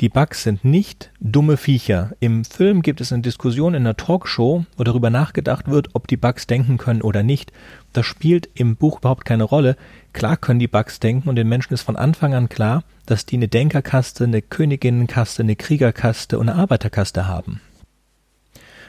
Die 0.00 0.08
Bugs 0.08 0.42
sind 0.42 0.64
nicht 0.64 1.10
dumme 1.20 1.56
Viecher. 1.56 2.12
Im 2.18 2.44
Film 2.44 2.82
gibt 2.82 3.00
es 3.00 3.12
eine 3.12 3.22
Diskussion 3.22 3.74
in 3.74 3.82
einer 3.82 3.96
Talkshow, 3.96 4.64
wo 4.76 4.84
darüber 4.84 5.10
nachgedacht 5.10 5.68
wird, 5.68 5.90
ob 5.92 6.08
die 6.08 6.16
Bugs 6.16 6.46
denken 6.46 6.78
können 6.78 7.02
oder 7.02 7.22
nicht. 7.22 7.52
Das 7.92 8.06
spielt 8.06 8.48
im 8.54 8.76
Buch 8.76 8.98
überhaupt 8.98 9.24
keine 9.24 9.44
Rolle. 9.44 9.76
Klar 10.12 10.36
können 10.36 10.58
die 10.58 10.66
Bugs 10.66 10.98
denken 10.98 11.28
und 11.28 11.36
den 11.36 11.48
Menschen 11.48 11.74
ist 11.74 11.82
von 11.82 11.96
Anfang 11.96 12.34
an 12.34 12.48
klar, 12.48 12.84
dass 13.06 13.26
die 13.26 13.36
eine 13.36 13.48
Denkerkaste, 13.48 14.24
eine 14.24 14.42
Königinnenkaste, 14.42 15.42
eine 15.42 15.56
Kriegerkaste 15.56 16.38
und 16.38 16.48
eine 16.48 16.58
Arbeiterkaste 16.58 17.28
haben. 17.28 17.60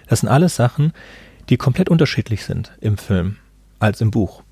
Das 0.08 0.22
sind 0.22 0.30
alles 0.30 0.56
Sachen, 0.56 0.94
die 1.50 1.58
komplett 1.58 1.90
unterschiedlich 1.90 2.46
sind 2.46 2.72
im 2.80 2.98
Film 2.98 3.38
als 3.80 4.00
im 4.02 4.10
Buch. 4.10 4.44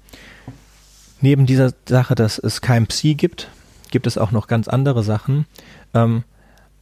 Neben 1.21 1.45
dieser 1.45 1.71
Sache, 1.87 2.15
dass 2.15 2.39
es 2.39 2.61
kein 2.61 2.87
Psi 2.87 3.13
gibt, 3.13 3.49
gibt 3.91 4.07
es 4.07 4.17
auch 4.17 4.31
noch 4.31 4.47
ganz 4.47 4.67
andere 4.67 5.03
Sachen. 5.03 5.45
Ähm, 5.93 6.23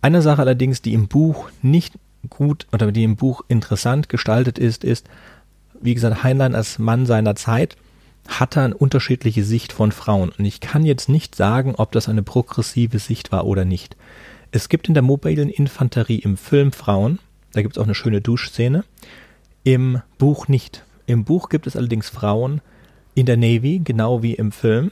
eine 0.02 0.21
Sache 0.21 0.41
allerdings, 0.41 0.82
die 0.82 0.93
im 0.93 1.08
Buch 1.08 1.49
nicht 1.62 1.93
gut 2.30 2.67
oder 2.71 2.91
die 2.91 3.04
im 3.04 3.17
Buch 3.17 3.43
interessant 3.47 4.10
gestaltet 4.10 4.58
ist, 4.58 4.84
ist, 4.84 5.08
wie 5.82 5.93
gesagt, 5.93 6.23
Heinlein 6.23 6.56
als 6.56 6.80
Mann 6.80 7.06
seiner 7.06 7.36
Zeit 7.36 7.75
hatte 8.28 8.62
eine 8.62 8.75
unterschiedliche 8.75 9.43
Sicht 9.43 9.73
von 9.73 9.91
Frauen. 9.91 10.32
Und 10.38 10.45
ich 10.45 10.60
kann 10.60 10.86
jetzt 10.86 11.10
nicht 11.10 11.36
sagen, 11.36 11.75
ob 11.75 11.91
das 11.91 12.08
eine 12.08 12.23
progressive 12.23 12.99
Sicht 12.99 13.32
war 13.32 13.45
oder 13.45 13.65
nicht. 13.65 13.95
Es 14.52 14.69
gibt 14.69 14.88
in 14.88 14.93
der 14.93 15.04
mobilen 15.04 15.49
Infanterie 15.49 16.19
im 16.19 16.38
Film 16.38 16.71
Frauen, 16.71 17.19
da 17.54 17.62
gibt 17.62 17.75
es 17.75 17.80
auch 17.80 17.86
eine 17.86 17.95
schöne 17.95 18.21
Duschszene, 18.21 18.84
im 19.63 20.02
Buch 20.17 20.47
nicht. 20.47 20.84
Im 21.07 21.24
Buch 21.24 21.49
gibt 21.49 21.68
es 21.68 21.76
allerdings 21.76 22.09
Frauen 22.09 22.61
in 23.16 23.26
der 23.26 23.38
Navy, 23.38 23.82
genau 23.84 24.22
wie 24.24 24.34
im 24.34 24.51
Film, 24.51 24.91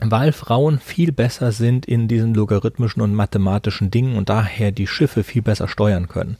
weil 0.00 0.32
Frauen 0.32 0.78
viel 0.78 1.12
besser 1.12 1.52
sind 1.52 1.86
in 1.86 2.08
diesen 2.08 2.34
logarithmischen 2.34 3.02
und 3.02 3.14
mathematischen 3.14 3.90
Dingen 3.90 4.16
und 4.16 4.28
daher 4.28 4.72
die 4.72 4.86
Schiffe 4.86 5.22
viel 5.22 5.42
besser 5.42 5.68
steuern 5.68 6.08
können. 6.08 6.36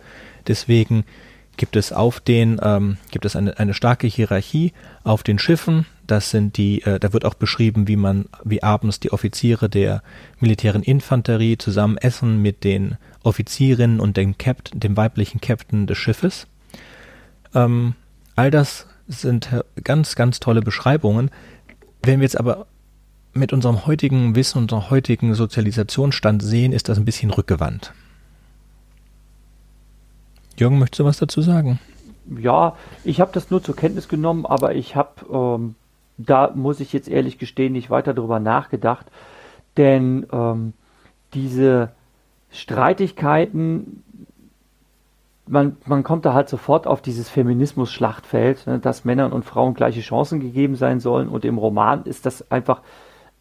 Deswegen 0.47 1.05
gibt 1.57 1.77
es 1.77 1.93
auf 1.93 2.21
den 2.21 2.59
ähm, 2.63 2.97
gibt 3.11 3.25
es 3.25 3.37
eine, 3.37 3.59
eine 3.59 3.75
starke 3.75 4.07
Hierarchie 4.07 4.73
auf 5.05 5.23
den 5.23 5.39
Schiffen. 5.39 5.87
Das 6.07 6.31
sind 6.31 6.57
die, 6.57 6.83
äh, 6.83 6.99
da 6.99 7.13
wird 7.13 7.25
auch 7.25 7.35
beschrieben, 7.35 7.89
wie 7.89 7.97
man, 7.97 8.27
wie 8.43 8.63
abends 8.63 9.01
die 9.01 9.13
Offiziere 9.13 9.69
der 9.69 10.03
militären 10.41 10.83
Infanterie 10.83 11.59
zusammen 11.59 11.99
essen 11.99 12.41
mit 12.41 12.65
den 12.65 12.97
Offizierinnen 13.23 14.01
und 14.01 14.17
dem 14.17 14.39
Captain, 14.39 14.81
dem 14.81 14.97
weiblichen 14.97 15.41
Captain 15.41 15.87
des 15.87 15.99
Schiffes. 15.99 16.47
Ähm, 17.55 17.95
all 18.35 18.51
das 18.51 18.87
sind 19.09 19.51
ganz, 19.83 20.15
ganz 20.15 20.41
tolle 20.41 20.63
Beschreibungen. 20.63 21.31
Wenn 22.03 22.21
wir 22.21 22.25
jetzt 22.25 22.39
aber 22.39 22.67
mit 23.33 23.53
unserem 23.53 23.87
heutigen 23.87 24.35
Wissen, 24.35 24.59
unserem 24.59 24.91
heutigen 24.91 25.35
Sozialisationsstand 25.35 26.43
sehen, 26.43 26.73
ist 26.73 26.89
das 26.89 26.99
ein 26.99 27.05
bisschen 27.05 27.31
rückgewandt. 27.31 27.93
Jürgen, 30.57 30.79
möchtest 30.79 31.01
du 31.01 31.05
was 31.05 31.19
dazu 31.19 31.41
sagen? 31.41 31.79
Ja, 32.39 32.77
ich 33.05 33.21
habe 33.21 33.33
das 33.33 33.51
nur 33.51 33.63
zur 33.63 33.75
Kenntnis 33.75 34.09
genommen, 34.09 34.47
aber 34.47 34.75
ich 34.75 34.95
habe, 34.95 35.11
ähm, 35.33 35.75
da 36.19 36.53
muss 36.55 36.81
ich 36.81 36.93
jetzt 36.93 37.09
ehrlich 37.09 37.39
gestehen, 37.39 37.73
nicht 37.73 37.91
weiter 37.91 38.15
darüber 38.15 38.39
nachgedacht, 38.39 39.07
denn 39.77 40.27
ähm, 40.31 40.75
diese 41.35 41.91
Streitigkeiten, 42.51 44.05
man, 45.47 45.77
man 45.87 46.03
kommt 46.03 46.25
da 46.25 46.35
halt 46.35 46.49
sofort 46.49 46.87
auf 46.87 47.03
dieses 47.03 47.29
Feminismus-Schlachtfeld, 47.29 48.67
ne, 48.67 48.79
dass 48.79 49.05
Männern 49.05 49.33
und 49.33 49.45
Frauen 49.45 49.75
gleiche 49.75 50.01
Chancen 50.01 50.41
gegeben 50.41 50.77
sein 50.77 51.01
sollen 51.01 51.29
und 51.29 51.45
im 51.45 51.59
Roman 51.59 52.05
ist 52.05 52.27
das 52.27 52.51
einfach 52.51 52.83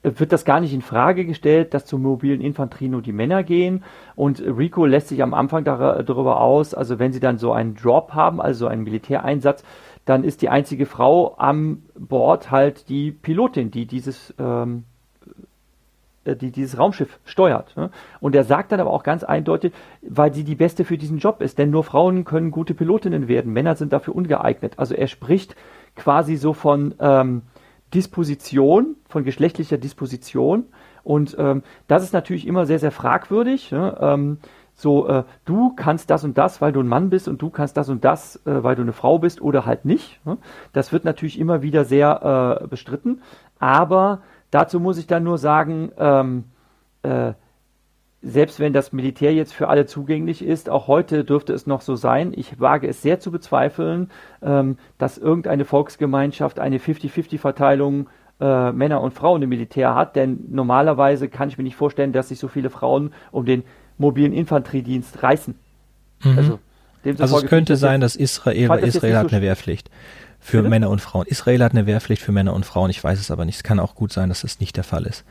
wird 0.04 0.32
das 0.32 0.45
gar 0.45 0.60
nicht 0.60 0.74
in 0.74 0.82
Frage 0.82 1.26
gestellt, 1.26 1.74
dass 1.74 1.86
zur 1.86 1.99
mobilen 1.99 2.41
Infanterie 2.41 2.88
nur 2.88 3.02
die 3.02 3.12
Männer 3.12 3.43
gehen. 3.43 3.84
Und 4.16 4.41
Rico 4.41 4.86
lässt 4.86 5.10
sich 5.10 5.22
am 5.22 5.34
Anfang 5.34 5.64
darüber 5.64 6.41
aus, 6.41 6.74
also 6.74 6.97
wenn 6.97 7.14
sie 7.14 7.20
dann 7.20 7.38
so 7.38 7.54
einen 7.54 7.76
Drop 7.76 8.14
haben, 8.14 8.41
also 8.41 8.68
einen 8.68 8.84
Militäreinsatz, 8.84 9.64
dann 10.06 10.24
ist 10.24 10.41
die 10.41 10.49
einzige 10.49 10.88
Frau 10.88 11.36
am 11.38 11.84
Bord 11.95 12.49
halt 12.49 12.89
die 12.89 13.12
Pilotin, 13.12 13.70
die 13.70 13.86
dieses, 13.86 14.34
ähm, 14.39 14.80
äh, 14.80 14.91
die 16.26 16.51
dieses 16.51 16.78
Raumschiff 16.78 17.19
steuert. 17.26 17.76
Ne? 17.76 17.89
Und 18.19 18.36
er 18.36 18.43
sagt 18.43 18.72
dann 18.72 18.80
aber 18.80 18.91
auch 18.91 19.03
ganz 19.03 19.24
eindeutig, 19.24 19.74
weil 20.01 20.34
sie 20.34 20.43
die 20.43 20.55
Beste 20.55 20.86
für 20.86 20.97
diesen 20.97 21.17
Job 21.17 21.41
ist, 21.41 21.57
denn 21.57 21.72
nur 21.72 21.84
Frauen 21.84 22.26
können 22.26 22.51
gute 22.51 22.74
Pilotinnen 22.74 23.28
werden, 23.28 23.53
Männer 23.53 23.76
sind 23.76 23.91
dafür 23.93 24.15
ungeeignet. 24.15 24.78
Also 24.78 24.93
er 24.93 25.07
spricht 25.07 25.55
quasi 25.95 26.36
so 26.36 26.53
von 26.53 26.93
ähm, 26.99 27.41
Disposition, 27.93 28.95
von 29.09 29.24
geschlechtlicher 29.24 29.78
Disposition. 29.78 30.65
Und 31.03 31.36
ähm, 31.39 31.63
das 31.88 32.03
ist 32.03 32.13
natürlich 32.13 32.47
immer 32.47 32.65
sehr, 32.65 32.80
sehr 32.80 32.91
fragwürdig. 32.91 33.72
Ne? 33.72 33.97
Ähm, 33.99 34.38
so, 34.74 35.07
äh, 35.07 35.24
du 35.45 35.74
kannst 35.76 36.09
das 36.09 36.24
und 36.24 36.38
das, 36.38 36.61
weil 36.61 36.72
du 36.72 36.80
ein 36.80 36.88
Mann 36.88 37.09
bist 37.09 37.28
und 37.28 37.41
du 37.41 37.49
kannst 37.49 37.78
das 37.78 37.89
und 37.89 38.05
das, 38.05 38.38
äh, 38.45 38.63
weil 38.63 38.76
du 38.76 38.82
eine 38.82 38.93
Frau 38.93 39.19
bist 39.19 39.41
oder 39.41 39.65
halt 39.65 39.86
nicht. 39.86 40.26
Ne? 40.26 40.38
Das 40.74 40.91
wird 40.91 41.05
natürlich 41.05 41.39
immer 41.39 41.61
wieder 41.61 41.86
sehr 41.86 42.61
äh, 42.61 42.67
bestritten. 42.67 43.22
Aber 43.59 44.22
dazu 44.52 44.80
muss 44.80 44.97
ich 44.97 45.08
dann 45.08 45.24
nur 45.24 45.38
sagen, 45.38 45.91
ähm, 45.97 46.43
äh, 47.04 47.34
selbst 48.22 48.60
wenn 48.60 48.72
das 48.72 48.93
Militär 48.93 49.34
jetzt 49.34 49.54
für 49.54 49.68
alle 49.68 49.88
zugänglich 49.88 50.43
ist, 50.43 50.70
auch 50.70 50.88
heute 50.88 51.24
dürfte 51.24 51.54
es 51.54 51.66
noch 51.66 51.82
so 51.82 51.95
sein. 51.95 52.34
Ich 52.36 52.60
wage 52.60 52.88
es 52.88 53.02
sehr 53.02 53.20
zu 53.20 53.32
bezweifeln, 53.32 54.12
ähm, 54.43 54.78
dass 54.99 55.18
irgendeine 55.18 55.66
Volksgemeinschaft 55.66 56.60
eine 56.60 56.78
50-50-Verteilung 56.78 58.08
äh, 58.39 58.72
Männer 58.72 59.02
und 59.02 59.14
Frauen 59.14 59.41
im 59.41 59.49
Militär 59.49 59.95
hat, 59.95 60.16
denn 60.16 60.45
normalerweise 60.49 61.30
kann 61.30 61.49
ich 61.49 61.58
mir 61.58 61.64
nicht 61.64 61.76
vorstellen, 61.76 62.12
dass 62.12 62.30
sich 62.30 62.38
so 62.38 62.47
viele 62.47 62.70
Frauen 62.70 63.14
um 63.32 63.45
den 63.45 63.64
mobilen 63.97 64.34
Infanteriedienst 64.34 65.24
reißen. 65.24 65.56
Mhm. 66.24 66.38
Also, 66.38 66.60
also 67.18 67.38
es 67.38 67.45
könnte 67.47 67.76
sein, 67.78 68.02
dass 68.02 68.16
Israel, 68.16 68.70
weil 68.70 68.84
Israel 68.84 69.18
hat 69.18 69.34
eine 69.34 69.41
Wehrpflicht 69.41 69.89
für 70.42 70.58
Bitte? 70.58 70.70
Männer 70.70 70.89
und 70.89 71.00
Frauen. 71.00 71.26
Israel 71.28 71.64
hat 71.64 71.72
eine 71.72 71.86
Wehrpflicht 71.86 72.22
für 72.22 72.32
Männer 72.32 72.54
und 72.54 72.66
Frauen. 72.66 72.89
Ich 72.89 73.02
weiß 73.02 73.20
es 73.20 73.32
aber 73.32 73.46
nicht. 73.46 73.56
Es 73.56 73.64
kann 73.64 73.80
auch 73.80 73.96
gut 73.96 74.12
sein, 74.12 74.28
dass 74.30 74.42
das 74.42 74.60
nicht 74.60 74.76
der 74.76 74.84
Fall 74.84 75.06
ist. 75.06 75.24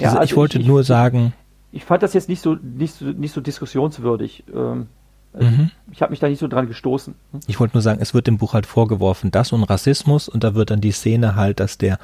Diese, 0.00 0.12
ja, 0.12 0.18
also 0.18 0.24
ich 0.24 0.36
wollte 0.36 0.58
ich, 0.58 0.66
nur 0.66 0.82
sagen, 0.82 1.34
ich 1.70 1.84
fand 1.84 2.02
das 2.02 2.14
jetzt 2.14 2.28
nicht 2.28 2.40
so, 2.40 2.54
nicht 2.54 2.94
so, 2.94 3.04
nicht 3.06 3.32
so 3.32 3.40
diskussionswürdig. 3.40 4.44
Ähm, 4.54 4.86
also 5.32 5.48
mhm. 5.48 5.70
Ich 5.90 6.00
habe 6.02 6.10
mich 6.10 6.20
da 6.20 6.28
nicht 6.28 6.38
so 6.38 6.46
dran 6.46 6.68
gestoßen. 6.68 7.14
Ich 7.46 7.58
wollte 7.58 7.74
nur 7.74 7.82
sagen, 7.82 8.00
es 8.00 8.14
wird 8.14 8.26
dem 8.26 8.38
Buch 8.38 8.54
halt 8.54 8.66
vorgeworfen, 8.66 9.32
das 9.32 9.52
und 9.52 9.64
Rassismus 9.64 10.28
und 10.28 10.44
da 10.44 10.54
wird 10.54 10.70
dann 10.70 10.80
die 10.80 10.92
Szene 10.92 11.34
halt, 11.34 11.58
dass 11.58 11.76
der 11.76 11.98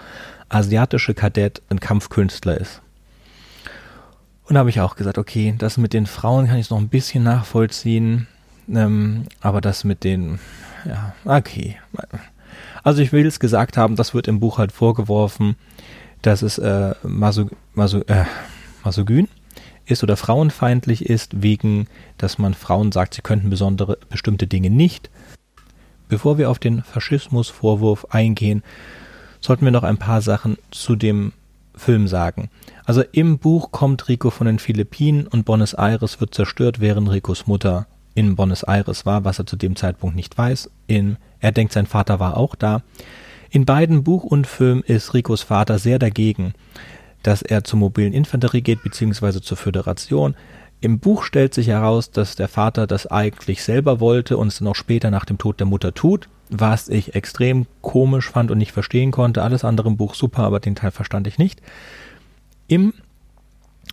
asiatische 0.49 1.15
Kadett 1.15 1.63
ein 1.71 1.79
Kampfkünstler 1.79 2.61
ist. 2.61 2.83
Und 4.45 4.55
da 4.55 4.61
habe 4.61 4.71
ich 4.71 4.81
auch 4.81 4.97
gesagt, 4.97 5.17
okay, 5.17 5.55
das 5.57 5.79
mit 5.79 5.93
den 5.93 6.07
Frauen 6.07 6.49
kann 6.49 6.59
ich 6.59 6.71
noch 6.71 6.79
ein 6.79 6.89
bisschen 6.89 7.23
nachvollziehen, 7.23 8.27
ähm, 8.69 9.27
aber 9.41 9.61
das 9.61 9.85
mit 9.85 10.03
den, 10.03 10.41
ja, 10.85 11.15
okay. 11.25 11.77
Also 12.83 13.03
ich 13.03 13.13
will 13.13 13.27
es 13.27 13.41
gesagt 13.41 13.77
haben, 13.77 13.97
das 13.97 14.15
wird 14.15 14.29
im 14.29 14.41
Buch 14.41 14.59
halt 14.59 14.73
vorgeworfen, 14.73 15.57
dass 16.23 16.43
es 16.43 16.59
äh, 16.59 16.95
maso, 17.03 17.49
maso, 17.75 18.01
äh, 18.07 18.25
masogyn 18.85 19.29
ist 19.87 20.03
oder 20.03 20.17
frauenfeindlich 20.17 21.07
ist, 21.07 21.43
wegen, 21.43 21.89
dass 22.17 22.39
man 22.39 22.55
Frauen 22.55 22.93
sagt, 22.93 23.15
sie 23.15 23.23
könnten 23.23 23.51
besondere 23.51 23.99
bestimmte 24.09 24.47
Dinge 24.47 24.71
nicht. 24.71 25.11
Bevor 26.09 26.39
wir 26.39 26.51
auf 26.51 26.59
den 26.59 26.83
Faschismusvorwurf 26.83 28.07
eingehen, 28.11 28.63
sollten 29.41 29.65
wir 29.65 29.73
noch 29.73 29.85
ein 29.85 29.99
paar 29.99 30.23
Sachen 30.23 30.59
zu 30.71 30.97
dem 30.97 31.33
Film 31.75 32.09
sagen. 32.09 32.51
Also 32.85 33.03
im 33.13 33.39
Buch 33.39 33.71
kommt 33.71 34.09
Rico 34.09 34.31
von 34.31 34.47
den 34.47 34.59
Philippinen 34.59 35.27
und 35.27 35.45
Buenos 35.45 35.75
Aires 35.75 36.21
wird 36.21 36.35
zerstört, 36.35 36.81
während 36.81 37.11
Ricos 37.11 37.47
Mutter 37.47 37.87
in 38.15 38.37
Buenos 38.37 38.63
Aires 38.63 39.07
war, 39.07 39.25
was 39.25 39.39
er 39.39 39.47
zu 39.47 39.57
dem 39.57 39.77
Zeitpunkt 39.77 40.17
nicht 40.17 40.37
weiß. 40.37 40.71
In, 40.87 41.17
er 41.41 41.53
denkt, 41.53 41.73
sein 41.73 41.87
Vater 41.87 42.21
war 42.21 42.37
auch 42.37 42.55
da. 42.55 42.83
In 43.51 43.65
beiden 43.65 44.05
Buch 44.05 44.25
und 44.25 44.47
Film 44.47 44.83
ist 44.87 45.15
Ricos 45.15 45.43
Vater 45.43 45.79
sehr 45.79 45.99
dagegen 45.99 46.55
dass 47.23 47.43
er 47.43 47.65
zur 47.65 47.79
mobilen 47.79 48.13
Infanterie 48.13 48.63
geht, 48.63 48.83
beziehungsweise 48.83 49.41
zur 49.41 49.57
Föderation. 49.57 50.35
Im 50.81 50.99
Buch 50.99 51.25
stellt 51.25 51.53
sich 51.53 51.69
heraus, 51.69 52.11
dass 52.11 52.37
der 52.37 52.49
Vater 52.49 52.87
das 52.87 53.07
eigentlich 53.07 53.63
selber 53.63 54.01
wollte 54.01 54.39
und 54.39 54.49
es 54.49 54.59
dann 54.59 54.69
auch 54.69 54.77
später 54.77 55.11
nach 55.11 55.27
dem 55.27 55.37
Tod 55.37 55.61
der 55.61 55.67
Mutter 55.67 55.93
tut, 55.93 56.29
was 56.49 56.89
ich 56.89 57.15
extrem 57.15 57.67
komisch 57.83 58.31
fand 58.31 58.51
und 58.51 58.59
nicht 58.59 58.73
verstehen 58.73 59.11
konnte. 59.11 59.43
Alles 59.43 59.65
andere 59.65 59.89
im 59.89 59.99
Buch 59.99 60.15
super, 60.15 60.43
aber 60.43 60.61
den 60.61 60.75
Teil 60.75 60.91
verstand 60.91 61.27
ich 61.27 61.37
nicht. 61.37 61.61
Im 62.67 62.95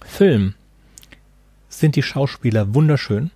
Film 0.05 0.53
sind 1.67 1.97
die 1.97 2.03
Schauspieler 2.03 2.73
wunderschön. 2.73 3.31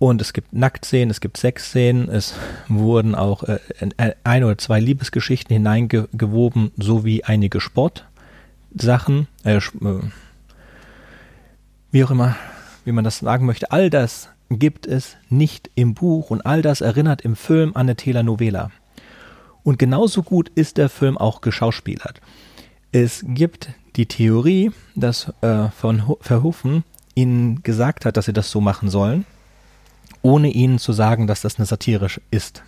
Und 0.00 0.22
es 0.22 0.32
gibt 0.32 0.54
Nacktszenen, 0.54 1.10
es 1.10 1.20
gibt 1.20 1.36
Sexszenen, 1.36 2.08
es 2.08 2.34
wurden 2.68 3.14
auch 3.14 3.42
äh, 3.42 3.58
ein 4.24 4.44
oder 4.44 4.56
zwei 4.56 4.80
Liebesgeschichten 4.80 5.52
hineingewoben, 5.52 6.72
sowie 6.78 7.22
einige 7.24 7.60
Sport, 7.60 8.06
Sachen, 8.74 9.28
äh, 9.44 9.58
äh, 9.58 9.60
wie 11.90 12.02
auch 12.02 12.10
immer, 12.10 12.34
wie 12.86 12.92
man 12.92 13.04
das 13.04 13.18
sagen 13.18 13.44
möchte, 13.44 13.72
all 13.72 13.90
das 13.90 14.30
gibt 14.48 14.86
es 14.86 15.18
nicht 15.28 15.70
im 15.74 15.92
Buch 15.92 16.30
und 16.30 16.46
all 16.46 16.62
das 16.62 16.80
erinnert 16.80 17.20
im 17.20 17.36
Film 17.36 17.72
an 17.74 17.82
eine 17.82 17.94
Telenovela. 17.94 18.70
Und 19.64 19.78
genauso 19.78 20.22
gut 20.22 20.48
ist 20.54 20.78
der 20.78 20.88
Film 20.88 21.18
auch 21.18 21.42
geschauspielert. 21.42 22.22
Es 22.90 23.22
gibt 23.28 23.68
die 23.96 24.06
Theorie, 24.06 24.72
dass 24.94 25.30
äh, 25.42 25.68
von 25.68 26.16
Verhoeven 26.22 26.84
ihnen 27.14 27.62
gesagt 27.62 28.06
hat, 28.06 28.16
dass 28.16 28.24
sie 28.24 28.32
das 28.32 28.50
so 28.50 28.62
machen 28.62 28.88
sollen, 28.88 29.26
ohne 30.22 30.48
ihnen 30.48 30.78
zu 30.78 30.92
sagen, 30.92 31.26
dass 31.26 31.42
das 31.42 31.58
eine 31.58 31.66
satirisch 31.66 32.20
ist. 32.30 32.62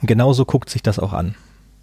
Und 0.00 0.06
genauso 0.06 0.44
guckt 0.44 0.70
sich 0.70 0.82
das 0.82 0.98
auch 0.98 1.12
an. 1.12 1.34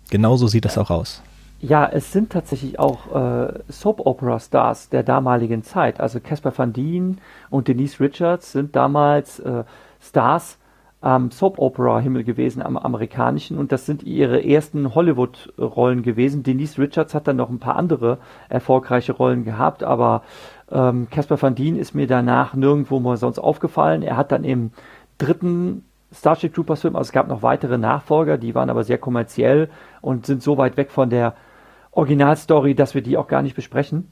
Genauso 0.09 0.47
sieht 0.47 0.65
das 0.65 0.77
auch 0.77 0.89
aus. 0.89 1.21
Ja, 1.61 1.87
es 1.87 2.11
sind 2.11 2.31
tatsächlich 2.31 2.79
auch 2.79 3.15
äh, 3.15 3.53
Soap-Opera-Stars 3.69 4.89
der 4.89 5.03
damaligen 5.03 5.63
Zeit. 5.63 5.99
Also 5.99 6.19
Caspar 6.19 6.55
Van 6.55 6.73
Dien 6.73 7.19
und 7.49 7.67
Denise 7.67 7.99
Richards 7.99 8.51
sind 8.51 8.75
damals 8.75 9.39
äh, 9.39 9.63
Stars 9.99 10.57
am 11.01 11.31
Soap-Opera-Himmel 11.31 12.23
gewesen, 12.23 12.61
am 12.61 12.77
amerikanischen. 12.77 13.57
Und 13.57 13.71
das 13.71 13.85
sind 13.85 14.03
ihre 14.03 14.43
ersten 14.43 14.95
Hollywood-Rollen 14.95 16.03
gewesen. 16.03 16.43
Denise 16.43 16.79
Richards 16.79 17.13
hat 17.13 17.27
dann 17.27 17.35
noch 17.37 17.49
ein 17.49 17.59
paar 17.59 17.75
andere 17.75 18.17
erfolgreiche 18.49 19.13
Rollen 19.13 19.43
gehabt, 19.43 19.83
aber 19.83 20.23
ähm, 20.71 21.07
Caspar 21.09 21.41
Van 21.41 21.55
Dien 21.55 21.77
ist 21.77 21.93
mir 21.93 22.07
danach 22.07 22.53
nirgendwo 22.53 22.99
mal 22.99 23.17
sonst 23.17 23.39
aufgefallen. 23.39 24.01
Er 24.01 24.17
hat 24.17 24.31
dann 24.31 24.43
im 24.43 24.71
dritten 25.17 25.85
Starship 26.11 26.53
Troopers 26.53 26.81
Film, 26.81 26.95
also 26.95 27.09
es 27.09 27.11
gab 27.11 27.27
noch 27.27 27.41
weitere 27.41 27.77
Nachfolger, 27.77 28.37
die 28.37 28.55
waren 28.55 28.69
aber 28.69 28.83
sehr 28.83 28.97
kommerziell 28.97 29.69
und 30.01 30.25
sind 30.25 30.41
so 30.41 30.57
weit 30.57 30.77
weg 30.77 30.91
von 30.91 31.09
der 31.09 31.35
Originalstory, 31.91 32.75
dass 32.75 32.95
wir 32.95 33.01
die 33.01 33.17
auch 33.17 33.27
gar 33.27 33.41
nicht 33.41 33.55
besprechen. 33.55 34.11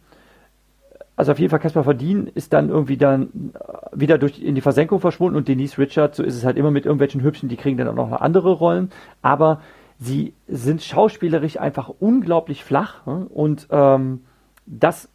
Also 1.15 1.31
auf 1.31 1.39
jeden 1.39 1.51
Fall 1.51 1.59
Caspar 1.59 1.83
Verdien 1.83 2.27
ist 2.27 2.53
dann 2.53 2.69
irgendwie 2.69 2.97
dann 2.97 3.53
äh, 3.53 3.87
wieder 3.93 4.17
durch 4.17 4.39
in 4.41 4.55
die 4.55 4.61
Versenkung 4.61 4.99
verschwunden 4.99 5.37
und 5.37 5.47
Denise 5.47 5.77
Richard, 5.77 6.15
so 6.15 6.23
ist 6.23 6.35
es 6.35 6.43
halt 6.43 6.57
immer 6.57 6.71
mit 6.71 6.85
irgendwelchen 6.85 7.21
Hübschen, 7.21 7.49
die 7.49 7.57
kriegen 7.57 7.77
dann 7.77 7.87
auch 7.87 8.09
noch 8.09 8.21
andere 8.21 8.51
Rollen, 8.53 8.89
aber 9.21 9.61
sie 9.99 10.33
sind 10.47 10.81
schauspielerisch 10.81 11.59
einfach 11.59 11.89
unglaublich 11.99 12.63
flach 12.63 13.05
hm? 13.05 13.27
und 13.27 13.67
ähm, 13.69 14.21
das 14.65 15.09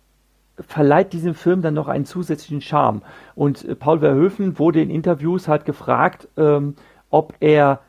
verleiht 0.66 1.12
diesem 1.12 1.34
Film 1.34 1.62
dann 1.62 1.74
noch 1.74 1.88
einen 1.88 2.04
zusätzlichen 2.04 2.61
Charme. 2.61 3.02
Und 3.34 3.64
äh, 3.64 3.74
Paul 3.74 4.00
Verhoeven 4.00 4.59
wurde 4.59 4.80
in 4.82 4.90
Interviews 4.90 5.48
halt 5.48 5.64
gefragt, 5.64 6.28
ähm, 6.36 6.74
ob 7.11 7.34
er, 7.40 7.80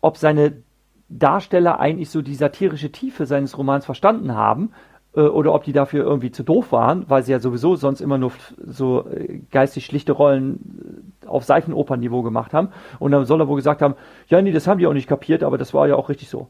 ob 0.00 0.16
seine 0.16 0.62
Darsteller 1.08 1.80
eigentlich 1.80 2.10
so 2.10 2.22
die 2.22 2.34
satirische 2.34 2.92
Tiefe 2.92 3.26
seines 3.26 3.58
Romans 3.58 3.84
verstanden 3.84 4.34
haben 4.34 4.70
äh, 5.14 5.22
oder 5.22 5.54
ob 5.54 5.64
die 5.64 5.72
dafür 5.72 6.04
irgendwie 6.04 6.30
zu 6.30 6.42
doof 6.44 6.72
waren, 6.72 7.04
weil 7.08 7.22
sie 7.22 7.32
ja 7.32 7.40
sowieso 7.40 7.76
sonst 7.76 8.00
immer 8.00 8.18
nur 8.18 8.32
so 8.64 9.08
äh, 9.08 9.40
geistig 9.50 9.86
schlichte 9.86 10.12
Rollen 10.12 11.12
äh, 11.22 11.26
auf 11.26 11.44
Seifenopernniveau 11.44 12.22
gemacht 12.22 12.52
haben. 12.52 12.68
Und 12.98 13.12
dann 13.12 13.24
soll 13.26 13.40
er 13.40 13.48
wohl 13.48 13.56
gesagt 13.56 13.82
haben, 13.82 13.94
ja, 14.28 14.40
nee, 14.40 14.52
das 14.52 14.66
haben 14.66 14.78
die 14.78 14.86
auch 14.86 14.92
nicht 14.92 15.08
kapiert, 15.08 15.42
aber 15.42 15.58
das 15.58 15.74
war 15.74 15.88
ja 15.88 15.96
auch 15.96 16.08
richtig 16.08 16.28
so. 16.28 16.48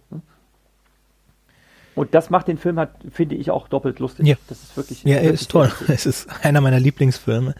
Und 2.01 2.14
das 2.14 2.30
macht 2.30 2.48
den 2.48 2.57
Film 2.57 2.78
halt, 2.78 2.88
finde 3.12 3.34
ich, 3.34 3.51
auch 3.51 3.68
doppelt 3.68 3.98
lustig. 3.98 4.26
Ja. 4.26 4.36
Das 4.48 4.62
ist 4.62 4.74
wirklich. 4.74 5.05
Ja, 5.05 5.16
er 5.16 5.32
ist 5.32 5.51
toll. 5.51 5.66
lustig. 5.66 5.90
Es 5.90 6.07
ist 6.07 6.28
einer 6.42 6.62
meiner 6.62 6.80
Lieblingsfilme. 6.80 7.55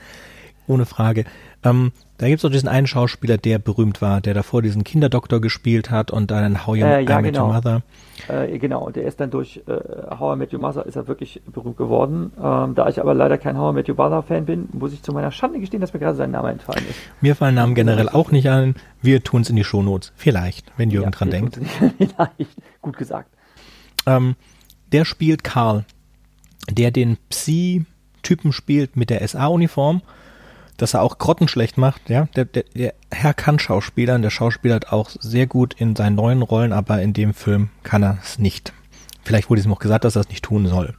Ohne 0.66 0.86
Frage. 0.86 1.26
Ähm, 1.62 1.93
da 2.16 2.26
gibt 2.26 2.38
es 2.38 2.45
auch 2.47 2.51
diesen 2.51 2.66
einen 2.68 2.86
Schauspieler, 2.86 3.36
der 3.36 3.59
berühmt 3.59 4.01
war, 4.01 4.22
der 4.22 4.32
davor 4.32 4.62
diesen 4.62 4.82
Kinderdoktor 4.82 5.43
gespielt 5.43 5.91
hat 5.91 6.11
und 6.11 6.30
dann 6.30 6.66
How 6.66 6.74
You 6.74 6.86
Äh, 6.86 7.05
ja, 7.05 7.18
I 7.18 7.22
Met 7.22 7.34
genau. 7.34 7.49
Your 7.49 7.53
Mother. 7.53 7.82
Äh, 8.28 8.59
genau, 8.59 8.86
und 8.86 8.97
der 8.97 9.05
ist 9.05 9.20
dann 9.20 9.30
durch 9.30 9.61
äh, 9.66 10.16
How 10.18 10.36
I 10.36 10.38
Met 10.38 10.55
Your 10.55 10.61
Mother 10.61 10.86
ist 10.86 10.97
er 10.97 11.07
wirklich 11.07 11.43
berühmt 11.53 11.76
geworden. 11.76 12.32
Ähm, 12.43 12.74
da 12.74 12.88
ich 12.88 12.99
aber 12.99 13.12
leider 13.12 13.36
kein 13.36 13.59
How 13.59 13.72
I 13.72 13.74
Met 13.74 13.91
Your 13.91 13.97
Mother 13.97 14.22
Fan 14.22 14.47
bin, 14.47 14.70
muss 14.72 14.95
ich 14.95 15.03
zu 15.03 15.12
meiner 15.12 15.32
Schande 15.32 15.61
gestehen, 15.61 15.82
dass 15.82 15.93
mir 15.93 16.01
gerade 16.01 16.16
sein 16.16 16.30
Name 16.30 16.51
entfallen 16.51 16.86
ist. 16.88 16.99
Mir 17.20 17.36
fallen 17.36 17.57
Namen 17.57 17.74
generell 17.74 18.09
auch 18.09 18.30
nicht 18.30 18.49
ein. 18.49 18.74
Wir 19.03 19.22
tun 19.22 19.43
es 19.43 19.51
in 19.51 19.57
die 19.57 19.64
Shownotes. 19.64 20.12
Vielleicht, 20.16 20.72
wenn 20.78 20.88
Jürgen 20.88 21.11
Ja, 21.11 21.18
dran 21.18 21.28
denkt. 21.28 21.59
Vielleicht. 21.99 22.57
Gut 22.80 22.97
gesagt. 22.97 23.28
Ähm, 24.11 24.37
der 24.93 25.05
spielt 25.05 25.45
Karl, 25.45 25.85
der 26.69 26.91
den 26.91 27.17
Psi-Typen 27.29 28.53
spielt 28.53 28.97
mit 28.97 29.11
der 29.11 29.27
SA-Uniform, 29.27 30.03
dass 30.77 30.95
er 30.95 31.03
auch 31.03 31.19
grottenschlecht 31.19 31.79
macht, 31.79 32.09
ja. 32.09 32.27
Der, 32.35 32.47
der, 32.47 32.65
der 32.75 32.95
Herr 33.13 33.35
kann 33.35 33.59
Schauspieler 33.59 34.15
und 34.15 34.23
der 34.23 34.31
Schauspieler 34.31 34.77
hat 34.77 34.93
auch 34.93 35.11
sehr 35.21 35.47
gut 35.47 35.75
in 35.75 35.95
seinen 35.95 36.17
neuen 36.17 36.43
Rollen, 36.43 36.73
aber 36.73 37.03
in 37.03 37.13
dem 37.13 37.35
Film 37.35 37.69
kann 37.83 38.03
er 38.03 38.19
es 38.23 38.39
nicht. 38.39 38.73
Vielleicht 39.23 39.51
wurde 39.51 39.63
ihm 39.63 39.73
auch 39.73 39.79
gesagt, 39.79 40.05
dass 40.05 40.17
er 40.17 40.23
es 40.23 40.29
nicht 40.29 40.45
tun 40.45 40.67
soll. 40.67 40.95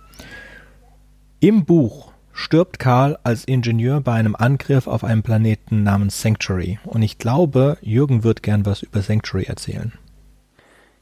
Im 1.39 1.66
Buch 1.66 2.12
stirbt 2.32 2.80
Karl 2.80 3.18
als 3.24 3.43
Ingenieur 3.43 3.99
bei 3.99 4.14
einem 4.14 4.36
Angriff 4.36 4.88
auf 4.88 5.03
einen 5.03 5.24
Planeten 5.24 5.84
namens 5.84 6.22
Sanctuary. 6.22 6.80
Und 6.86 7.01
ich 7.01 7.18
glaube, 7.18 7.78
Jürgen 7.82 8.24
wird 8.24 8.43
gern 8.43 8.66
was 8.66 8.84
über 8.84 9.01
Sanctuary 9.01 9.45
erzählen. 9.45 9.91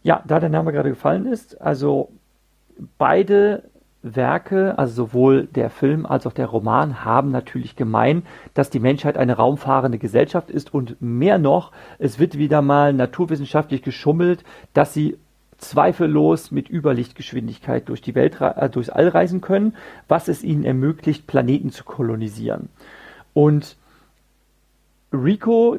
Ja, 0.10 0.24
da 0.26 0.39
der 0.39 0.49
Name 0.49 0.72
gerade 0.72 0.89
gefallen 0.89 1.28
ist, 1.28 1.62
also 1.62 2.10
beide 2.97 3.70
Werke, 4.01 4.80
also 4.80 5.05
sowohl 5.05 5.45
der 5.45 5.70
Film 5.70 6.07
als 6.07 6.26
auch 6.26 6.34
der 6.34 6.47
Roman, 6.47 7.05
haben 7.05 7.30
natürlich 7.30 7.76
gemein, 7.76 8.24
dass 8.55 8.72
die 8.72 8.80
Menschheit 8.80 9.20
eine 9.20 9.36
raumfahrende 9.36 9.99
Gesellschaft 9.99 10.49
ist 10.49 10.74
und 10.74 10.99
mehr 10.99 11.38
noch, 11.38 11.72
es 11.99 12.18
wird 12.18 12.39
wieder 12.39 12.64
mal 12.64 12.91
naturwissenschaftlich 12.91 13.84
geschummelt, 13.84 14.43
dass 14.74 14.95
sie 14.95 15.16
zweifellos 15.60 16.49
mit 16.49 16.72
Überlichtgeschwindigkeit 16.72 17.88
durch 17.88 18.01
die 18.01 18.16
Welt, 18.16 18.41
äh, 18.41 18.68
durchs 18.68 18.89
All 18.89 19.10
reisen 19.10 19.41
können, 19.41 19.76
was 20.07 20.28
es 20.28 20.43
ihnen 20.43 20.64
ermöglicht, 20.64 21.28
Planeten 21.28 21.70
zu 21.70 21.84
kolonisieren. 21.84 22.70
Und 23.36 23.78
Rico 25.14 25.78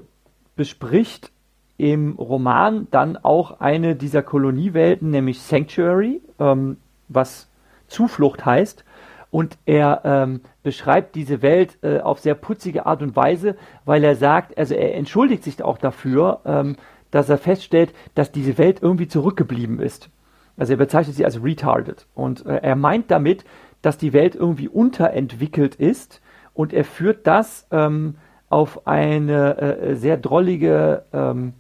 bespricht 0.55 1.33
im 1.81 2.13
Roman 2.17 2.89
dann 2.91 3.17
auch 3.17 3.61
eine 3.61 3.97
dieser 3.97 4.23
Koloniewelten, 4.23 5.11
nämlich 5.11 5.41
Sanctuary, 5.41 6.21
ähm, 6.39 6.77
was 7.09 7.49
Zuflucht 7.89 8.45
heißt. 8.45 8.85
Und 9.31 9.57
er 9.65 10.03
ähm, 10.05 10.41
beschreibt 10.63 11.15
diese 11.15 11.41
Welt 11.41 11.79
äh, 11.83 12.01
auf 12.01 12.19
sehr 12.19 12.35
putzige 12.35 12.85
Art 12.85 13.01
und 13.01 13.17
Weise, 13.17 13.57
weil 13.85 14.05
er 14.05 14.17
sagt, 14.17 14.59
also 14.59 14.75
er 14.75 14.95
entschuldigt 14.97 15.45
sich 15.45 15.63
auch 15.63 15.79
dafür, 15.79 16.41
ähm, 16.45 16.77
dass 17.11 17.29
er 17.29 17.39
feststellt, 17.39 17.95
dass 18.15 18.33
diese 18.33 18.59
Welt 18.59 18.83
irgendwie 18.83 19.09
zurückgeblieben 19.09 19.81
ist. 19.81 20.11
Also 20.57 20.75
er 20.75 20.79
bezeichnet 20.79 21.17
sie 21.17 21.25
als 21.25 21.43
retarded. 21.43 22.07
Und 22.15 22.45
äh, 22.45 22.57
er 22.57 22.77
meint 22.77 23.11
damit, 23.11 23.45
dass 23.83 23.97
die 23.97 24.13
Welt 24.13 24.35
irgendwie 24.35 24.69
unterentwickelt 24.69 25.77
ist 25.77 26.21
und 26.53 26.73
er 26.75 26.85
führt 26.85 27.27
das 27.27 27.67
ähm, 27.71 28.17
auf 28.51 28.87
eine 28.87 29.57
äh, 29.59 29.95
sehr 29.95 30.17
drollige 30.17 31.05
ähm, 31.13 31.55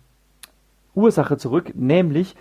Ursache 1.00 1.36
zurück, 1.36 1.72
nämlich, 1.74 2.36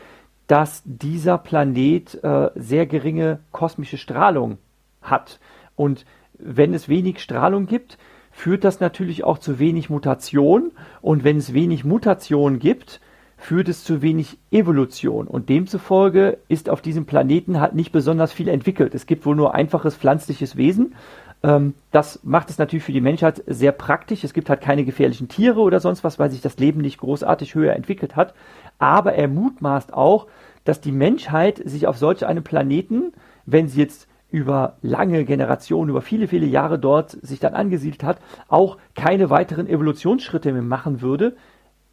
dass 0.48 0.82
dieser 0.86 1.38
Planet 1.38 2.24
äh, 2.24 2.50
sehr 2.56 2.86
geringe 2.86 3.40
kosmische 3.52 3.98
Strahlung 3.98 4.58
hat. 5.02 5.40
Und 5.76 6.06
wenn 6.38 6.74
es 6.74 6.90
wenig 6.90 7.20
Strahlung 7.20 7.66
gibt, 7.66 7.98
führt 8.32 8.64
das 8.64 8.80
natürlich 8.80 9.24
auch 9.24 9.38
zu 9.38 9.60
wenig 9.60 9.90
Mutation. 9.90 10.72
Und 11.02 11.24
wenn 11.24 11.38
es 11.38 11.54
wenig 11.54 11.84
Mutation 11.84 12.60
gibt, 12.60 13.02
führt 13.38 13.70
es 13.70 13.84
zu 13.84 14.02
wenig 14.02 14.38
Evolution. 14.52 15.28
Und 15.28 15.50
demzufolge 15.50 16.40
ist 16.50 16.70
auf 16.70 16.82
diesem 16.82 17.06
Planeten 17.06 17.60
halt 17.60 17.74
nicht 17.74 17.92
besonders 17.92 18.34
viel 18.34 18.50
entwickelt. 18.50 18.94
Es 18.94 19.06
gibt 19.06 19.26
wohl 19.26 19.36
nur 19.36 19.56
einfaches 19.56 19.96
pflanzliches 19.96 20.58
Wesen. 20.58 20.96
Ähm, 21.44 21.74
das 21.92 22.20
macht 22.24 22.50
es 22.50 22.58
natürlich 22.58 22.84
für 22.84 22.92
die 22.92 23.02
Menschheit 23.02 23.44
sehr 23.48 23.72
praktisch. 23.72 24.24
Es 24.24 24.34
gibt 24.34 24.50
halt 24.50 24.62
keine 24.62 24.86
gefährlichen 24.86 25.28
Tiere 25.28 25.60
oder 25.62 25.80
sonst 25.80 26.04
was, 26.04 26.20
weil 26.20 26.32
sich 26.32 26.42
das 26.42 26.58
Leben 26.58 26.82
nicht 26.82 27.00
großartig 27.00 27.56
höher 27.56 27.76
entwickelt 27.76 28.16
hat. 28.16 28.34
Aber 28.78 29.14
er 29.14 29.28
mutmaßt 29.28 29.94
auch, 29.94 30.28
dass 30.64 30.82
die 30.82 30.92
Menschheit 30.92 31.62
sich 31.66 31.88
auf 31.88 31.98
solch 31.98 32.26
einem 32.26 32.44
Planeten, 32.44 33.14
wenn 33.46 33.68
sie 33.68 33.80
jetzt 33.82 34.08
über 34.32 34.78
lange 34.82 35.26
Generationen, 35.26 35.90
über 35.90 36.02
viele, 36.02 36.28
viele 36.28 36.46
Jahre 36.46 36.78
dort 36.78 37.12
sich 37.22 37.40
dann 37.40 37.56
angesiedelt 37.56 38.04
hat, 38.04 38.20
auch 38.48 38.78
keine 38.96 39.30
weiteren 39.30 39.68
Evolutionsschritte 39.68 40.52
mehr 40.52 40.62
machen 40.62 41.02
würde, 41.02 41.36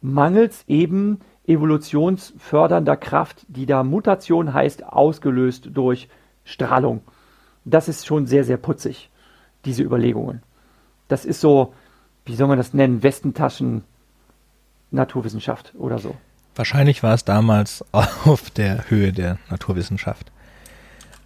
mangels 0.01 0.63
eben 0.67 1.19
evolutionsfördernder 1.47 2.97
Kraft, 2.97 3.45
die 3.47 3.65
da 3.65 3.83
Mutation 3.83 4.53
heißt, 4.53 4.85
ausgelöst 4.85 5.69
durch 5.73 6.09
Strahlung. 6.43 7.01
Das 7.65 7.87
ist 7.87 8.05
schon 8.05 8.27
sehr, 8.27 8.43
sehr 8.43 8.57
putzig, 8.57 9.09
diese 9.67 9.83
Überlegungen. 9.83 10.41
Das 11.07 11.25
ist 11.25 11.41
so, 11.41 11.73
wie 12.25 12.35
soll 12.35 12.47
man 12.47 12.57
das 12.57 12.73
nennen, 12.73 13.03
Westentaschen 13.03 13.83
Naturwissenschaft 14.91 15.73
oder 15.77 15.99
so. 15.99 16.15
Wahrscheinlich 16.55 17.03
war 17.03 17.13
es 17.13 17.25
damals 17.25 17.85
auf 17.91 18.49
der 18.49 18.89
Höhe 18.89 19.13
der 19.13 19.37
Naturwissenschaft. 19.49 20.31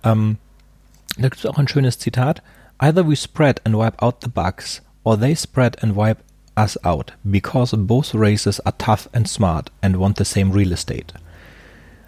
Ähm, 0.03 0.37
da 1.15 1.23
gibt 1.23 1.37
es 1.37 1.45
auch 1.45 1.57
ein 1.57 1.67
schönes 1.67 1.99
Zitat. 1.99 2.41
Either 2.79 3.07
we 3.07 3.15
spread 3.15 3.61
and 3.65 3.75
wipe 3.75 4.01
out 4.01 4.17
the 4.21 4.29
bugs, 4.29 4.81
or 5.03 5.17
they 5.17 5.35
spread 5.35 5.81
and 5.83 5.95
wipe 5.95 6.23
us 6.57 6.83
out, 6.83 7.13
because 7.23 7.75
both 7.77 8.15
races 8.15 8.59
are 8.61 8.75
tough 8.77 9.07
and 9.13 9.27
smart 9.27 9.71
and 9.81 9.97
want 9.97 10.17
the 10.17 10.25
same 10.25 10.51
real 10.51 10.71
estate. 10.71 11.13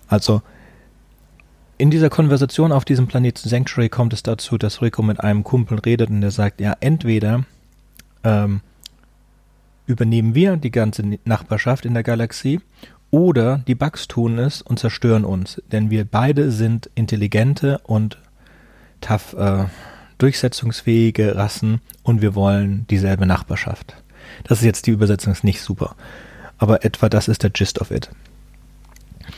Also, 0.07 0.41
in 1.84 1.91
dieser 1.91 2.09
Konversation 2.09 2.71
auf 2.71 2.86
diesem 2.86 3.07
Planeten 3.07 3.49
Sanctuary 3.49 3.89
kommt 3.89 4.13
es 4.13 4.23
dazu, 4.23 4.57
dass 4.57 4.81
Rico 4.81 5.03
mit 5.03 5.19
einem 5.19 5.43
Kumpel 5.43 5.79
redet 5.79 6.09
und 6.09 6.21
der 6.21 6.31
sagt, 6.31 6.61
ja, 6.61 6.77
entweder 6.79 7.43
ähm, 8.23 8.61
übernehmen 9.86 10.34
wir 10.34 10.55
die 10.55 10.71
ganze 10.71 11.03
Nachbarschaft 11.25 11.84
in 11.86 11.93
der 11.93 12.03
Galaxie 12.03 12.61
oder 13.11 13.57
die 13.67 13.75
Bugs 13.75 14.07
tun 14.07 14.39
es 14.39 14.61
und 14.61 14.79
zerstören 14.79 15.25
uns, 15.25 15.61
denn 15.73 15.89
wir 15.89 16.05
beide 16.05 16.51
sind 16.51 16.89
intelligente 16.95 17.79
und 17.79 18.17
tough, 19.01 19.34
äh, 19.34 19.65
durchsetzungsfähige 20.19 21.36
Rassen 21.36 21.81
und 22.01 22.21
wir 22.21 22.34
wollen 22.34 22.88
dieselbe 22.89 23.25
Nachbarschaft. 23.25 23.93
Das 24.45 24.59
ist 24.59 24.65
jetzt 24.65 24.88
die 24.88 24.91
Übersetzung 24.91 25.34
ist 25.34 25.43
nicht 25.43 25.59
super, 25.59 25.97
aber 26.57 26.86
etwa 26.86 27.09
das 27.09 27.27
ist 27.27 27.43
der 27.43 27.49
Gist 27.49 27.81
of 27.81 27.91
it. 27.91 28.09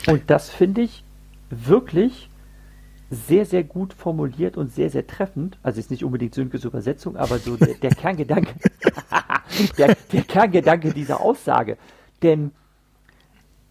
Und 0.05 0.29
das 0.29 0.51
finde 0.51 0.81
ich 0.81 1.03
wirklich 1.49 2.29
sehr, 3.09 3.45
sehr 3.45 3.63
gut 3.63 3.93
formuliert 3.93 4.57
und 4.57 4.73
sehr, 4.73 4.89
sehr 4.89 5.05
treffend. 5.05 5.57
Also 5.63 5.79
ist 5.79 5.91
nicht 5.91 6.03
unbedingt 6.03 6.33
Sönkes 6.33 6.63
Übersetzung, 6.63 7.15
aber 7.17 7.37
so 7.37 7.55
der, 7.55 7.75
der 7.75 7.91
Kerngedanke, 7.91 8.53
der, 9.77 9.95
der 10.11 10.21
Kerngedanke 10.23 10.93
dieser 10.93 11.21
Aussage. 11.21 11.77
Denn, 12.23 12.51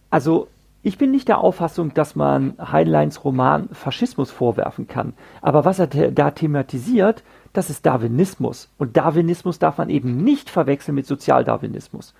also 0.09 0.47
ich 0.83 0.97
bin 0.97 1.11
nicht 1.11 1.27
der 1.27 1.39
Auffassung, 1.39 1.93
dass 1.93 2.15
man 2.15 2.53
Heinleins 2.59 3.25
Roman 3.25 3.69
Faschismus 3.69 4.31
vorwerfen 4.31 4.87
kann. 4.87 5.13
Aber 5.41 5.65
was 5.65 5.79
er 5.79 5.87
da 5.87 6.31
thematisiert, 6.31 7.23
das 7.53 7.69
ist 7.69 7.85
Darwinismus. 7.85 8.69
Und 8.77 8.95
Darwinismus 8.95 9.59
darf 9.59 9.77
man 9.77 9.89
eben 9.89 10.23
nicht 10.23 10.49
verwechseln 10.49 10.95
mit 10.95 11.07
Sozialdarwinismus. 11.07 12.13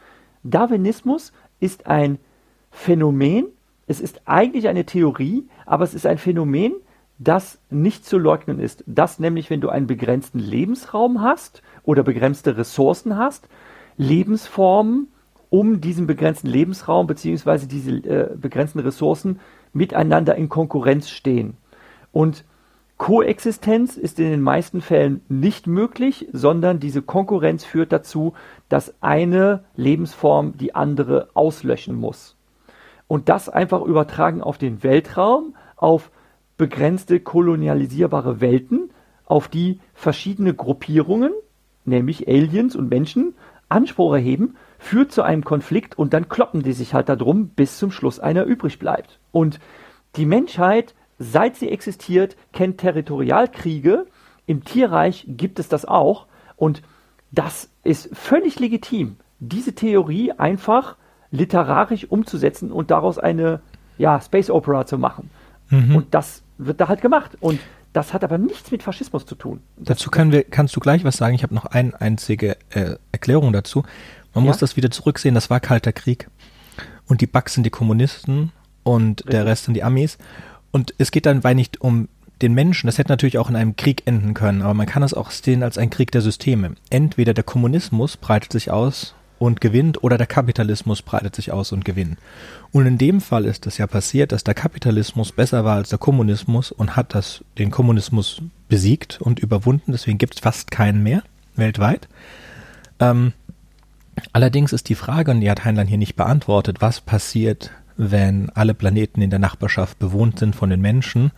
Darwinismus 0.43 1.32
ist 1.59 1.88
ein 1.88 2.18
Phänomen, 2.72 3.45
es 3.88 4.01
ist 4.01 4.22
eigentlich 4.26 4.68
eine 4.68 4.86
Theorie, 4.86 5.47
aber 5.66 5.84
es 5.84 5.93
ist 5.93 6.05
ein 6.05 6.18
Phänomen, 6.18 6.74
das 7.18 7.59
nicht 7.70 8.05
zu 8.05 8.18
leugnen 8.18 8.59
ist. 8.59 8.84
Das 8.88 9.20
nämlich, 9.20 9.49
wenn 9.49 9.61
du 9.61 9.70
einen 9.70 9.88
begrenzten 9.88 10.39
Lebensraum 10.39 11.22
hast 11.22 11.61
oder 11.84 12.03
begrenzte 12.03 12.57
Ressourcen 12.57 13.18
hast, 13.18 13.47
Lebensformen 13.97 15.07
um 15.49 15.80
diesen 15.80 16.07
begrenzten 16.07 16.47
Lebensraum 16.47 17.07
bzw. 17.07 17.66
diese 17.68 17.91
äh, 17.91 18.36
begrenzten 18.36 18.80
Ressourcen 18.80 19.39
miteinander 19.72 20.36
in 20.36 20.49
Konkurrenz 20.49 21.09
stehen. 21.09 21.55
Und 22.11 22.43
Koexistenz 22.97 23.97
ist 23.97 24.20
in 24.20 24.30
den 24.30 24.41
meisten 24.41 24.82
Fällen 24.82 25.22
nicht 25.28 25.68
möglich, 25.68 26.28
sondern 26.32 26.80
diese 26.80 27.01
Konkurrenz 27.01 27.66
führt 27.66 27.91
dazu, 27.91 28.34
dass 28.70 28.93
eine 29.01 29.66
Lebensform 29.76 30.57
die 30.57 30.76
andere 30.76 31.30
auslöschen 31.34 31.95
muss. 31.95 32.36
Und 33.07 33.30
das 33.30 33.49
einfach 33.49 33.82
übertragen 33.82 34.41
auf 34.41 34.57
den 34.57 34.82
Weltraum, 34.82 35.55
auf 35.76 36.09
begrenzte 36.58 37.20
kolonialisierbare 37.20 38.41
Welten, 38.41 38.89
auf 39.26 39.47
die 39.47 39.80
verschiedene 39.93 40.53
Gruppierungen, 40.53 41.32
nämlich 41.84 42.28
Aliens 42.28 42.76
und 42.76 42.89
Menschen, 42.89 43.34
Anspruch 43.70 44.14
erheben, 44.14 44.56
führt 44.78 45.12
zu 45.12 45.24
einem 45.24 45.43
Konflikt 45.43 45.97
und 45.97 46.14
dann 46.14 46.30
kloppen 46.30 46.62
die 46.62 46.74
sich 46.74 46.93
halt 46.93 47.10
darum, 47.10 47.47
bis 47.49 47.78
zum 47.78 47.91
Schluss 47.91 48.20
einer 48.20 48.43
übrig 48.43 48.78
bleibt. 48.78 49.20
Und 49.32 49.60
die 50.16 50.26
Menschheit 50.26 50.93
seit 51.18 51.56
sie 51.56 51.70
existiert, 51.70 52.36
kennt 52.53 52.80
Territorialkriege. 52.80 54.06
Im 54.45 54.64
Tierreich 54.64 55.26
gibt 55.28 55.60
es 55.60 55.70
das 55.70 55.86
auch. 55.86 56.28
Und 56.56 56.82
das 57.32 57.70
ist 57.84 58.16
völlig 58.16 58.60
legitim, 58.60 59.18
diese 59.39 59.74
Theorie 59.74 60.32
einfach 60.32 60.95
literarisch 61.32 62.06
umzusetzen 62.10 62.72
und 62.72 62.91
daraus 62.91 63.18
eine 63.18 63.62
ja, 63.97 64.20
Space 64.22 64.49
Opera 64.49 64.86
zu 64.86 64.97
machen. 64.97 65.30
Mhm. 65.70 65.95
Und 65.95 66.14
das 66.14 66.43
wird 66.58 66.82
da 66.82 66.88
halt 66.88 67.01
gemacht. 67.01 67.32
Und 67.39 67.60
das 67.93 68.14
hat 68.14 68.24
aber 68.24 68.38
nichts 68.38 68.72
mit 68.72 68.84
Faschismus 68.84 69.26
zu 69.26 69.36
tun. 69.36 69.62
Dazu 69.78 70.10
wir, 70.12 70.43
kannst 70.43 70.76
du 70.76 70.80
gleich 70.80 71.03
was 71.03 71.18
sagen. 71.18 71.36
Ich 71.36 71.43
habe 71.43 71.56
noch 71.56 71.66
eine 71.66 71.99
einzige 71.99 72.58
äh, 72.70 72.95
Erklärung 73.12 73.53
dazu. 73.53 73.84
Man 74.34 74.43
ja? 74.43 74.49
muss 74.49 74.58
das 74.58 74.76
wieder 74.76 74.91
zurücksehen. 74.91 75.36
Das 75.36 75.49
war 75.49 75.60
Kalter 75.60 75.93
Krieg. 75.93 76.30
Und 77.08 77.22
die 77.22 77.28
Bugs 77.28 77.53
sind 77.53 77.64
die 77.64 77.70
Kommunisten 77.70 78.51
und 78.84 79.22
Richtig. 79.22 79.32
der 79.32 79.45
Rest 79.45 79.66
sind 79.66 79.76
die 79.76 79.84
Amis. 79.84 80.18
Und 80.72 80.93
es 80.97 81.12
geht 81.12 81.26
dann 81.26 81.41
bei 81.41 81.53
nicht 81.53 81.82
um 81.82 82.10
den 82.41 82.53
Menschen. 82.53 82.88
Das 82.88 82.97
hätte 82.97 83.12
natürlich 83.12 83.38
auch 83.38 83.49
in 83.49 83.56
einem 83.56 83.76
Krieg 83.76 84.03
enden 84.06 84.34
können, 84.34 84.62
aber 84.62 84.74
man 84.74 84.88
kann 84.88 85.03
es 85.03 85.14
auch 85.14 85.32
sehen 85.32 85.64
als 85.64 85.78
ein 85.78 85.89
Krieg 85.89 86.12
der 86.12 86.22
Systeme. 86.22 86.76
Entweder 86.89 87.34
der 87.34 87.43
Kommunismus 87.43 88.18
breitet 88.18 88.51
sich 88.51 88.72
aus 88.72 89.16
und 89.40 89.62
gewinnt 89.62 90.04
oder 90.04 90.18
der 90.18 90.28
Kapitalismus 90.28 91.02
breitet 91.02 91.36
sich 91.36 91.52
aus 91.52 91.72
und 91.72 91.86
gewinnt. 91.86 92.18
Und 92.72 92.86
in 92.86 92.98
dem 92.98 93.22
Fall 93.22 93.46
ist 93.46 93.68
es 93.68 93.78
ja 93.78 93.88
passiert, 93.88 94.32
dass 94.32 94.44
der 94.44 94.54
Kapitalismus 94.54 95.32
besser 95.32 95.66
war 95.66 95.76
als 95.76 95.90
der 95.90 96.00
Kommunismus 96.00 96.72
und 96.72 96.96
hat 96.96 97.14
das, 97.14 97.44
den 97.58 97.72
Kommunismus 97.72 98.42
besiegt 98.68 99.20
und 99.22 99.40
überwunden. 99.40 99.92
Deswegen 99.92 100.18
gibt 100.18 100.36
es 100.36 100.42
fast 100.42 100.72
keinen 100.72 101.04
mehr 101.04 101.24
weltweit. 101.56 102.08
Ähm, 103.00 103.34
allerdings 104.34 104.74
ist 104.74 104.90
die 104.90 104.96
Frage, 104.96 105.32
und 105.32 105.42
die 105.42 105.50
hat 105.50 105.66
Heinlein 105.66 105.88
hier 105.88 105.98
nicht 105.98 106.16
beantwortet, 106.16 106.82
was 106.82 107.02
passiert, 107.02 107.72
wenn 107.98 108.50
alle 108.52 108.74
Planeten 108.74 109.22
in 109.22 109.30
der 109.30 109.40
Nachbarschaft 109.40 110.00
bewohnt 110.00 110.40
sind 110.40 110.56
von 110.56 110.70
den 110.70 110.82
Menschen 110.82 111.32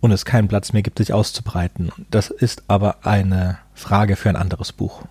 und 0.00 0.10
es 0.10 0.24
keinen 0.24 0.48
Platz 0.48 0.72
mehr 0.72 0.82
gibt, 0.82 0.98
sich 0.98 1.12
auszubreiten. 1.12 1.92
Das 2.10 2.30
ist 2.30 2.64
aber 2.68 3.06
eine 3.06 3.58
Frage 3.74 4.16
für 4.16 4.28
ein 4.28 4.36
anderes 4.36 4.72
Buch. 4.72 5.04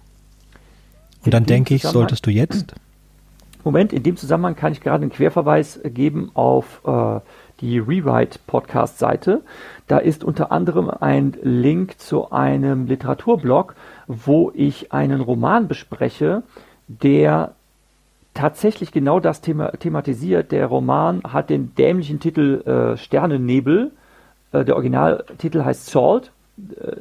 Und 1.23 1.33
dann 1.33 1.45
denke 1.45 1.75
ich, 1.75 1.83
solltest 1.83 2.25
du 2.25 2.31
jetzt. 2.31 2.73
Moment, 3.63 3.93
in 3.93 4.01
dem 4.03 4.17
Zusammenhang 4.17 4.55
kann 4.55 4.71
ich 4.71 4.81
gerade 4.81 5.03
einen 5.03 5.11
Querverweis 5.11 5.79
geben 5.83 6.31
auf 6.33 6.81
äh, 6.85 7.19
die 7.59 7.77
Rewrite 7.77 8.39
Podcast 8.47 8.97
Seite. 8.97 9.41
Da 9.87 9.99
ist 9.99 10.23
unter 10.23 10.51
anderem 10.51 10.89
ein 10.89 11.37
Link 11.43 11.99
zu 11.99 12.31
einem 12.31 12.87
Literaturblog, 12.87 13.75
wo 14.07 14.51
ich 14.55 14.91
einen 14.91 15.21
Roman 15.21 15.67
bespreche, 15.67 16.41
der 16.87 17.53
tatsächlich 18.33 18.91
genau 18.91 19.19
das 19.19 19.41
Thema, 19.41 19.71
thematisiert. 19.73 20.51
Der 20.51 20.65
Roman 20.65 21.21
hat 21.23 21.49
den 21.49 21.75
dämlichen 21.75 22.19
Titel 22.19 22.61
äh, 22.65 22.97
Sternennebel. 22.97 23.91
Äh, 24.53 24.65
der 24.65 24.75
Originaltitel 24.75 25.63
heißt 25.63 25.87
Salt, 25.87 26.31
äh, 26.57 26.95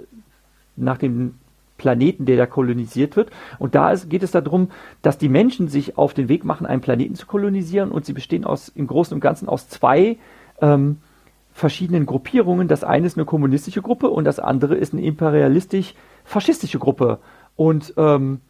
nach 0.76 0.98
dem 0.98 1.34
Planeten, 1.80 2.26
der 2.26 2.36
da 2.36 2.44
kolonisiert 2.44 3.16
wird. 3.16 3.30
Und 3.58 3.74
da 3.74 3.90
ist, 3.90 4.10
geht 4.10 4.22
es 4.22 4.32
darum, 4.32 4.68
dass 5.00 5.16
die 5.16 5.30
Menschen 5.30 5.68
sich 5.68 5.96
auf 5.96 6.12
den 6.12 6.28
Weg 6.28 6.44
machen, 6.44 6.66
einen 6.66 6.82
Planeten 6.82 7.14
zu 7.14 7.26
kolonisieren 7.26 7.90
und 7.90 8.04
sie 8.04 8.12
bestehen 8.12 8.44
aus, 8.44 8.68
im 8.68 8.86
Großen 8.86 9.14
und 9.14 9.20
Ganzen 9.20 9.48
aus 9.48 9.70
zwei 9.70 10.18
ähm, 10.60 10.98
verschiedenen 11.54 12.04
Gruppierungen. 12.04 12.68
Das 12.68 12.84
eine 12.84 13.06
ist 13.06 13.16
eine 13.16 13.24
kommunistische 13.24 13.80
Gruppe 13.80 14.10
und 14.10 14.24
das 14.24 14.38
andere 14.38 14.74
ist 14.74 14.92
eine 14.92 15.02
imperialistisch-faschistische 15.02 16.78
Gruppe. 16.78 17.18
Und 17.56 17.94
ähm, 17.96 18.40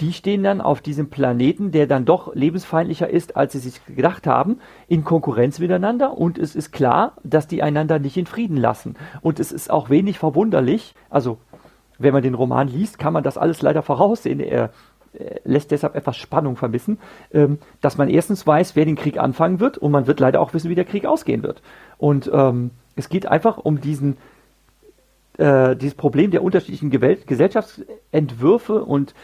die 0.00 0.12
stehen 0.12 0.44
dann 0.44 0.60
auf 0.60 0.80
diesem 0.80 1.10
Planeten, 1.10 1.72
der 1.72 1.88
dann 1.88 2.04
doch 2.04 2.32
lebensfeindlicher 2.32 3.10
ist, 3.10 3.36
als 3.36 3.52
sie 3.52 3.58
sich 3.58 3.84
gedacht 3.86 4.28
haben, 4.28 4.60
in 4.86 5.02
Konkurrenz 5.02 5.58
miteinander. 5.58 6.16
Und 6.16 6.38
es 6.38 6.54
ist 6.54 6.70
klar, 6.70 7.14
dass 7.24 7.48
die 7.48 7.64
einander 7.64 7.98
nicht 7.98 8.16
in 8.16 8.26
Frieden 8.26 8.56
lassen. 8.56 8.94
Und 9.20 9.40
es 9.40 9.50
ist 9.50 9.68
auch 9.70 9.90
wenig 9.90 10.20
verwunderlich, 10.20 10.94
also 11.10 11.38
wenn 11.98 12.12
man 12.12 12.22
den 12.22 12.34
Roman 12.34 12.68
liest, 12.68 12.98
kann 12.98 13.12
man 13.12 13.22
das 13.22 13.38
alles 13.38 13.62
leider 13.62 13.82
voraussehen. 13.82 14.40
Er 14.40 14.70
lässt 15.44 15.70
deshalb 15.70 15.96
etwas 15.96 16.16
Spannung 16.16 16.56
vermissen, 16.56 16.98
ähm, 17.32 17.58
dass 17.80 17.98
man 17.98 18.08
erstens 18.08 18.46
weiß, 18.46 18.76
wer 18.76 18.84
den 18.84 18.96
Krieg 18.96 19.18
anfangen 19.18 19.60
wird 19.60 19.78
und 19.78 19.90
man 19.90 20.06
wird 20.06 20.20
leider 20.20 20.40
auch 20.40 20.54
wissen, 20.54 20.70
wie 20.70 20.74
der 20.74 20.84
Krieg 20.84 21.06
ausgehen 21.06 21.42
wird. 21.42 21.62
Und 21.96 22.30
ähm, 22.32 22.70
es 22.94 23.08
geht 23.08 23.26
einfach 23.26 23.58
um 23.58 23.80
diesen 23.80 24.16
äh, 25.38 25.76
dieses 25.76 25.94
Problem 25.94 26.30
der 26.30 26.42
unterschiedlichen 26.42 26.90
Gesellschaftsentwürfe 26.90 28.84
und 28.84 29.14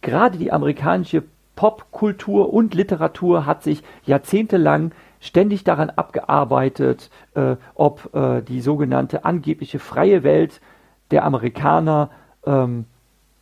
gerade 0.00 0.38
die 0.38 0.52
amerikanische 0.52 1.24
Popkultur 1.56 2.52
und 2.52 2.74
Literatur 2.74 3.46
hat 3.46 3.62
sich 3.64 3.82
jahrzehntelang 4.04 4.92
ständig 5.18 5.64
daran 5.64 5.90
abgearbeitet, 5.90 7.10
äh, 7.34 7.56
ob 7.74 8.14
äh, 8.14 8.42
die 8.42 8.60
sogenannte 8.60 9.24
angebliche 9.24 9.80
freie 9.80 10.22
Welt 10.22 10.60
der 11.10 11.24
Amerikaner 11.24 12.10
ähm, 12.44 12.86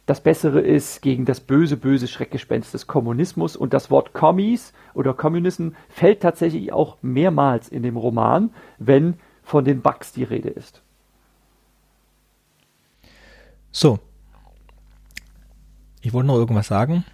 das 0.06 0.20
Bessere 0.20 0.60
ist 0.60 1.02
gegen 1.02 1.24
das 1.24 1.40
böse, 1.40 1.76
böse 1.76 2.06
Schreckgespenst 2.06 2.72
des 2.72 2.86
Kommunismus. 2.86 3.56
Und 3.56 3.74
das 3.74 3.90
Wort 3.90 4.12
Kommis 4.12 4.72
oder 4.94 5.12
Kommunism 5.12 5.70
fällt 5.88 6.22
tatsächlich 6.22 6.72
auch 6.72 6.96
mehrmals 7.02 7.68
in 7.68 7.82
dem 7.82 7.96
Roman, 7.96 8.50
wenn 8.78 9.14
von 9.42 9.64
den 9.64 9.82
Bugs 9.82 10.12
die 10.12 10.22
Rede 10.22 10.48
ist. 10.48 10.82
So. 13.72 13.98
Ich 16.02 16.12
wollte 16.12 16.28
noch 16.28 16.36
irgendwas 16.36 16.68
sagen. 16.68 17.04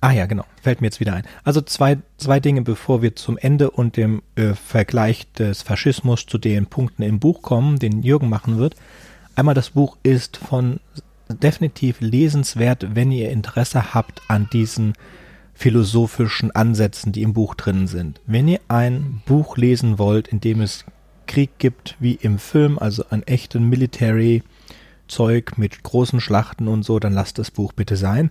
Ah 0.00 0.12
ja, 0.12 0.26
genau, 0.26 0.44
fällt 0.62 0.80
mir 0.80 0.86
jetzt 0.86 1.00
wieder 1.00 1.14
ein. 1.14 1.24
Also 1.42 1.60
zwei, 1.60 1.98
zwei 2.18 2.38
Dinge, 2.38 2.62
bevor 2.62 3.02
wir 3.02 3.16
zum 3.16 3.36
Ende 3.36 3.70
und 3.70 3.96
dem 3.96 4.22
äh, 4.36 4.54
Vergleich 4.54 5.32
des 5.32 5.62
Faschismus 5.62 6.26
zu 6.26 6.38
den 6.38 6.66
Punkten 6.66 7.02
im 7.02 7.18
Buch 7.18 7.42
kommen, 7.42 7.78
den 7.78 8.02
Jürgen 8.02 8.28
machen 8.28 8.58
wird. 8.58 8.76
Einmal 9.34 9.54
das 9.54 9.70
Buch 9.70 9.96
ist 10.04 10.36
von 10.36 10.78
definitiv 11.28 12.00
lesenswert, 12.00 12.94
wenn 12.94 13.10
ihr 13.10 13.30
Interesse 13.30 13.92
habt 13.92 14.22
an 14.28 14.48
diesen 14.52 14.94
philosophischen 15.52 16.52
Ansätzen, 16.52 17.10
die 17.10 17.22
im 17.22 17.32
Buch 17.32 17.56
drin 17.56 17.88
sind. 17.88 18.20
Wenn 18.26 18.46
ihr 18.46 18.60
ein 18.68 19.22
Buch 19.26 19.56
lesen 19.56 19.98
wollt, 19.98 20.28
in 20.28 20.40
dem 20.40 20.60
es 20.60 20.84
Krieg 21.26 21.58
gibt 21.58 21.96
wie 21.98 22.14
im 22.14 22.38
Film, 22.38 22.78
also 22.78 23.04
ein 23.10 23.24
echten 23.24 23.68
Military 23.68 24.44
Zeug 25.08 25.58
mit 25.58 25.82
großen 25.82 26.20
Schlachten 26.20 26.68
und 26.68 26.84
so, 26.84 27.00
dann 27.00 27.12
lasst 27.12 27.38
das 27.38 27.50
Buch 27.50 27.72
bitte 27.72 27.96
sein. 27.96 28.30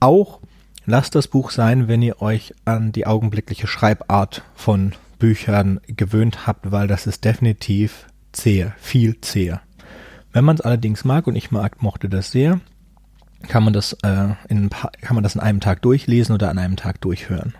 Auch 0.00 0.40
Lasst 0.86 1.14
das 1.14 1.28
Buch 1.28 1.50
sein, 1.50 1.88
wenn 1.88 2.02
ihr 2.02 2.20
euch 2.20 2.54
an 2.66 2.92
die 2.92 3.06
augenblickliche 3.06 3.66
Schreibart 3.66 4.42
von 4.54 4.92
Büchern 5.18 5.80
gewöhnt 5.86 6.46
habt, 6.46 6.72
weil 6.72 6.88
das 6.88 7.06
ist 7.06 7.24
definitiv 7.24 8.06
zäher, 8.32 8.74
viel 8.78 9.18
zäher. 9.22 9.62
Wenn 10.32 10.44
man 10.44 10.56
es 10.56 10.60
allerdings 10.60 11.04
mag, 11.04 11.26
und 11.26 11.36
ich 11.36 11.50
mag, 11.50 11.82
mochte 11.82 12.10
das 12.10 12.30
sehr, 12.30 12.60
kann 13.48 13.64
man 13.64 13.72
das, 13.72 13.94
äh, 14.02 14.34
in, 14.48 14.68
kann 14.68 15.14
man 15.14 15.22
das 15.22 15.36
in 15.36 15.40
einem 15.40 15.60
Tag 15.60 15.80
durchlesen 15.80 16.34
oder 16.34 16.50
an 16.50 16.58
einem 16.58 16.76
Tag 16.76 17.00
durchhören. 17.00 17.54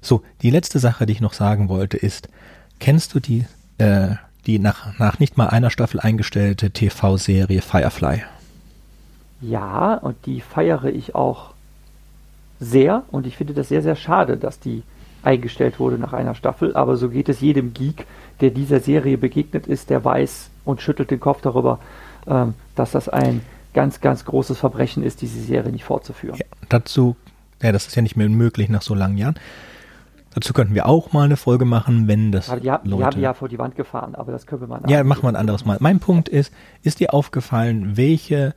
So, 0.00 0.22
die 0.40 0.50
letzte 0.50 0.78
Sache, 0.78 1.04
die 1.04 1.12
ich 1.12 1.20
noch 1.20 1.34
sagen 1.34 1.68
wollte, 1.68 1.98
ist, 1.98 2.30
kennst 2.78 3.14
du 3.14 3.20
die, 3.20 3.44
äh, 3.76 4.14
die 4.46 4.58
nach, 4.58 4.98
nach 4.98 5.18
nicht 5.18 5.36
mal 5.36 5.48
einer 5.48 5.70
Staffel 5.70 6.00
eingestellte 6.00 6.70
TV-Serie 6.70 7.60
Firefly? 7.60 8.22
Ja, 9.42 9.94
und 9.94 10.24
die 10.24 10.40
feiere 10.40 10.86
ich 10.86 11.14
auch 11.14 11.52
sehr 12.60 13.04
und 13.10 13.26
ich 13.26 13.36
finde 13.36 13.54
das 13.54 13.68
sehr, 13.68 13.82
sehr 13.82 13.96
schade, 13.96 14.36
dass 14.36 14.60
die 14.60 14.82
eingestellt 15.22 15.80
wurde 15.80 15.98
nach 15.98 16.12
einer 16.12 16.34
Staffel, 16.34 16.74
aber 16.76 16.96
so 16.96 17.10
geht 17.10 17.28
es 17.28 17.40
jedem 17.40 17.74
Geek, 17.74 18.06
der 18.40 18.50
dieser 18.50 18.80
Serie 18.80 19.18
begegnet 19.18 19.66
ist, 19.66 19.90
der 19.90 20.04
weiß 20.04 20.50
und 20.64 20.80
schüttelt 20.80 21.10
den 21.10 21.20
Kopf 21.20 21.40
darüber, 21.40 21.80
ähm, 22.26 22.54
dass 22.76 22.92
das 22.92 23.08
ein 23.08 23.42
ganz, 23.74 24.00
ganz 24.00 24.24
großes 24.24 24.58
Verbrechen 24.58 25.02
ist, 25.02 25.22
diese 25.22 25.40
Serie 25.40 25.72
nicht 25.72 25.84
fortzuführen. 25.84 26.36
Ja, 26.36 26.46
dazu, 26.68 27.16
ja, 27.62 27.72
das 27.72 27.86
ist 27.86 27.96
ja 27.96 28.02
nicht 28.02 28.16
mehr 28.16 28.28
möglich 28.28 28.68
nach 28.68 28.82
so 28.82 28.94
langen 28.94 29.18
Jahren. 29.18 29.38
Dazu 30.34 30.52
könnten 30.52 30.74
wir 30.74 30.86
auch 30.86 31.12
mal 31.12 31.24
eine 31.24 31.36
Folge 31.36 31.64
machen, 31.64 32.06
wenn 32.06 32.30
das. 32.30 32.46
Die, 32.46 32.68
Leute 32.68 32.82
die 32.84 33.04
haben 33.04 33.20
ja 33.20 33.34
vor 33.34 33.48
die 33.48 33.58
Wand 33.58 33.76
gefahren, 33.76 34.14
aber 34.14 34.30
das 34.30 34.46
können 34.46 34.62
wir 34.62 34.68
mal. 34.68 34.80
Ja, 34.86 35.02
machen 35.02 35.22
wir 35.22 35.28
ein 35.30 35.36
anderes 35.36 35.64
Mal. 35.64 35.78
Mein 35.80 36.00
Punkt 36.00 36.28
ist, 36.28 36.52
ist 36.82 37.00
dir 37.00 37.12
aufgefallen, 37.12 37.96
welche 37.96 38.54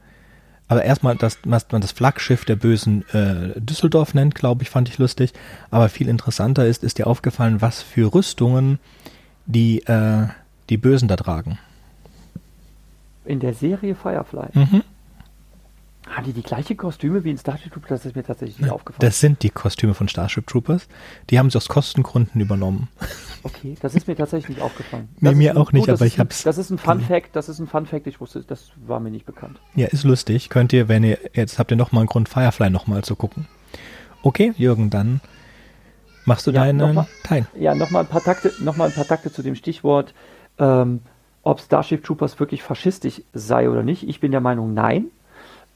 aber 0.72 0.86
erstmal, 0.86 1.18
dass, 1.18 1.38
dass 1.42 1.70
man 1.74 1.82
das 1.82 1.92
Flaggschiff 1.92 2.46
der 2.46 2.56
bösen 2.56 3.04
äh, 3.10 3.60
Düsseldorf 3.60 4.14
nennt, 4.14 4.36
glaube 4.36 4.64
ich, 4.64 4.70
fand 4.70 4.88
ich 4.88 5.00
lustig. 5.00 5.34
Aber 5.70 5.90
viel 5.90 6.08
interessanter 6.08 6.66
ist, 6.66 6.86
ist 6.86 6.98
dir 6.98 7.08
aufgefallen, 7.08 7.60
was 7.60 7.82
für 7.82 8.14
Rüstungen 8.14 8.80
die, 9.46 9.82
äh, 9.82 10.28
die 10.70 10.78
Bösen 10.78 11.10
da 11.10 11.18
tragen. 11.18 11.60
In 13.26 13.42
der 13.42 13.54
Serie 13.54 13.96
Firefly. 13.96 14.48
Mhm. 14.54 14.84
Haben 16.22 16.34
die 16.34 16.42
die 16.42 16.48
gleiche 16.48 16.76
Kostüme 16.76 17.24
wie 17.24 17.32
in 17.32 17.38
Starship 17.38 17.74
Troopers? 17.74 17.90
Das 17.90 18.06
ist 18.06 18.16
mir 18.16 18.24
tatsächlich 18.24 18.60
nicht 18.60 18.72
aufgefallen. 18.72 19.02
Das 19.02 19.20
sind 19.20 19.42
die 19.42 19.50
Kostüme 19.50 19.94
von 19.94 20.08
Starship 20.08 20.46
Troopers. 20.46 20.88
Die 21.30 21.40
haben 21.40 21.50
sie 21.50 21.58
aus 21.58 21.68
Kostengründen 21.68 22.40
übernommen. 22.40 22.90
Okay, 23.44 23.76
das 23.82 23.96
ist 23.96 24.08
mir 24.08 24.16
tatsächlich 24.16 24.50
nicht 24.58 24.62
aufgefallen. 24.62 25.10
Nee, 25.20 25.34
mir 25.34 25.58
auch 25.58 25.72
nicht, 25.72 25.88
gut, 25.88 25.90
aber 25.90 26.06
ich 26.06 26.20
habe 26.20 26.30
es. 26.30 26.44
Das 26.44 26.60
ist 26.60 26.70
ein 26.70 26.78
Fun 26.78 27.02
Fact, 27.02 27.36
das 27.36 27.50
ist 27.50 27.58
ein 27.58 27.66
Fun 27.66 27.88
Fact, 27.88 28.06
ich 28.06 28.22
wusste, 28.22 28.44
das 28.44 28.70
war 28.86 29.00
mir 29.00 29.10
nicht 29.10 29.26
bekannt. 29.26 29.60
Ja, 29.74 29.88
ist 29.88 30.04
lustig. 30.04 30.50
Könnt 30.50 30.74
ihr, 30.74 30.88
wenn 30.88 31.04
ihr, 31.04 31.18
jetzt 31.34 31.58
habt 31.58 31.72
ihr 31.72 31.76
nochmal 31.76 32.02
einen 32.02 32.08
Grund, 32.08 32.30
Firefly 32.30 32.70
nochmal 32.70 33.04
zu 33.04 33.16
gucken. 33.16 33.48
Okay, 34.22 34.54
Jürgen, 34.58 34.92
dann 34.92 35.22
Machst 36.26 36.46
du 36.46 36.52
ja, 36.52 36.62
deinen 36.62 36.78
noch 36.78 36.94
mal, 36.94 37.08
Teil? 37.24 37.48
Ja, 37.58 37.74
nochmal 37.74 38.04
ein 38.04 38.08
paar 38.08 38.22
Takte, 38.22 38.54
noch 38.60 38.78
mal 38.78 38.86
ein 38.86 38.94
paar 38.94 39.08
Takte 39.08 39.32
zu 39.32 39.42
dem 39.42 39.56
Stichwort, 39.56 40.14
ähm, 40.60 41.02
ob 41.42 41.62
Starship 41.62 42.04
Troopers 42.04 42.40
wirklich 42.40 42.62
faschistisch 42.62 43.24
sei 43.34 43.70
oder 43.70 43.82
nicht. 43.82 44.08
Ich 44.08 44.20
bin 44.20 44.32
der 44.32 44.42
Meinung, 44.42 44.74
nein. 44.74 45.06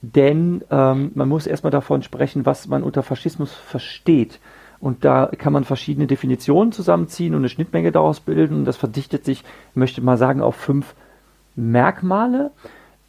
Denn 0.01 0.63
ähm, 0.69 1.11
man 1.15 1.29
muss 1.29 1.47
erstmal 1.47 1.71
davon 1.71 2.03
sprechen, 2.03 2.45
was 2.45 2.67
man 2.67 2.83
unter 2.83 3.03
Faschismus 3.03 3.53
versteht. 3.53 4.39
Und 4.79 5.05
da 5.05 5.31
kann 5.37 5.53
man 5.53 5.63
verschiedene 5.63 6.05
Definitionen 6.05 6.71
zusammenziehen 6.71 7.33
und 7.33 7.41
eine 7.41 7.49
Schnittmenge 7.49 7.91
daraus 7.91 8.19
bilden. 8.19 8.65
Das 8.65 8.77
verdichtet 8.77 9.25
sich, 9.25 9.43
möchte 9.73 10.01
mal 10.01 10.17
sagen, 10.17 10.41
auf 10.41 10.55
fünf 10.55 10.93
Merkmale. 11.55 12.51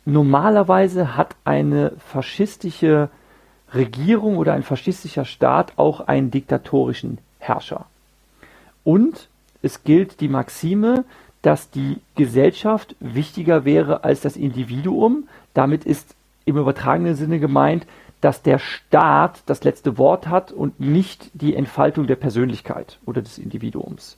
Normalerweise 0.04 1.16
hat 1.16 1.34
eine 1.44 1.92
faschistische 1.98 3.10
Regierung 3.74 4.36
oder 4.36 4.54
ein 4.54 4.62
faschistischer 4.62 5.24
Staat 5.24 5.72
auch 5.76 6.00
einen 6.00 6.30
diktatorischen 6.30 7.18
Herrscher. 7.38 7.86
Und 8.84 9.28
es 9.62 9.82
gilt 9.82 10.20
die 10.20 10.28
Maxime, 10.28 11.04
dass 11.42 11.70
die 11.70 11.98
Gesellschaft 12.14 12.94
wichtiger 13.00 13.64
wäre 13.64 14.04
als 14.04 14.20
das 14.20 14.36
Individuum. 14.36 15.28
Damit 15.54 15.84
ist 15.84 16.14
im 16.46 16.56
übertragenen 16.56 17.14
Sinne 17.14 17.38
gemeint, 17.38 17.86
dass 18.22 18.42
der 18.42 18.58
Staat 18.58 19.42
das 19.44 19.62
letzte 19.62 19.98
Wort 19.98 20.28
hat 20.28 20.50
und 20.50 20.80
nicht 20.80 21.30
die 21.34 21.54
Entfaltung 21.54 22.06
der 22.06 22.16
Persönlichkeit 22.16 22.98
oder 23.04 23.20
des 23.20 23.36
Individuums 23.36 24.16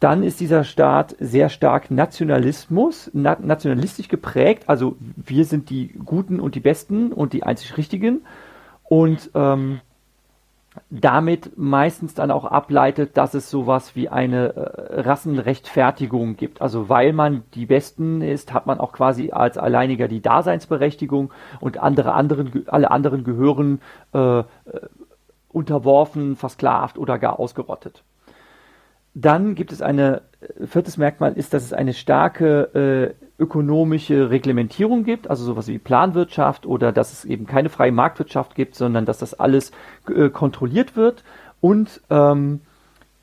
dann 0.00 0.22
ist 0.22 0.40
dieser 0.40 0.64
Staat 0.64 1.16
sehr 1.18 1.48
stark 1.48 1.90
Nationalismus, 1.90 3.10
na, 3.12 3.36
nationalistisch 3.40 4.08
geprägt. 4.08 4.64
Also 4.68 4.96
wir 5.16 5.44
sind 5.44 5.70
die 5.70 5.88
Guten 6.04 6.38
und 6.38 6.54
die 6.54 6.60
Besten 6.60 7.12
und 7.12 7.32
die 7.32 7.42
einzig 7.42 7.76
Richtigen. 7.76 8.20
Und 8.84 9.30
ähm, 9.34 9.80
damit 10.90 11.56
meistens 11.56 12.14
dann 12.14 12.30
auch 12.30 12.44
ableitet, 12.44 13.16
dass 13.16 13.34
es 13.34 13.50
sowas 13.50 13.96
wie 13.96 14.08
eine 14.08 14.54
äh, 14.54 15.00
Rassenrechtfertigung 15.00 16.36
gibt. 16.36 16.60
Also 16.60 16.88
weil 16.88 17.12
man 17.12 17.44
die 17.54 17.66
Besten 17.66 18.22
ist, 18.22 18.52
hat 18.52 18.66
man 18.66 18.80
auch 18.80 18.92
quasi 18.92 19.30
als 19.30 19.58
Alleiniger 19.58 20.08
die 20.08 20.20
Daseinsberechtigung 20.20 21.32
und 21.60 21.78
andere 21.78 22.12
anderen, 22.12 22.64
alle 22.68 22.90
anderen 22.90 23.24
gehören 23.24 23.80
äh, 24.14 24.40
äh 24.40 24.44
unterworfen, 25.50 26.36
versklavt 26.36 26.98
oder 26.98 27.18
gar 27.18 27.40
ausgerottet. 27.40 28.04
Dann 29.14 29.54
gibt 29.54 29.72
es 29.72 29.82
eine, 29.82 30.22
äh, 30.40 30.66
viertes 30.66 30.96
Merkmal 30.96 31.32
ist, 31.32 31.54
dass 31.54 31.64
es 31.64 31.72
eine 31.72 31.94
starke 31.94 33.14
äh, 33.18 33.42
ökonomische 33.42 34.30
Reglementierung 34.30 35.04
gibt, 35.04 35.30
also 35.30 35.44
sowas 35.44 35.68
wie 35.68 35.78
Planwirtschaft 35.78 36.66
oder 36.66 36.92
dass 36.92 37.12
es 37.12 37.24
eben 37.24 37.46
keine 37.46 37.68
freie 37.68 37.92
Marktwirtschaft 37.92 38.54
gibt, 38.54 38.74
sondern 38.74 39.04
dass 39.04 39.18
das 39.18 39.34
alles 39.34 39.70
äh, 40.08 40.28
kontrolliert 40.28 40.96
wird 40.96 41.22
und 41.60 42.00
ähm, 42.10 42.60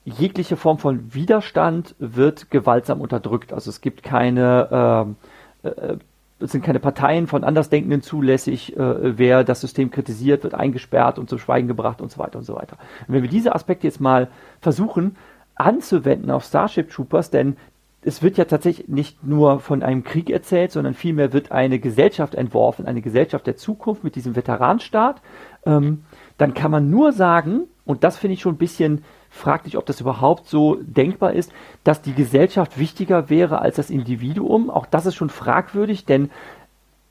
jegliche 0.06 0.56
Form 0.56 0.78
von 0.78 1.14
Widerstand 1.14 1.96
wird 2.00 2.52
gewaltsam 2.52 3.02
unterdrückt. 3.02 3.52
Also 3.52 3.70
es 3.70 3.82
gibt 3.82 4.04
keine, 4.04 4.70
ähm, 4.72 5.16
äh, 5.64 5.98
es 6.40 6.52
sind 6.52 6.64
keine 6.64 6.80
Parteien 6.80 7.28
von 7.28 7.44
Andersdenkenden 7.44 8.02
zulässig. 8.02 8.78
Äh, 8.78 9.18
wer 9.18 9.44
das 9.44 9.62
System 9.62 9.90
kritisiert, 9.90 10.44
wird 10.44 10.54
eingesperrt 10.54 11.18
und 11.18 11.30
zum 11.30 11.40
Schweigen 11.40 11.68
gebracht 11.68 12.02
und 12.02 12.12
so 12.12 12.20
weiter 12.20 12.38
und 12.38 12.46
so 12.46 12.56
weiter. 12.56 12.78
Und 13.08 13.16
wenn 13.16 13.24
wir 13.24 13.30
diese 13.30 13.56
Aspekte 13.56 13.88
jetzt 13.88 14.00
mal 14.00 14.30
versuchen, 14.62 15.18
anzuwenden 15.56 16.32
auf 16.32 16.44
Starship 16.44 16.90
Troopers, 16.90 17.30
denn 17.30 17.58
es 18.02 18.22
wird 18.22 18.38
ja 18.38 18.46
tatsächlich 18.46 18.88
nicht 18.88 19.24
nur 19.24 19.60
von 19.60 19.82
einem 19.82 20.04
Krieg 20.04 20.30
erzählt, 20.30 20.72
sondern 20.72 20.94
vielmehr 20.94 21.34
wird 21.34 21.52
eine 21.52 21.80
Gesellschaft 21.80 22.36
entworfen, 22.36 22.86
eine 22.86 23.02
Gesellschaft 23.02 23.48
der 23.48 23.58
Zukunft 23.58 24.04
mit 24.04 24.16
diesem 24.16 24.36
Veteranenstaat. 24.36 25.22
Ähm, 25.66 26.04
dann 26.38 26.54
kann 26.54 26.70
man 26.70 26.92
nur 26.92 27.14
sagen, 27.14 27.62
und 27.84 28.04
das 28.04 28.18
finde 28.18 28.36
ich 28.36 28.42
schon 28.42 28.56
ein 28.56 28.60
bisschen 28.60 29.04
fraglich, 29.32 29.78
ob 29.78 29.88
das 29.88 30.02
überhaupt 30.02 30.48
so 30.48 30.78
denkbar 30.82 31.34
ist, 31.34 31.52
dass 31.84 32.02
die 32.02 32.14
Gesellschaft 32.14 32.78
wichtiger 32.78 33.30
wäre 33.30 33.60
als 33.60 33.78
das 33.78 33.90
Individuum. 33.90 34.70
Auch 34.70 34.86
das 34.86 35.08
ist 35.08 35.16
schon 35.16 35.30
fragwürdig, 35.30 36.06
denn 36.06 36.30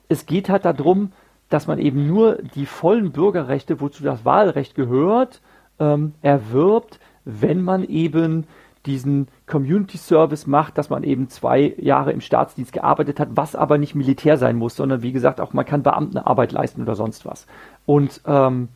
es 0.07 0.25
geht 0.25 0.49
halt 0.49 0.63
darum, 0.63 1.11
dass 1.49 1.67
man 1.67 1.77
eben 1.77 2.07
nur 2.07 2.37
die 2.55 2.65
vollen 2.65 3.11
Bürgerrechte, 3.11 3.81
wozu 3.81 4.03
das 4.03 4.23
Wahlrecht 4.23 4.75
gehört, 4.75 5.41
ähm, 5.77 6.13
erwirbt, 6.21 6.99
wenn 7.25 7.61
man 7.61 7.83
eben 7.83 8.45
diesen 8.85 9.27
Community 9.47 9.97
Service 9.97 10.45
macht, 10.45 10.77
dass 10.77 10.89
man 10.89 11.03
eben 11.03 11.27
zwei 11.29 11.73
Jahre 11.77 12.11
im 12.11 12.21
Staatsdienst 12.21 12.71
gearbeitet 12.71 13.19
hat, 13.19 13.29
was 13.31 13.55
aber 13.55 13.77
nicht 13.77 13.95
Militär 13.95 14.37
sein 14.37 14.57
muss, 14.57 14.75
sondern 14.75 15.01
wie 15.01 15.11
gesagt 15.11 15.41
auch 15.41 15.53
man 15.53 15.65
kann 15.65 15.83
Beamtenarbeit 15.83 16.51
leisten 16.51 16.83
oder 16.83 16.95
sonst 16.95 17.25
was. 17.25 17.47
Und 17.85 18.21
ähm, 18.25 18.69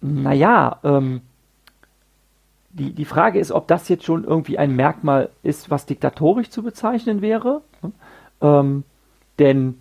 naja, 0.00 0.78
ähm, 0.84 1.22
die, 2.70 2.92
die 2.92 3.04
Frage 3.04 3.38
ist, 3.40 3.50
ob 3.50 3.66
das 3.66 3.88
jetzt 3.88 4.04
schon 4.04 4.24
irgendwie 4.24 4.58
ein 4.58 4.76
Merkmal 4.76 5.30
ist, 5.42 5.70
was 5.70 5.86
diktatorisch 5.86 6.50
zu 6.50 6.62
bezeichnen 6.62 7.20
wäre. 7.20 7.62
Ähm, 8.40 8.84
denn 9.38 9.78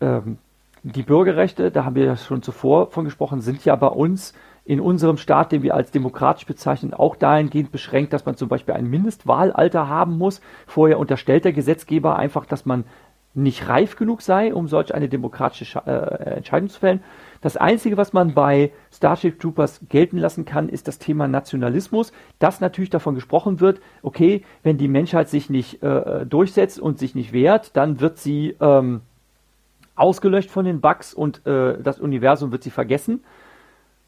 ähm, 0.00 0.38
die 0.82 1.02
Bürgerrechte, 1.02 1.70
da 1.70 1.84
haben 1.84 1.94
wir 1.94 2.04
ja 2.04 2.16
schon 2.16 2.42
zuvor 2.42 2.90
von 2.90 3.06
gesprochen, 3.06 3.40
sind 3.40 3.64
ja 3.64 3.74
bei 3.76 3.86
uns 3.86 4.34
in 4.64 4.80
unserem 4.80 5.18
Staat, 5.18 5.52
den 5.52 5.62
wir 5.62 5.74
als 5.74 5.90
demokratisch 5.90 6.46
bezeichnen, 6.46 6.94
auch 6.94 7.16
dahingehend 7.16 7.70
beschränkt, 7.70 8.12
dass 8.12 8.24
man 8.24 8.36
zum 8.36 8.48
Beispiel 8.48 8.74
ein 8.74 8.88
Mindestwahlalter 8.88 9.88
haben 9.88 10.16
muss. 10.16 10.40
Vorher 10.66 10.98
unterstellt 10.98 11.44
der 11.44 11.52
Gesetzgeber 11.52 12.16
einfach, 12.16 12.46
dass 12.46 12.64
man 12.64 12.84
nicht 13.34 13.68
reif 13.68 13.96
genug 13.96 14.22
sei, 14.22 14.54
um 14.54 14.68
solch 14.68 14.94
eine 14.94 15.08
demokratische 15.08 15.82
äh, 15.86 16.36
Entscheidung 16.36 16.68
zu 16.68 16.78
fällen. 16.78 17.02
Das 17.40 17.56
Einzige, 17.56 17.96
was 17.96 18.12
man 18.12 18.32
bei 18.32 18.72
Starship 18.92 19.38
Troopers 19.40 19.80
gelten 19.88 20.18
lassen 20.18 20.44
kann, 20.44 20.68
ist 20.68 20.88
das 20.88 20.98
Thema 20.98 21.26
Nationalismus, 21.28 22.12
dass 22.38 22.60
natürlich 22.60 22.90
davon 22.90 23.16
gesprochen 23.16 23.60
wird, 23.60 23.80
okay, 24.02 24.44
wenn 24.62 24.78
die 24.78 24.88
Menschheit 24.88 25.28
sich 25.28 25.50
nicht 25.50 25.82
äh, 25.82 26.24
durchsetzt 26.24 26.78
und 26.78 26.98
sich 26.98 27.14
nicht 27.14 27.32
wehrt, 27.32 27.76
dann 27.76 28.00
wird 28.00 28.18
sie 28.18 28.56
ähm, 28.60 29.00
ausgelöscht 29.96 30.50
von 30.50 30.64
den 30.64 30.80
Bugs 30.80 31.12
und 31.12 31.44
äh, 31.44 31.76
das 31.82 31.98
Universum 31.98 32.52
wird 32.52 32.62
sie 32.62 32.70
vergessen 32.70 33.24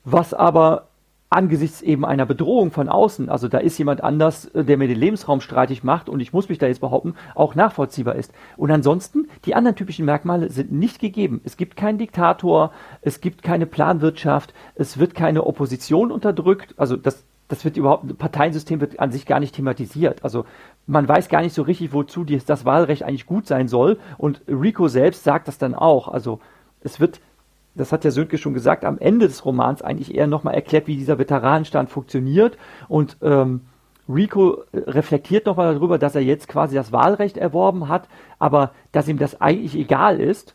was 0.06 0.32
aber 0.32 0.86
angesichts 1.28 1.82
eben 1.82 2.04
einer 2.04 2.24
Bedrohung 2.24 2.70
von 2.70 2.88
außen, 2.88 3.28
also 3.28 3.48
da 3.48 3.58
ist 3.58 3.76
jemand 3.78 4.02
anders, 4.02 4.46
äh, 4.46 4.64
der 4.64 4.76
mir 4.76 4.86
den 4.86 4.98
Lebensraum 4.98 5.40
streitig 5.40 5.82
macht 5.82 6.08
und 6.08 6.20
ich 6.20 6.32
muss 6.32 6.48
mich 6.48 6.58
da 6.58 6.68
jetzt 6.68 6.80
behaupten, 6.80 7.14
auch 7.34 7.56
nachvollziehbar 7.56 8.14
ist. 8.14 8.32
Und 8.56 8.70
ansonsten, 8.70 9.28
die 9.44 9.56
anderen 9.56 9.74
typischen 9.74 10.04
Merkmale 10.04 10.48
sind 10.50 10.70
nicht 10.70 11.00
gegeben. 11.00 11.40
Es 11.44 11.56
gibt 11.56 11.76
keinen 11.76 11.98
Diktator, 11.98 12.70
es 13.02 13.20
gibt 13.20 13.42
keine 13.42 13.66
Planwirtschaft, 13.66 14.54
es 14.76 14.98
wird 14.98 15.14
keine 15.14 15.44
Opposition 15.44 16.12
unterdrückt, 16.12 16.74
also 16.76 16.96
das, 16.96 17.24
das 17.48 17.64
wird 17.64 17.76
überhaupt, 17.76 18.16
Parteiensystem 18.18 18.80
wird 18.80 19.00
an 19.00 19.10
sich 19.10 19.26
gar 19.26 19.40
nicht 19.40 19.56
thematisiert. 19.56 20.22
Also 20.22 20.46
man 20.86 21.08
weiß 21.08 21.28
gar 21.28 21.42
nicht 21.42 21.54
so 21.54 21.62
richtig, 21.62 21.92
wozu 21.92 22.24
das 22.24 22.64
Wahlrecht 22.64 23.02
eigentlich 23.02 23.26
gut 23.26 23.48
sein 23.48 23.66
soll 23.66 23.98
und 24.16 24.42
Rico 24.46 24.86
selbst 24.86 25.24
sagt 25.24 25.48
das 25.48 25.58
dann 25.58 25.74
auch. 25.74 26.06
Also 26.06 26.38
es 26.82 27.00
wird 27.00 27.20
das 27.76 27.92
hat 27.92 28.04
ja 28.04 28.10
Sönke 28.10 28.38
schon 28.38 28.54
gesagt, 28.54 28.84
am 28.84 28.98
Ende 28.98 29.26
des 29.26 29.44
Romans 29.44 29.82
eigentlich 29.82 30.14
eher 30.14 30.26
nochmal 30.26 30.54
erklärt, 30.54 30.86
wie 30.86 30.96
dieser 30.96 31.18
Veteranenstand 31.18 31.90
funktioniert. 31.90 32.56
Und 32.88 33.18
ähm, 33.22 33.62
Rico 34.08 34.62
reflektiert 34.72 35.46
nochmal 35.46 35.74
darüber, 35.74 35.98
dass 35.98 36.14
er 36.14 36.22
jetzt 36.22 36.48
quasi 36.48 36.74
das 36.74 36.92
Wahlrecht 36.92 37.36
erworben 37.36 37.88
hat, 37.88 38.08
aber 38.38 38.72
dass 38.92 39.08
ihm 39.08 39.18
das 39.18 39.40
eigentlich 39.40 39.76
egal 39.76 40.20
ist. 40.20 40.54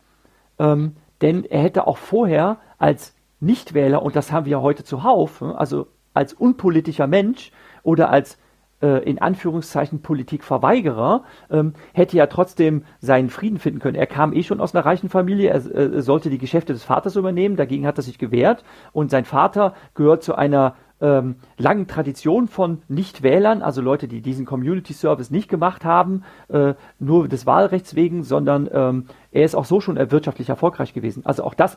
Ähm, 0.58 0.96
denn 1.20 1.44
er 1.44 1.62
hätte 1.62 1.86
auch 1.86 1.98
vorher 1.98 2.58
als 2.78 3.14
Nichtwähler, 3.40 4.02
und 4.02 4.16
das 4.16 4.32
haben 4.32 4.46
wir 4.46 4.52
ja 4.52 4.60
heute 4.60 4.84
zuhauf, 4.84 5.40
ne, 5.40 5.56
also 5.56 5.86
als 6.14 6.32
unpolitischer 6.32 7.06
Mensch 7.06 7.52
oder 7.82 8.10
als 8.10 8.34
äh, 8.34 8.38
in 8.86 9.20
Anführungszeichen 9.20 10.02
Politikverweigerer, 10.02 11.24
ähm, 11.50 11.74
hätte 11.92 12.16
ja 12.16 12.26
trotzdem 12.26 12.84
seinen 13.00 13.30
Frieden 13.30 13.58
finden 13.58 13.80
können. 13.80 13.96
Er 13.96 14.06
kam 14.06 14.32
eh 14.32 14.42
schon 14.42 14.60
aus 14.60 14.74
einer 14.74 14.84
reichen 14.84 15.08
Familie, 15.08 15.50
er 15.50 15.64
äh, 15.74 16.02
sollte 16.02 16.30
die 16.30 16.38
Geschäfte 16.38 16.72
des 16.72 16.84
Vaters 16.84 17.16
übernehmen, 17.16 17.56
dagegen 17.56 17.86
hat 17.86 17.98
er 17.98 18.02
sich 18.02 18.18
gewehrt 18.18 18.64
und 18.92 19.10
sein 19.10 19.24
Vater 19.24 19.74
gehört 19.94 20.22
zu 20.22 20.34
einer 20.34 20.74
ähm, 21.00 21.36
langen 21.58 21.88
Tradition 21.88 22.46
von 22.48 22.82
Nichtwählern, 22.88 23.60
also 23.60 23.82
Leute, 23.82 24.06
die 24.08 24.22
diesen 24.22 24.46
Community 24.46 24.92
Service 24.92 25.30
nicht 25.30 25.48
gemacht 25.48 25.84
haben, 25.84 26.22
äh, 26.48 26.74
nur 26.98 27.28
des 27.28 27.44
Wahlrechts 27.44 27.96
wegen, 27.96 28.22
sondern 28.22 28.70
ähm, 28.72 29.06
er 29.32 29.44
ist 29.44 29.56
auch 29.56 29.64
so 29.64 29.80
schon 29.80 29.96
wirtschaftlich 30.10 30.48
erfolgreich 30.48 30.94
gewesen. 30.94 31.26
Also 31.26 31.44
auch 31.44 31.54
das 31.54 31.76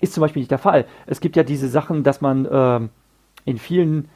ist 0.00 0.12
zum 0.12 0.20
Beispiel 0.20 0.40
nicht 0.40 0.50
der 0.50 0.58
Fall. 0.58 0.84
Es 1.06 1.20
gibt 1.20 1.36
ja 1.36 1.42
diese 1.42 1.68
Sachen, 1.68 2.02
dass 2.02 2.20
man 2.20 2.46
ähm, 2.50 2.90
in 3.44 3.58
vielen 3.58 4.08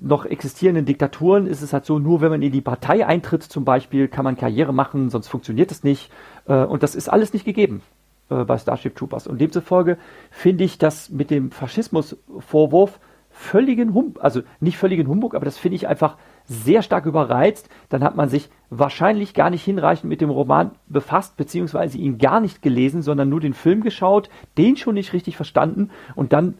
noch 0.00 0.24
existierenden 0.24 0.84
Diktaturen 0.84 1.46
ist 1.46 1.62
es 1.62 1.72
halt 1.72 1.84
so, 1.84 1.98
nur 1.98 2.20
wenn 2.20 2.30
man 2.30 2.42
in 2.42 2.52
die 2.52 2.60
Partei 2.60 3.06
eintritt 3.06 3.42
zum 3.42 3.64
Beispiel, 3.64 4.08
kann 4.08 4.24
man 4.24 4.36
Karriere 4.36 4.72
machen, 4.72 5.10
sonst 5.10 5.28
funktioniert 5.28 5.70
es 5.70 5.82
nicht. 5.82 6.10
Äh, 6.46 6.64
und 6.64 6.82
das 6.82 6.94
ist 6.94 7.08
alles 7.08 7.32
nicht 7.32 7.44
gegeben 7.44 7.82
äh, 8.30 8.44
bei 8.44 8.56
Starship 8.56 8.94
Troopers. 8.94 9.26
Und 9.26 9.40
demzufolge 9.40 9.98
finde 10.30 10.64
ich 10.64 10.78
das 10.78 11.10
mit 11.10 11.30
dem 11.30 11.50
Faschismusvorwurf 11.50 13.00
völligen 13.30 13.94
Humbug, 13.94 14.22
also 14.22 14.42
nicht 14.60 14.78
völligen 14.78 15.08
Humbug, 15.08 15.34
aber 15.34 15.44
das 15.44 15.58
finde 15.58 15.74
ich 15.74 15.88
einfach 15.88 16.16
sehr 16.44 16.82
stark 16.82 17.04
überreizt. 17.04 17.68
Dann 17.88 18.04
hat 18.04 18.14
man 18.14 18.28
sich 18.28 18.48
wahrscheinlich 18.70 19.34
gar 19.34 19.50
nicht 19.50 19.64
hinreichend 19.64 20.08
mit 20.08 20.20
dem 20.20 20.30
Roman 20.30 20.70
befasst, 20.86 21.36
beziehungsweise 21.36 21.98
ihn 21.98 22.18
gar 22.18 22.38
nicht 22.38 22.62
gelesen, 22.62 23.02
sondern 23.02 23.28
nur 23.28 23.40
den 23.40 23.54
Film 23.54 23.82
geschaut, 23.82 24.30
den 24.56 24.76
schon 24.76 24.94
nicht 24.94 25.12
richtig 25.12 25.36
verstanden 25.36 25.90
und 26.14 26.32
dann 26.32 26.54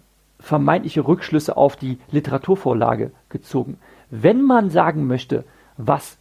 vermeintliche 0.44 1.06
Rückschlüsse 1.06 1.56
auf 1.56 1.74
die 1.74 1.98
Literaturvorlage 2.10 3.12
gezogen. 3.30 3.78
Wenn 4.10 4.42
man 4.42 4.68
sagen 4.68 5.06
möchte, 5.06 5.44
was 5.78 6.18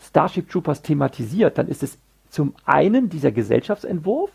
Starship 0.00 0.48
Troopers 0.48 0.82
thematisiert, 0.82 1.58
dann 1.58 1.68
ist 1.68 1.82
es 1.82 1.98
zum 2.30 2.54
einen 2.64 3.10
dieser 3.10 3.30
Gesellschaftsentwurf, 3.30 4.30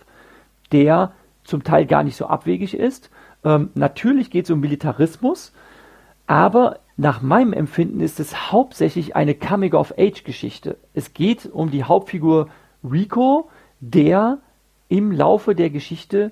der 0.71 1.13
zum 1.43 1.63
Teil 1.63 1.87
gar 1.87 2.03
nicht 2.03 2.15
so 2.15 2.27
abwegig 2.27 2.75
ist. 2.75 3.09
Ähm, 3.43 3.71
natürlich 3.73 4.29
geht 4.29 4.45
es 4.45 4.51
um 4.51 4.59
Militarismus, 4.59 5.51
aber 6.27 6.79
nach 6.95 7.21
meinem 7.21 7.53
Empfinden 7.53 8.01
ist 8.01 8.19
es 8.19 8.51
hauptsächlich 8.51 9.15
eine 9.15 9.33
Coming-of-Age-Geschichte. 9.33 10.77
Es 10.93 11.13
geht 11.13 11.47
um 11.47 11.71
die 11.71 11.83
Hauptfigur 11.83 12.49
Rico, 12.83 13.49
der 13.79 14.37
im 14.89 15.11
Laufe 15.11 15.55
der 15.55 15.71
Geschichte, 15.71 16.31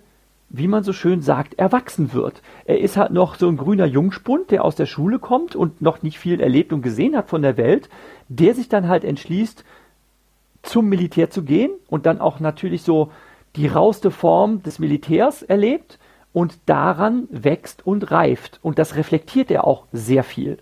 wie 0.50 0.68
man 0.68 0.84
so 0.84 0.94
schön 0.94 1.22
sagt, 1.22 1.56
erwachsen 1.56 2.14
wird. 2.14 2.42
Er 2.66 2.80
ist 2.80 2.98
halt 2.98 3.12
noch 3.12 3.36
so 3.36 3.48
ein 3.48 3.58
grüner 3.58 3.86
Jungspund, 3.86 4.52
der 4.52 4.64
aus 4.64 4.76
der 4.76 4.86
Schule 4.86 5.20
kommt 5.20 5.56
und 5.56 5.82
noch 5.82 6.02
nicht 6.04 6.20
viel 6.20 6.40
erlebt 6.40 6.72
und 6.72 6.82
gesehen 6.82 7.16
hat 7.16 7.30
von 7.30 7.42
der 7.42 7.58
Welt, 7.58 7.90
der 8.30 8.54
sich 8.54 8.70
dann 8.70 8.88
halt 8.88 9.04
entschließt, 9.04 9.64
zum 10.62 10.88
Militär 10.88 11.30
zu 11.30 11.44
gehen 11.44 11.72
und 11.88 12.06
dann 12.06 12.20
auch 12.20 12.40
natürlich 12.40 12.84
so 12.84 13.12
die 13.56 13.68
rauste 13.68 14.12
Form 14.12 14.64
des 14.64 14.80
Militärs 14.80 15.44
erlebt 15.44 16.00
und 16.34 16.58
daran 16.66 17.28
wächst 17.32 17.86
und 17.86 18.12
reift. 18.12 18.60
Und 18.62 18.80
das 18.80 18.96
reflektiert 18.96 19.52
er 19.52 19.66
auch 19.66 19.86
sehr 19.92 20.24
viel. 20.24 20.58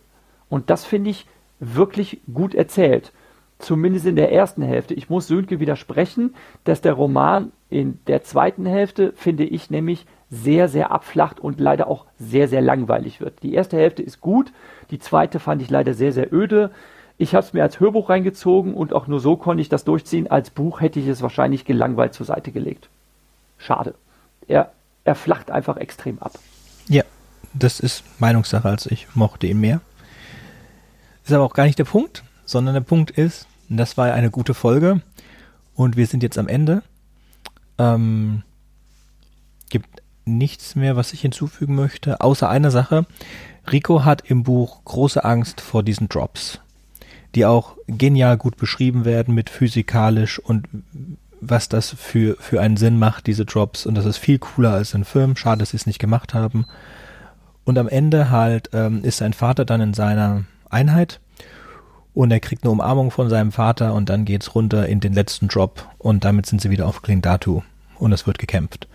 Und 0.50 0.70
das 0.70 0.86
finde 0.86 1.10
ich 1.10 1.26
wirklich 1.60 2.22
gut 2.32 2.54
erzählt. 2.54 3.12
Zumindest 3.64 4.06
in 4.06 4.18
der 4.18 4.32
ersten 4.34 4.62
Hälfte. 4.62 4.94
Ich 4.94 5.10
muss 5.10 5.28
Sönke 5.28 5.62
widersprechen, 5.62 6.36
dass 6.66 6.82
der 6.82 6.94
Roman 6.94 7.54
in 7.70 8.00
der 8.08 8.22
zweiten 8.22 8.66
Hälfte, 8.66 9.14
finde 9.16 9.46
ich 9.46 9.70
nämlich, 9.70 10.06
sehr, 10.30 10.68
sehr 10.68 10.92
abflacht 10.92 11.40
und 11.40 11.62
leider 11.62 11.88
auch 11.88 12.06
sehr, 12.20 12.50
sehr 12.50 12.62
langweilig 12.62 13.22
wird. 13.22 13.42
Die 13.42 13.54
erste 13.54 13.78
Hälfte 13.78 14.04
ist 14.04 14.20
gut, 14.20 14.52
die 14.92 15.00
zweite 15.00 15.40
fand 15.40 15.62
ich 15.62 15.70
leider 15.70 15.94
sehr, 15.94 16.12
sehr 16.12 16.34
öde. 16.34 16.72
Ich 17.18 17.36
habe 17.36 17.46
es 17.46 17.54
mir 17.54 17.64
als 17.64 17.80
Hörbuch 17.80 18.10
reingezogen 18.10 18.74
und 18.74 18.92
auch 18.92 19.08
nur 19.08 19.22
so 19.22 19.38
konnte 19.38 19.62
ich 19.62 19.70
das 19.70 19.86
durchziehen. 19.86 20.30
Als 20.30 20.50
Buch 20.50 20.82
hätte 20.82 21.00
ich 21.00 21.08
es 21.08 21.22
wahrscheinlich 21.22 21.64
gelangweilt 21.64 22.14
zur 22.14 22.26
Seite 22.26 22.52
gelegt. 22.52 22.90
Schade. 23.58 23.96
Er, 24.48 24.74
er 25.06 25.16
flacht 25.16 25.52
einfach 25.52 25.78
extrem 25.78 26.20
ab. 26.20 26.34
Ja, 26.90 27.04
das 27.54 27.80
ist 27.80 28.04
Meinungssache, 28.20 28.68
als 28.68 28.88
ich 28.88 29.08
mochte 29.16 29.48
ihn 29.48 29.62
mehr. 29.62 29.80
Ist 31.24 31.32
aber 31.32 31.46
auch 31.46 31.54
gar 31.54 31.66
nicht 31.66 31.80
der 31.80 31.86
Punkt, 31.86 32.24
sondern 32.44 32.74
der 32.74 32.82
Punkt 32.82 33.12
ist, 33.12 33.48
das 33.78 33.98
war 33.98 34.14
eine 34.14 34.32
gute 34.32 34.54
Folge 34.54 35.02
und 35.76 35.98
wir 35.98 36.08
sind 36.08 36.24
jetzt 36.24 36.38
am 36.38 36.48
Ende. 36.48 36.84
Ähm, 37.78 38.44
gibt 39.70 40.02
nichts 40.26 40.76
mehr, 40.76 40.96
was 40.96 41.14
ich 41.14 41.22
hinzufügen 41.22 41.76
möchte, 41.76 42.22
außer 42.22 42.50
einer 42.50 42.72
Sache. 42.72 43.06
Rico 43.72 44.04
hat 44.04 44.30
im 44.30 44.44
Buch 44.44 44.84
große 44.86 45.24
Angst 45.24 45.62
vor 45.62 45.84
diesen 45.84 46.10
Drops 46.10 46.60
die 47.36 47.46
auch 47.46 47.78
genial 47.88 48.38
gut 48.38 48.58
beschrieben 48.58 49.06
werden 49.06 49.34
mit 49.34 49.50
physikalisch 49.50 50.40
und 50.40 50.68
was 51.42 51.68
das 51.68 51.92
für, 51.92 52.38
für 52.40 52.62
einen 52.62 52.78
Sinn 52.78 52.98
macht, 53.00 53.28
diese 53.28 53.46
Drops. 53.46 53.86
Und 53.86 53.96
das 53.96 54.06
ist 54.06 54.18
viel 54.18 54.40
cooler 54.40 54.72
als 54.72 54.96
ein 54.96 55.04
Film. 55.04 55.36
Schade, 55.36 55.60
dass 55.60 55.72
sie 55.72 55.78
es 55.78 55.86
nicht 55.86 56.00
gemacht 56.00 56.34
haben. 56.34 56.66
Und 57.66 57.78
am 57.78 57.90
Ende 57.90 58.30
halt 58.30 58.70
ähm, 58.74 59.04
ist 59.04 59.18
sein 59.18 59.34
Vater 59.34 59.66
dann 59.66 59.82
in 59.82 59.94
seiner 59.94 60.44
Einheit 60.70 61.20
und 62.14 62.32
er 62.32 62.40
kriegt 62.40 62.64
eine 62.64 62.72
Umarmung 62.72 63.12
von 63.12 63.30
seinem 63.30 63.52
Vater 63.52 63.94
und 63.94 64.10
dann 64.10 64.26
geht's 64.26 64.56
runter 64.56 64.88
in 64.88 65.00
den 65.00 65.14
letzten 65.14 65.48
Drop 65.48 65.88
und 65.98 66.26
damit 66.26 66.46
sind 66.46 66.62
sie 66.62 66.70
wieder 66.70 66.88
auf 66.88 67.02
Klindatu 67.02 67.62
und 68.00 68.12
es 68.12 68.28
wird 68.28 68.40
gekämpft. 68.40 68.88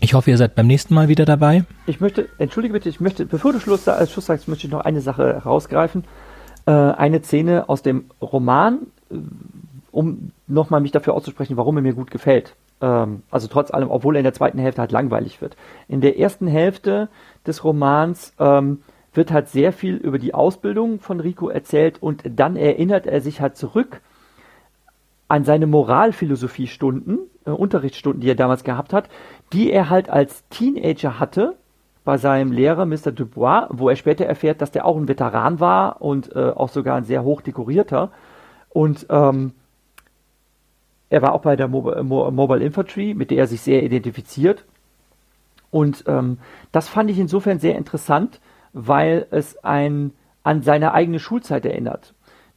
Ich 0.00 0.14
hoffe, 0.14 0.30
ihr 0.30 0.38
seid 0.38 0.54
beim 0.54 0.66
nächsten 0.66 0.94
Mal 0.94 1.08
wieder 1.08 1.24
dabei. 1.24 1.64
Ich 1.86 2.00
möchte, 2.00 2.28
entschuldige 2.38 2.72
bitte, 2.72 2.88
ich 2.88 3.00
möchte, 3.00 3.26
bevor 3.26 3.52
du 3.52 3.60
Schluss, 3.60 3.86
als 3.86 4.10
Schluss 4.10 4.26
sagst, 4.26 4.48
möchte 4.48 4.66
ich 4.66 4.72
noch 4.72 4.80
eine 4.80 5.00
Sache 5.00 5.34
herausgreifen 5.34 6.04
äh, 6.66 6.70
eine 6.70 7.22
Szene 7.22 7.68
aus 7.68 7.82
dem 7.82 8.06
Roman, 8.20 8.86
äh, 9.10 9.16
um 9.90 10.32
nochmal 10.46 10.80
mich 10.80 10.92
dafür 10.92 11.14
auszusprechen, 11.14 11.56
warum 11.56 11.76
er 11.76 11.82
mir 11.82 11.94
gut 11.94 12.10
gefällt. 12.10 12.54
Ähm, 12.80 13.22
also 13.30 13.48
trotz 13.48 13.70
allem, 13.70 13.90
obwohl 13.90 14.16
er 14.16 14.20
in 14.20 14.24
der 14.24 14.34
zweiten 14.34 14.58
Hälfte 14.58 14.80
halt 14.80 14.92
langweilig 14.92 15.40
wird. 15.40 15.56
In 15.88 16.00
der 16.00 16.18
ersten 16.18 16.46
Hälfte 16.46 17.08
des 17.46 17.64
Romans 17.64 18.32
ähm, 18.38 18.82
wird 19.14 19.30
halt 19.30 19.48
sehr 19.48 19.72
viel 19.72 19.96
über 19.96 20.18
die 20.18 20.34
Ausbildung 20.34 21.00
von 21.00 21.20
Rico 21.20 21.48
erzählt 21.48 22.02
und 22.02 22.22
dann 22.24 22.56
erinnert 22.56 23.06
er 23.06 23.20
sich 23.20 23.40
halt 23.40 23.56
zurück 23.56 24.00
an 25.28 25.44
seine 25.44 25.66
Moralphilosophiestunden, 25.66 27.18
äh, 27.46 27.50
Unterrichtsstunden, 27.50 28.20
die 28.20 28.30
er 28.30 28.34
damals 28.34 28.64
gehabt 28.64 28.92
hat, 28.92 29.08
die 29.52 29.70
er 29.70 29.90
halt 29.90 30.08
als 30.08 30.46
Teenager 30.48 31.18
hatte 31.18 31.56
bei 32.04 32.18
seinem 32.18 32.52
Lehrer 32.52 32.84
Mr. 32.84 33.12
Dubois, 33.12 33.68
wo 33.70 33.88
er 33.88 33.96
später 33.96 34.24
erfährt, 34.24 34.60
dass 34.60 34.72
der 34.72 34.84
auch 34.84 34.96
ein 34.96 35.08
Veteran 35.08 35.60
war 35.60 36.02
und 36.02 36.34
äh, 36.34 36.50
auch 36.50 36.68
sogar 36.68 36.96
ein 36.96 37.04
sehr 37.04 37.22
hoch 37.22 37.40
dekorierter. 37.42 38.10
Und 38.70 39.06
ähm, 39.08 39.52
er 41.10 41.22
war 41.22 41.32
auch 41.32 41.42
bei 41.42 41.56
der 41.56 41.68
Mobile, 41.68 42.02
Mobile 42.02 42.64
Infantry, 42.64 43.14
mit 43.14 43.30
der 43.30 43.38
er 43.38 43.46
sich 43.46 43.60
sehr 43.60 43.82
identifiziert. 43.82 44.64
Und 45.70 46.04
ähm, 46.08 46.38
das 46.72 46.88
fand 46.88 47.10
ich 47.10 47.18
insofern 47.18 47.58
sehr 47.58 47.76
interessant, 47.76 48.40
weil 48.72 49.26
es 49.30 49.62
ein, 49.64 50.12
an 50.42 50.62
seine 50.62 50.92
eigene 50.92 51.18
Schulzeit 51.18 51.64
erinnert. 51.64 52.14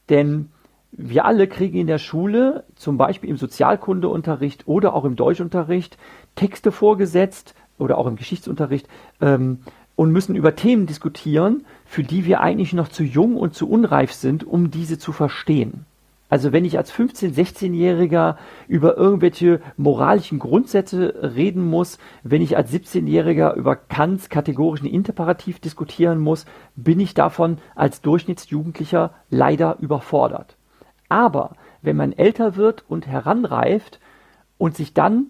Denn 0.09 0.49
wir 0.91 1.25
alle 1.25 1.47
kriegen 1.47 1.77
in 1.77 1.87
der 1.87 1.97
Schule, 1.97 2.63
zum 2.75 2.97
Beispiel 2.97 3.29
im 3.29 3.37
Sozialkundeunterricht 3.37 4.67
oder 4.67 4.93
auch 4.93 5.03
im 5.03 5.15
Deutschunterricht, 5.15 5.97
Texte 6.35 6.71
vorgesetzt, 6.71 7.53
oder 7.77 7.97
auch 7.97 8.07
im 8.07 8.15
Geschichtsunterricht 8.15 8.87
ähm, 9.21 9.59
und 9.95 10.11
müssen 10.11 10.35
über 10.35 10.55
Themen 10.55 10.85
diskutieren, 10.85 11.65
für 11.85 12.03
die 12.03 12.25
wir 12.25 12.41
eigentlich 12.41 12.73
noch 12.73 12.89
zu 12.89 13.03
jung 13.03 13.37
und 13.37 13.53
zu 13.53 13.69
unreif 13.69 14.13
sind, 14.13 14.43
um 14.43 14.71
diese 14.71 14.97
zu 14.97 15.11
verstehen. 15.11 15.85
Also 16.35 16.51
wenn 16.51 16.65
ich 16.65 16.77
als 16.77 16.91
15-, 16.91 17.33
16-Jähriger 17.33 18.35
über 18.67 18.97
irgendwelche 18.97 19.61
moralischen 19.77 20.37
Grundsätze 20.37 21.33
reden 21.33 21.65
muss, 21.65 21.97
wenn 22.23 22.41
ich 22.41 22.57
als 22.57 22.73
17-Jähriger 22.73 23.53
über 23.53 23.77
Kants 23.77 24.27
kategorischen 24.27 24.85
Interparativ 24.85 25.61
diskutieren 25.61 26.19
muss, 26.19 26.45
bin 26.75 26.99
ich 26.99 27.13
davon 27.13 27.59
als 27.73 28.01
Durchschnittsjugendlicher 28.01 29.11
leider 29.29 29.77
überfordert. 29.79 30.57
Aber 31.07 31.55
wenn 31.81 31.95
man 31.95 32.11
älter 32.11 32.57
wird 32.57 32.83
und 32.89 33.07
heranreift 33.07 34.01
und 34.57 34.75
sich 34.75 34.93
dann 34.93 35.27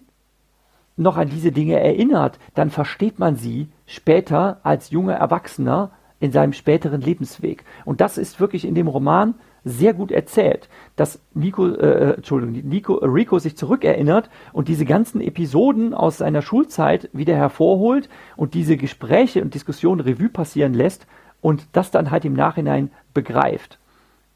noch 0.96 1.18
an 1.18 1.28
diese 1.28 1.52
Dinge 1.52 1.78
erinnert, 1.78 2.40
dann 2.56 2.70
versteht 2.70 3.20
man 3.20 3.36
sie 3.36 3.68
später 3.86 4.58
als 4.64 4.90
junger 4.90 5.14
Erwachsener 5.14 5.92
in 6.18 6.32
seinem 6.32 6.52
späteren 6.52 7.00
Lebensweg. 7.00 7.64
Und 7.84 8.00
das 8.00 8.18
ist 8.18 8.40
wirklich 8.40 8.64
in 8.64 8.74
dem 8.74 8.88
Roman 8.88 9.36
sehr 9.66 9.94
gut 9.94 10.12
erzählt, 10.12 10.68
dass 10.94 11.18
Nico, 11.34 11.66
äh, 11.66 12.14
Entschuldigung, 12.14 12.68
Nico, 12.68 12.98
äh, 12.98 13.06
Rico 13.06 13.40
sich 13.40 13.56
zurückerinnert 13.56 14.30
und 14.52 14.68
diese 14.68 14.84
ganzen 14.84 15.20
Episoden 15.20 15.92
aus 15.92 16.18
seiner 16.18 16.40
Schulzeit 16.40 17.10
wieder 17.12 17.34
hervorholt 17.34 18.08
und 18.36 18.54
diese 18.54 18.76
Gespräche 18.76 19.42
und 19.42 19.54
Diskussionen 19.54 20.00
Revue 20.00 20.28
passieren 20.28 20.72
lässt 20.72 21.08
und 21.40 21.66
das 21.72 21.90
dann 21.90 22.12
halt 22.12 22.24
im 22.24 22.34
Nachhinein 22.34 22.92
begreift. 23.12 23.78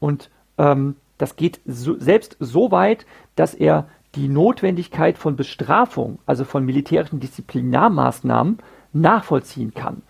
Und 0.01 0.29
ähm, 0.57 0.97
das 1.17 1.37
geht 1.37 1.61
so, 1.65 1.97
selbst 1.97 2.35
so 2.41 2.71
weit, 2.71 3.05
dass 3.37 3.53
er 3.53 3.87
die 4.15 4.27
Notwendigkeit 4.27 5.17
von 5.17 5.37
Bestrafung, 5.37 6.19
also 6.25 6.43
von 6.43 6.65
militärischen 6.65 7.21
Disziplinarmaßnahmen, 7.21 8.57
nachvollziehen 8.91 9.73
kann. 9.73 10.01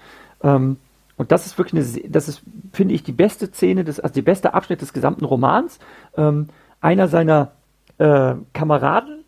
Ähm, 0.42 0.78
und 1.18 1.32
das 1.32 1.46
ist 1.46 1.58
wirklich 1.58 1.82
eine, 1.82 2.10
das 2.10 2.28
ist, 2.28 2.42
finde 2.74 2.94
ich, 2.94 3.04
die 3.04 3.12
beste 3.12 3.48
Szene, 3.48 3.84
des, 3.84 4.00
also 4.00 4.14
der 4.14 4.22
beste 4.22 4.54
Abschnitt 4.54 4.82
des 4.82 4.94
gesamten 4.94 5.26
Romans. 5.26 5.80
Ähm, 6.18 6.48
einer 6.80 7.08
seiner 7.08 7.52
äh, 7.98 8.36
Kameraden 8.54 9.26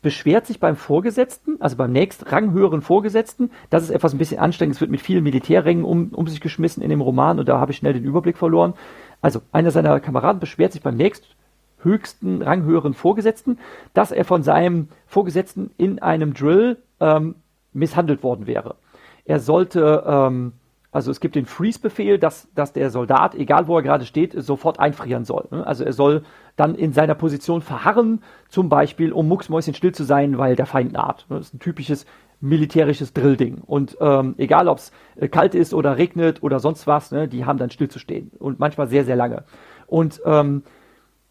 beschwert 0.00 0.46
sich 0.46 0.60
beim 0.60 0.76
Vorgesetzten, 0.76 1.60
also 1.60 1.76
beim 1.76 1.90
nächst 1.90 2.30
ranghöheren 2.30 2.82
Vorgesetzten, 2.82 3.50
das 3.70 3.84
ist 3.84 3.90
etwas 3.90 4.12
ein 4.12 4.18
bisschen 4.18 4.38
anstrengend, 4.38 4.74
es 4.74 4.80
wird 4.80 4.90
mit 4.90 5.00
vielen 5.00 5.24
Militärrängen 5.24 5.84
um, 5.84 6.10
um 6.10 6.28
sich 6.28 6.42
geschmissen 6.42 6.82
in 6.82 6.90
dem 6.90 7.00
Roman 7.00 7.38
und 7.38 7.48
da 7.48 7.58
habe 7.58 7.72
ich 7.72 7.78
schnell 7.78 7.94
den 7.94 8.04
Überblick 8.04 8.36
verloren. 8.36 8.74
Also 9.22 9.40
einer 9.50 9.70
seiner 9.70 9.98
Kameraden 10.00 10.40
beschwert 10.40 10.72
sich 10.72 10.82
beim 10.82 10.96
nächst 10.96 11.24
höchsten, 11.78 12.42
ranghöheren 12.42 12.94
Vorgesetzten, 12.94 13.58
dass 13.94 14.12
er 14.12 14.24
von 14.24 14.42
seinem 14.42 14.88
Vorgesetzten 15.06 15.70
in 15.78 16.00
einem 16.00 16.34
Drill 16.34 16.78
ähm, 17.00 17.36
misshandelt 17.72 18.22
worden 18.22 18.46
wäre. 18.46 18.76
Er 19.24 19.40
sollte, 19.40 20.04
ähm, 20.06 20.52
also 20.94 21.10
es 21.10 21.18
gibt 21.18 21.34
den 21.34 21.44
Freeze-Befehl, 21.44 22.18
dass, 22.18 22.46
dass 22.54 22.72
der 22.72 22.88
Soldat, 22.88 23.34
egal 23.34 23.66
wo 23.66 23.76
er 23.76 23.82
gerade 23.82 24.06
steht, 24.06 24.32
sofort 24.40 24.78
einfrieren 24.78 25.24
soll. 25.24 25.48
Ne? 25.50 25.66
Also 25.66 25.82
er 25.82 25.92
soll 25.92 26.22
dann 26.54 26.76
in 26.76 26.92
seiner 26.92 27.16
Position 27.16 27.62
verharren, 27.62 28.22
zum 28.48 28.68
Beispiel, 28.68 29.12
um 29.12 29.26
mucksmäuschen 29.26 29.74
still 29.74 29.90
zu 29.90 30.04
sein, 30.04 30.38
weil 30.38 30.54
der 30.54 30.66
Feind 30.66 30.92
naht. 30.92 31.26
Das 31.28 31.46
ist 31.46 31.54
ein 31.54 31.58
typisches 31.58 32.06
militärisches 32.40 33.12
Drillding. 33.12 33.58
Und 33.66 33.96
ähm, 34.00 34.36
egal, 34.38 34.68
ob 34.68 34.78
es 34.78 34.92
äh, 35.16 35.26
kalt 35.26 35.56
ist 35.56 35.74
oder 35.74 35.98
regnet 35.98 36.44
oder 36.44 36.60
sonst 36.60 36.86
was, 36.86 37.10
ne, 37.10 37.26
die 37.26 37.44
haben 37.44 37.58
dann 37.58 37.70
stillzustehen. 37.70 38.30
Und 38.38 38.60
manchmal 38.60 38.86
sehr, 38.86 39.04
sehr 39.04 39.16
lange. 39.16 39.42
Und 39.88 40.20
ähm, 40.24 40.62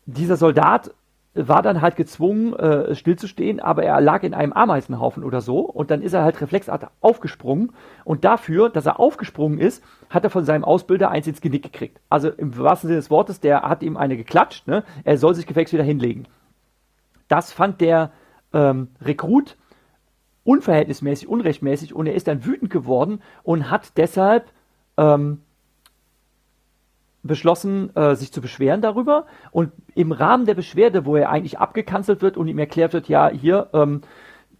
dieser 0.05 0.35
Soldat 0.35 0.93
war 1.35 1.63
dann 1.63 1.81
halt 1.81 1.95
gezwungen, 1.95 2.53
äh, 2.53 2.93
stillzustehen, 2.93 3.59
aber 3.59 3.83
er 3.83 3.99
lag 4.01 4.23
in 4.23 4.33
einem 4.33 4.53
Ameisenhaufen 4.53 5.23
oder 5.23 5.41
so 5.41 5.61
und 5.61 5.89
dann 5.89 6.01
ist 6.01 6.13
er 6.13 6.23
halt 6.23 6.39
reflexartig 6.41 6.89
aufgesprungen 7.01 7.71
und 8.05 8.23
dafür, 8.23 8.69
dass 8.69 8.85
er 8.85 8.99
aufgesprungen 8.99 9.57
ist, 9.57 9.83
hat 10.09 10.23
er 10.23 10.29
von 10.29 10.45
seinem 10.45 10.63
Ausbilder 10.63 11.09
eins 11.09 11.25
ins 11.25 11.41
Genick 11.41 11.63
gekriegt. 11.63 11.99
Also 12.09 12.29
im 12.29 12.55
wahrsten 12.57 12.87
Sinne 12.87 12.99
des 12.99 13.09
Wortes, 13.09 13.39
der 13.39 13.63
hat 13.63 13.81
ihm 13.81 13.97
eine 13.97 14.15
geklatscht, 14.15 14.67
ne? 14.67 14.83
er 15.03 15.17
soll 15.17 15.33
sich 15.33 15.47
gefälligst 15.47 15.73
wieder 15.73 15.83
hinlegen. 15.83 16.27
Das 17.27 17.51
fand 17.51 17.81
der 17.81 18.11
ähm, 18.53 18.89
Rekrut 19.01 19.57
unverhältnismäßig, 20.43 21.27
unrechtmäßig 21.27 21.95
und 21.95 22.05
er 22.05 22.13
ist 22.13 22.27
dann 22.27 22.45
wütend 22.45 22.69
geworden 22.69 23.21
und 23.41 23.71
hat 23.71 23.97
deshalb 23.97 24.51
ähm, 24.97 25.41
beschlossen, 27.23 27.95
äh, 27.95 28.15
sich 28.15 28.31
zu 28.31 28.41
beschweren 28.41 28.81
darüber. 28.81 29.25
Und 29.51 29.71
im 29.95 30.11
Rahmen 30.11 30.45
der 30.45 30.55
Beschwerde, 30.55 31.05
wo 31.05 31.15
er 31.15 31.29
eigentlich 31.29 31.59
abgekanzelt 31.59 32.21
wird 32.21 32.37
und 32.37 32.47
ihm 32.47 32.59
erklärt 32.59 32.93
wird, 32.93 33.07
ja, 33.07 33.29
hier, 33.29 33.69
ähm, 33.73 34.01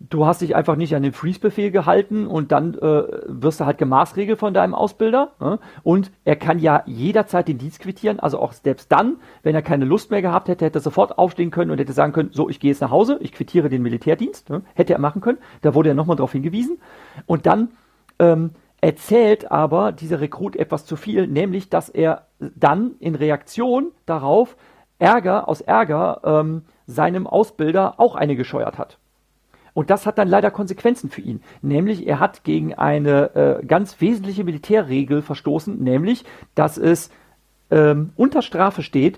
du 0.09 0.25
hast 0.25 0.41
dich 0.41 0.55
einfach 0.55 0.75
nicht 0.75 0.95
an 0.95 1.03
den 1.03 1.13
Freeze-Befehl 1.13 1.71
gehalten 1.71 2.27
und 2.27 2.51
dann 2.51 2.73
äh, 2.73 3.03
wirst 3.27 3.59
du 3.59 3.65
halt 3.65 3.77
gemaßregelt 3.77 4.39
von 4.39 4.53
deinem 4.53 4.73
Ausbilder. 4.73 5.33
Ne? 5.39 5.59
Und 5.83 6.11
er 6.25 6.35
kann 6.35 6.59
ja 6.59 6.83
jederzeit 6.85 7.47
den 7.47 7.57
Dienst 7.57 7.79
quittieren, 7.79 8.19
also 8.19 8.39
auch 8.39 8.53
selbst 8.53 8.91
dann, 8.91 9.17
wenn 9.43 9.55
er 9.55 9.61
keine 9.61 9.85
Lust 9.85 10.11
mehr 10.11 10.21
gehabt 10.21 10.49
hätte, 10.49 10.65
hätte 10.65 10.79
er 10.79 10.81
sofort 10.81 11.17
aufstehen 11.17 11.51
können 11.51 11.71
und 11.71 11.79
hätte 11.79 11.93
sagen 11.93 12.13
können, 12.13 12.29
so, 12.33 12.49
ich 12.49 12.59
gehe 12.59 12.71
jetzt 12.71 12.81
nach 12.81 12.91
Hause, 12.91 13.17
ich 13.21 13.31
quittiere 13.31 13.69
den 13.69 13.81
Militärdienst. 13.81 14.49
Ne? 14.49 14.61
Hätte 14.73 14.93
er 14.93 14.99
machen 14.99 15.21
können. 15.21 15.37
Da 15.61 15.73
wurde 15.73 15.89
er 15.89 15.95
nochmal 15.95 16.17
darauf 16.17 16.31
hingewiesen. 16.31 16.79
Und 17.25 17.45
dann 17.45 17.69
ähm, 18.19 18.51
erzählt 18.83 19.49
aber 19.49 19.93
dieser 19.93 20.19
Rekrut 20.19 20.57
etwas 20.57 20.85
zu 20.85 20.97
viel, 20.97 21.25
nämlich, 21.25 21.69
dass 21.69 21.87
er 21.87 22.27
dann 22.39 22.95
in 22.99 23.15
Reaktion 23.15 23.93
darauf 24.05 24.57
Ärger 24.99 25.47
aus 25.47 25.61
Ärger 25.61 26.19
ähm, 26.25 26.63
seinem 26.85 27.25
Ausbilder 27.25 27.97
auch 27.97 28.15
eine 28.15 28.35
gescheuert 28.35 28.77
hat. 28.77 28.97
Und 29.73 29.89
das 29.89 30.05
hat 30.05 30.17
dann 30.17 30.27
leider 30.27 30.51
Konsequenzen 30.51 31.09
für 31.09 31.21
ihn. 31.21 31.41
Nämlich, 31.61 32.05
er 32.05 32.19
hat 32.19 32.43
gegen 32.43 32.73
eine 32.73 33.35
äh, 33.35 33.65
ganz 33.65 34.01
wesentliche 34.01 34.43
Militärregel 34.43 35.21
verstoßen, 35.21 35.81
nämlich, 35.81 36.25
dass 36.53 36.77
es 36.77 37.09
ähm, 37.71 38.11
unter 38.17 38.41
Strafe 38.41 38.83
steht, 38.83 39.17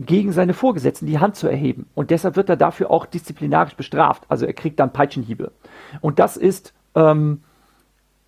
gegen 0.00 0.32
seine 0.32 0.52
Vorgesetzten 0.52 1.06
die 1.06 1.20
Hand 1.20 1.36
zu 1.36 1.46
erheben. 1.46 1.86
Und 1.94 2.10
deshalb 2.10 2.34
wird 2.34 2.48
er 2.48 2.56
dafür 2.56 2.90
auch 2.90 3.06
disziplinarisch 3.06 3.76
bestraft. 3.76 4.24
Also 4.28 4.46
er 4.46 4.52
kriegt 4.52 4.80
dann 4.80 4.92
Peitschenhiebe. 4.92 5.52
Und 6.00 6.18
das 6.18 6.36
ist 6.36 6.74
ähm, 6.96 7.42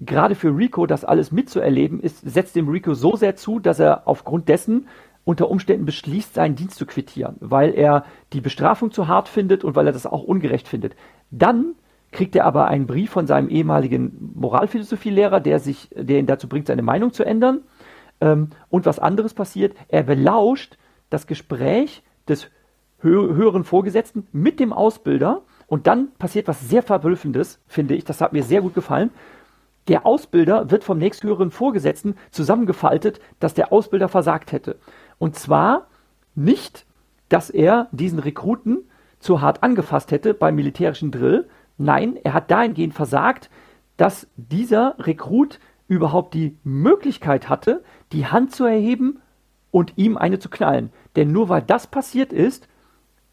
gerade 0.00 0.34
für 0.34 0.56
Rico 0.56 0.86
das 0.86 1.04
alles 1.04 1.32
mitzuerleben, 1.32 2.00
ist, 2.00 2.20
setzt 2.28 2.56
dem 2.56 2.68
Rico 2.68 2.94
so 2.94 3.16
sehr 3.16 3.36
zu, 3.36 3.58
dass 3.58 3.80
er 3.80 4.06
aufgrund 4.06 4.48
dessen 4.48 4.86
unter 5.24 5.50
Umständen 5.50 5.84
beschließt, 5.84 6.34
seinen 6.34 6.56
Dienst 6.56 6.78
zu 6.78 6.86
quittieren, 6.86 7.36
weil 7.40 7.74
er 7.74 8.04
die 8.32 8.40
Bestrafung 8.40 8.92
zu 8.92 9.08
hart 9.08 9.28
findet 9.28 9.62
und 9.62 9.76
weil 9.76 9.86
er 9.86 9.92
das 9.92 10.06
auch 10.06 10.22
ungerecht 10.22 10.68
findet. 10.68 10.94
Dann 11.30 11.74
kriegt 12.12 12.34
er 12.34 12.46
aber 12.46 12.68
einen 12.68 12.86
Brief 12.86 13.10
von 13.10 13.26
seinem 13.26 13.50
ehemaligen 13.50 14.32
Moralphilosophie-Lehrer, 14.36 15.40
der 15.40 15.58
sich, 15.58 15.90
der 15.94 16.18
ihn 16.18 16.26
dazu 16.26 16.48
bringt, 16.48 16.68
seine 16.68 16.82
Meinung 16.82 17.12
zu 17.12 17.24
ändern. 17.24 17.60
Ähm, 18.20 18.50
und 18.70 18.86
was 18.86 18.98
anderes 18.98 19.34
passiert, 19.34 19.76
er 19.88 20.04
belauscht 20.04 20.78
das 21.10 21.26
Gespräch 21.26 22.02
des 22.26 22.48
hö 23.00 23.34
höheren 23.34 23.64
Vorgesetzten 23.64 24.26
mit 24.32 24.58
dem 24.60 24.72
Ausbilder 24.72 25.42
und 25.66 25.86
dann 25.86 26.08
passiert 26.18 26.48
was 26.48 26.68
sehr 26.68 26.82
Verblüffendes, 26.82 27.60
finde 27.66 27.94
ich. 27.94 28.04
Das 28.04 28.20
hat 28.20 28.32
mir 28.32 28.42
sehr 28.42 28.62
gut 28.62 28.74
gefallen. 28.74 29.10
Der 29.88 30.04
Ausbilder 30.04 30.70
wird 30.70 30.84
vom 30.84 30.98
nächsthöheren 30.98 31.50
Vorgesetzten 31.50 32.14
zusammengefaltet, 32.30 33.20
dass 33.40 33.54
der 33.54 33.72
Ausbilder 33.72 34.08
versagt 34.08 34.52
hätte. 34.52 34.78
Und 35.18 35.36
zwar 35.36 35.88
nicht, 36.34 36.86
dass 37.28 37.50
er 37.50 37.88
diesen 37.90 38.18
Rekruten 38.18 38.84
zu 39.18 39.40
hart 39.40 39.62
angefasst 39.62 40.12
hätte 40.12 40.34
beim 40.34 40.54
militärischen 40.54 41.10
Drill. 41.10 41.48
Nein, 41.78 42.18
er 42.22 42.34
hat 42.34 42.50
dahingehend 42.50 42.94
versagt, 42.94 43.50
dass 43.96 44.28
dieser 44.36 44.94
Rekrut 44.98 45.58
überhaupt 45.88 46.34
die 46.34 46.56
Möglichkeit 46.62 47.48
hatte, 47.48 47.82
die 48.12 48.26
Hand 48.26 48.54
zu 48.54 48.64
erheben 48.64 49.20
und 49.70 49.94
ihm 49.96 50.16
eine 50.16 50.38
zu 50.38 50.50
knallen. 50.50 50.90
Denn 51.16 51.32
nur 51.32 51.48
weil 51.48 51.62
das 51.62 51.86
passiert 51.86 52.32
ist, 52.32 52.68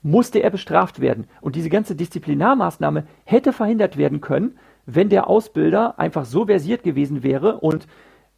musste 0.01 0.39
er 0.39 0.51
bestraft 0.51 1.01
werden. 1.01 1.28
Und 1.41 1.56
diese 1.56 1.70
ganze 1.70 1.95
Disziplinarmaßnahme 1.95 3.06
hätte 3.26 3.51
verhindert 3.51 3.97
werden 3.97 4.22
können, 4.22 4.58
wenn 4.86 5.10
der 5.10 5.28
Ausbilder 5.28 6.00
einfach 6.00 6.26
so 6.26 6.46
versiert 6.46 6.84
gewesen 6.84 7.24
wäre 7.24 7.60
und 7.60 7.88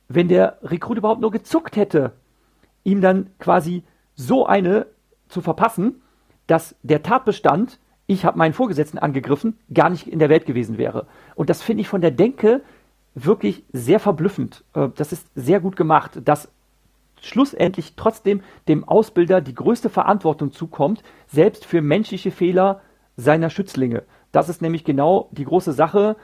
wenn 0.08 0.28
der 0.28 0.58
Rekrut 0.62 0.98
überhaupt 0.98 1.22
nur 1.22 1.32
gezuckt 1.32 1.76
hätte, 1.76 2.14
ihm 2.84 3.02
dann 3.02 3.30
quasi 3.40 3.84
so 4.16 4.46
eine 4.46 4.88
zu 5.28 5.42
verpassen, 5.42 6.02
dass 6.48 6.76
der 6.84 7.04
Tatbestand, 7.04 7.80
ich 8.06 8.24
habe 8.24 8.38
meinen 8.38 8.54
Vorgesetzten 8.54 8.98
angegriffen, 8.98 9.58
gar 9.74 9.90
nicht 9.90 10.08
in 10.08 10.20
der 10.20 10.30
Welt 10.30 10.46
gewesen 10.46 10.78
wäre. 10.78 11.08
Und 11.36 11.50
das 11.50 11.62
finde 11.62 11.82
ich 11.82 11.90
von 11.90 12.02
der 12.02 12.12
Denke 12.12 12.62
wirklich 13.14 13.66
sehr 13.74 14.00
verblüffend. 14.00 14.64
Äh, 14.74 14.90
das 14.96 15.12
ist 15.12 15.28
sehr 15.36 15.60
gut 15.60 15.76
gemacht, 15.76 16.22
dass 16.24 16.52
schlussendlich 17.22 17.96
trotzdem 17.96 18.42
dem 18.68 18.88
Ausbilder 18.88 19.42
die 19.42 19.56
größte 19.56 19.90
Verantwortung 19.90 20.52
zukommt, 20.52 21.04
selbst 21.26 21.66
für 21.66 21.82
menschliche 21.82 22.32
Fehler 22.32 22.82
seiner 23.18 23.50
Schützlinge. 23.50 24.04
Das 24.32 24.50
ist 24.50 24.62
nämlich 24.62 24.84
genau 24.84 25.30
die 25.32 25.46
große 25.46 25.74
Sache, 25.74 26.16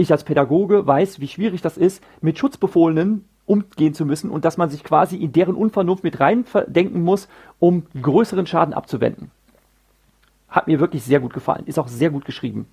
ich 0.00 0.12
als 0.12 0.24
Pädagoge 0.24 0.86
weiß, 0.86 1.20
wie 1.20 1.28
schwierig 1.28 1.62
das 1.62 1.76
ist, 1.76 2.02
mit 2.20 2.38
Schutzbefohlenen 2.38 3.24
umgehen 3.46 3.94
zu 3.94 4.04
müssen 4.06 4.30
und 4.30 4.44
dass 4.44 4.56
man 4.56 4.70
sich 4.70 4.84
quasi 4.84 5.16
in 5.16 5.32
deren 5.32 5.54
Unvernunft 5.54 6.04
mit 6.04 6.20
reindenken 6.20 7.02
muss, 7.02 7.28
um 7.58 7.86
größeren 8.00 8.46
Schaden 8.46 8.74
abzuwenden. 8.74 9.30
Hat 10.48 10.68
mir 10.68 10.80
wirklich 10.80 11.02
sehr 11.02 11.20
gut 11.20 11.32
gefallen. 11.32 11.66
Ist 11.66 11.78
auch 11.78 11.88
sehr 11.88 12.10
gut 12.10 12.24
geschrieben, 12.24 12.66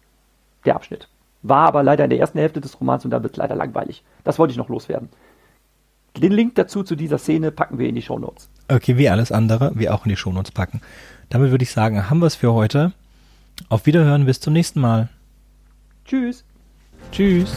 der 0.65 0.75
Abschnitt. 0.75 1.09
War 1.41 1.67
aber 1.67 1.83
leider 1.83 2.03
in 2.03 2.09
der 2.09 2.19
ersten 2.19 2.39
Hälfte 2.39 2.61
des 2.61 2.79
Romans 2.79 3.05
und 3.05 3.11
da 3.11 3.23
wird 3.23 3.33
es 3.33 3.37
leider 3.37 3.55
langweilig. 3.55 4.03
Das 4.23 4.39
wollte 4.39 4.51
ich 4.51 4.57
noch 4.57 4.69
loswerden. 4.69 5.09
Den 6.15 6.31
Link 6.31 6.55
dazu 6.55 6.83
zu 6.83 6.95
dieser 6.95 7.19
Szene 7.19 7.51
packen 7.51 7.77
wir 7.77 7.87
in 7.87 7.95
die 7.95 8.01
Shownotes. 8.01 8.49
Okay, 8.67 8.97
wie 8.97 9.09
alles 9.09 9.31
andere, 9.31 9.71
wir 9.75 9.93
auch 9.93 10.05
in 10.05 10.09
die 10.09 10.15
Shownotes 10.15 10.51
packen. 10.51 10.81
Damit 11.29 11.51
würde 11.51 11.63
ich 11.63 11.71
sagen, 11.71 12.09
haben 12.09 12.19
wir 12.19 12.27
es 12.27 12.35
für 12.35 12.53
heute. 12.53 12.93
Auf 13.69 13.85
Wiederhören, 13.85 14.25
bis 14.25 14.39
zum 14.39 14.53
nächsten 14.53 14.79
Mal. 14.79 15.09
Tschüss. 16.05 16.43
Tschüss. 17.11 17.51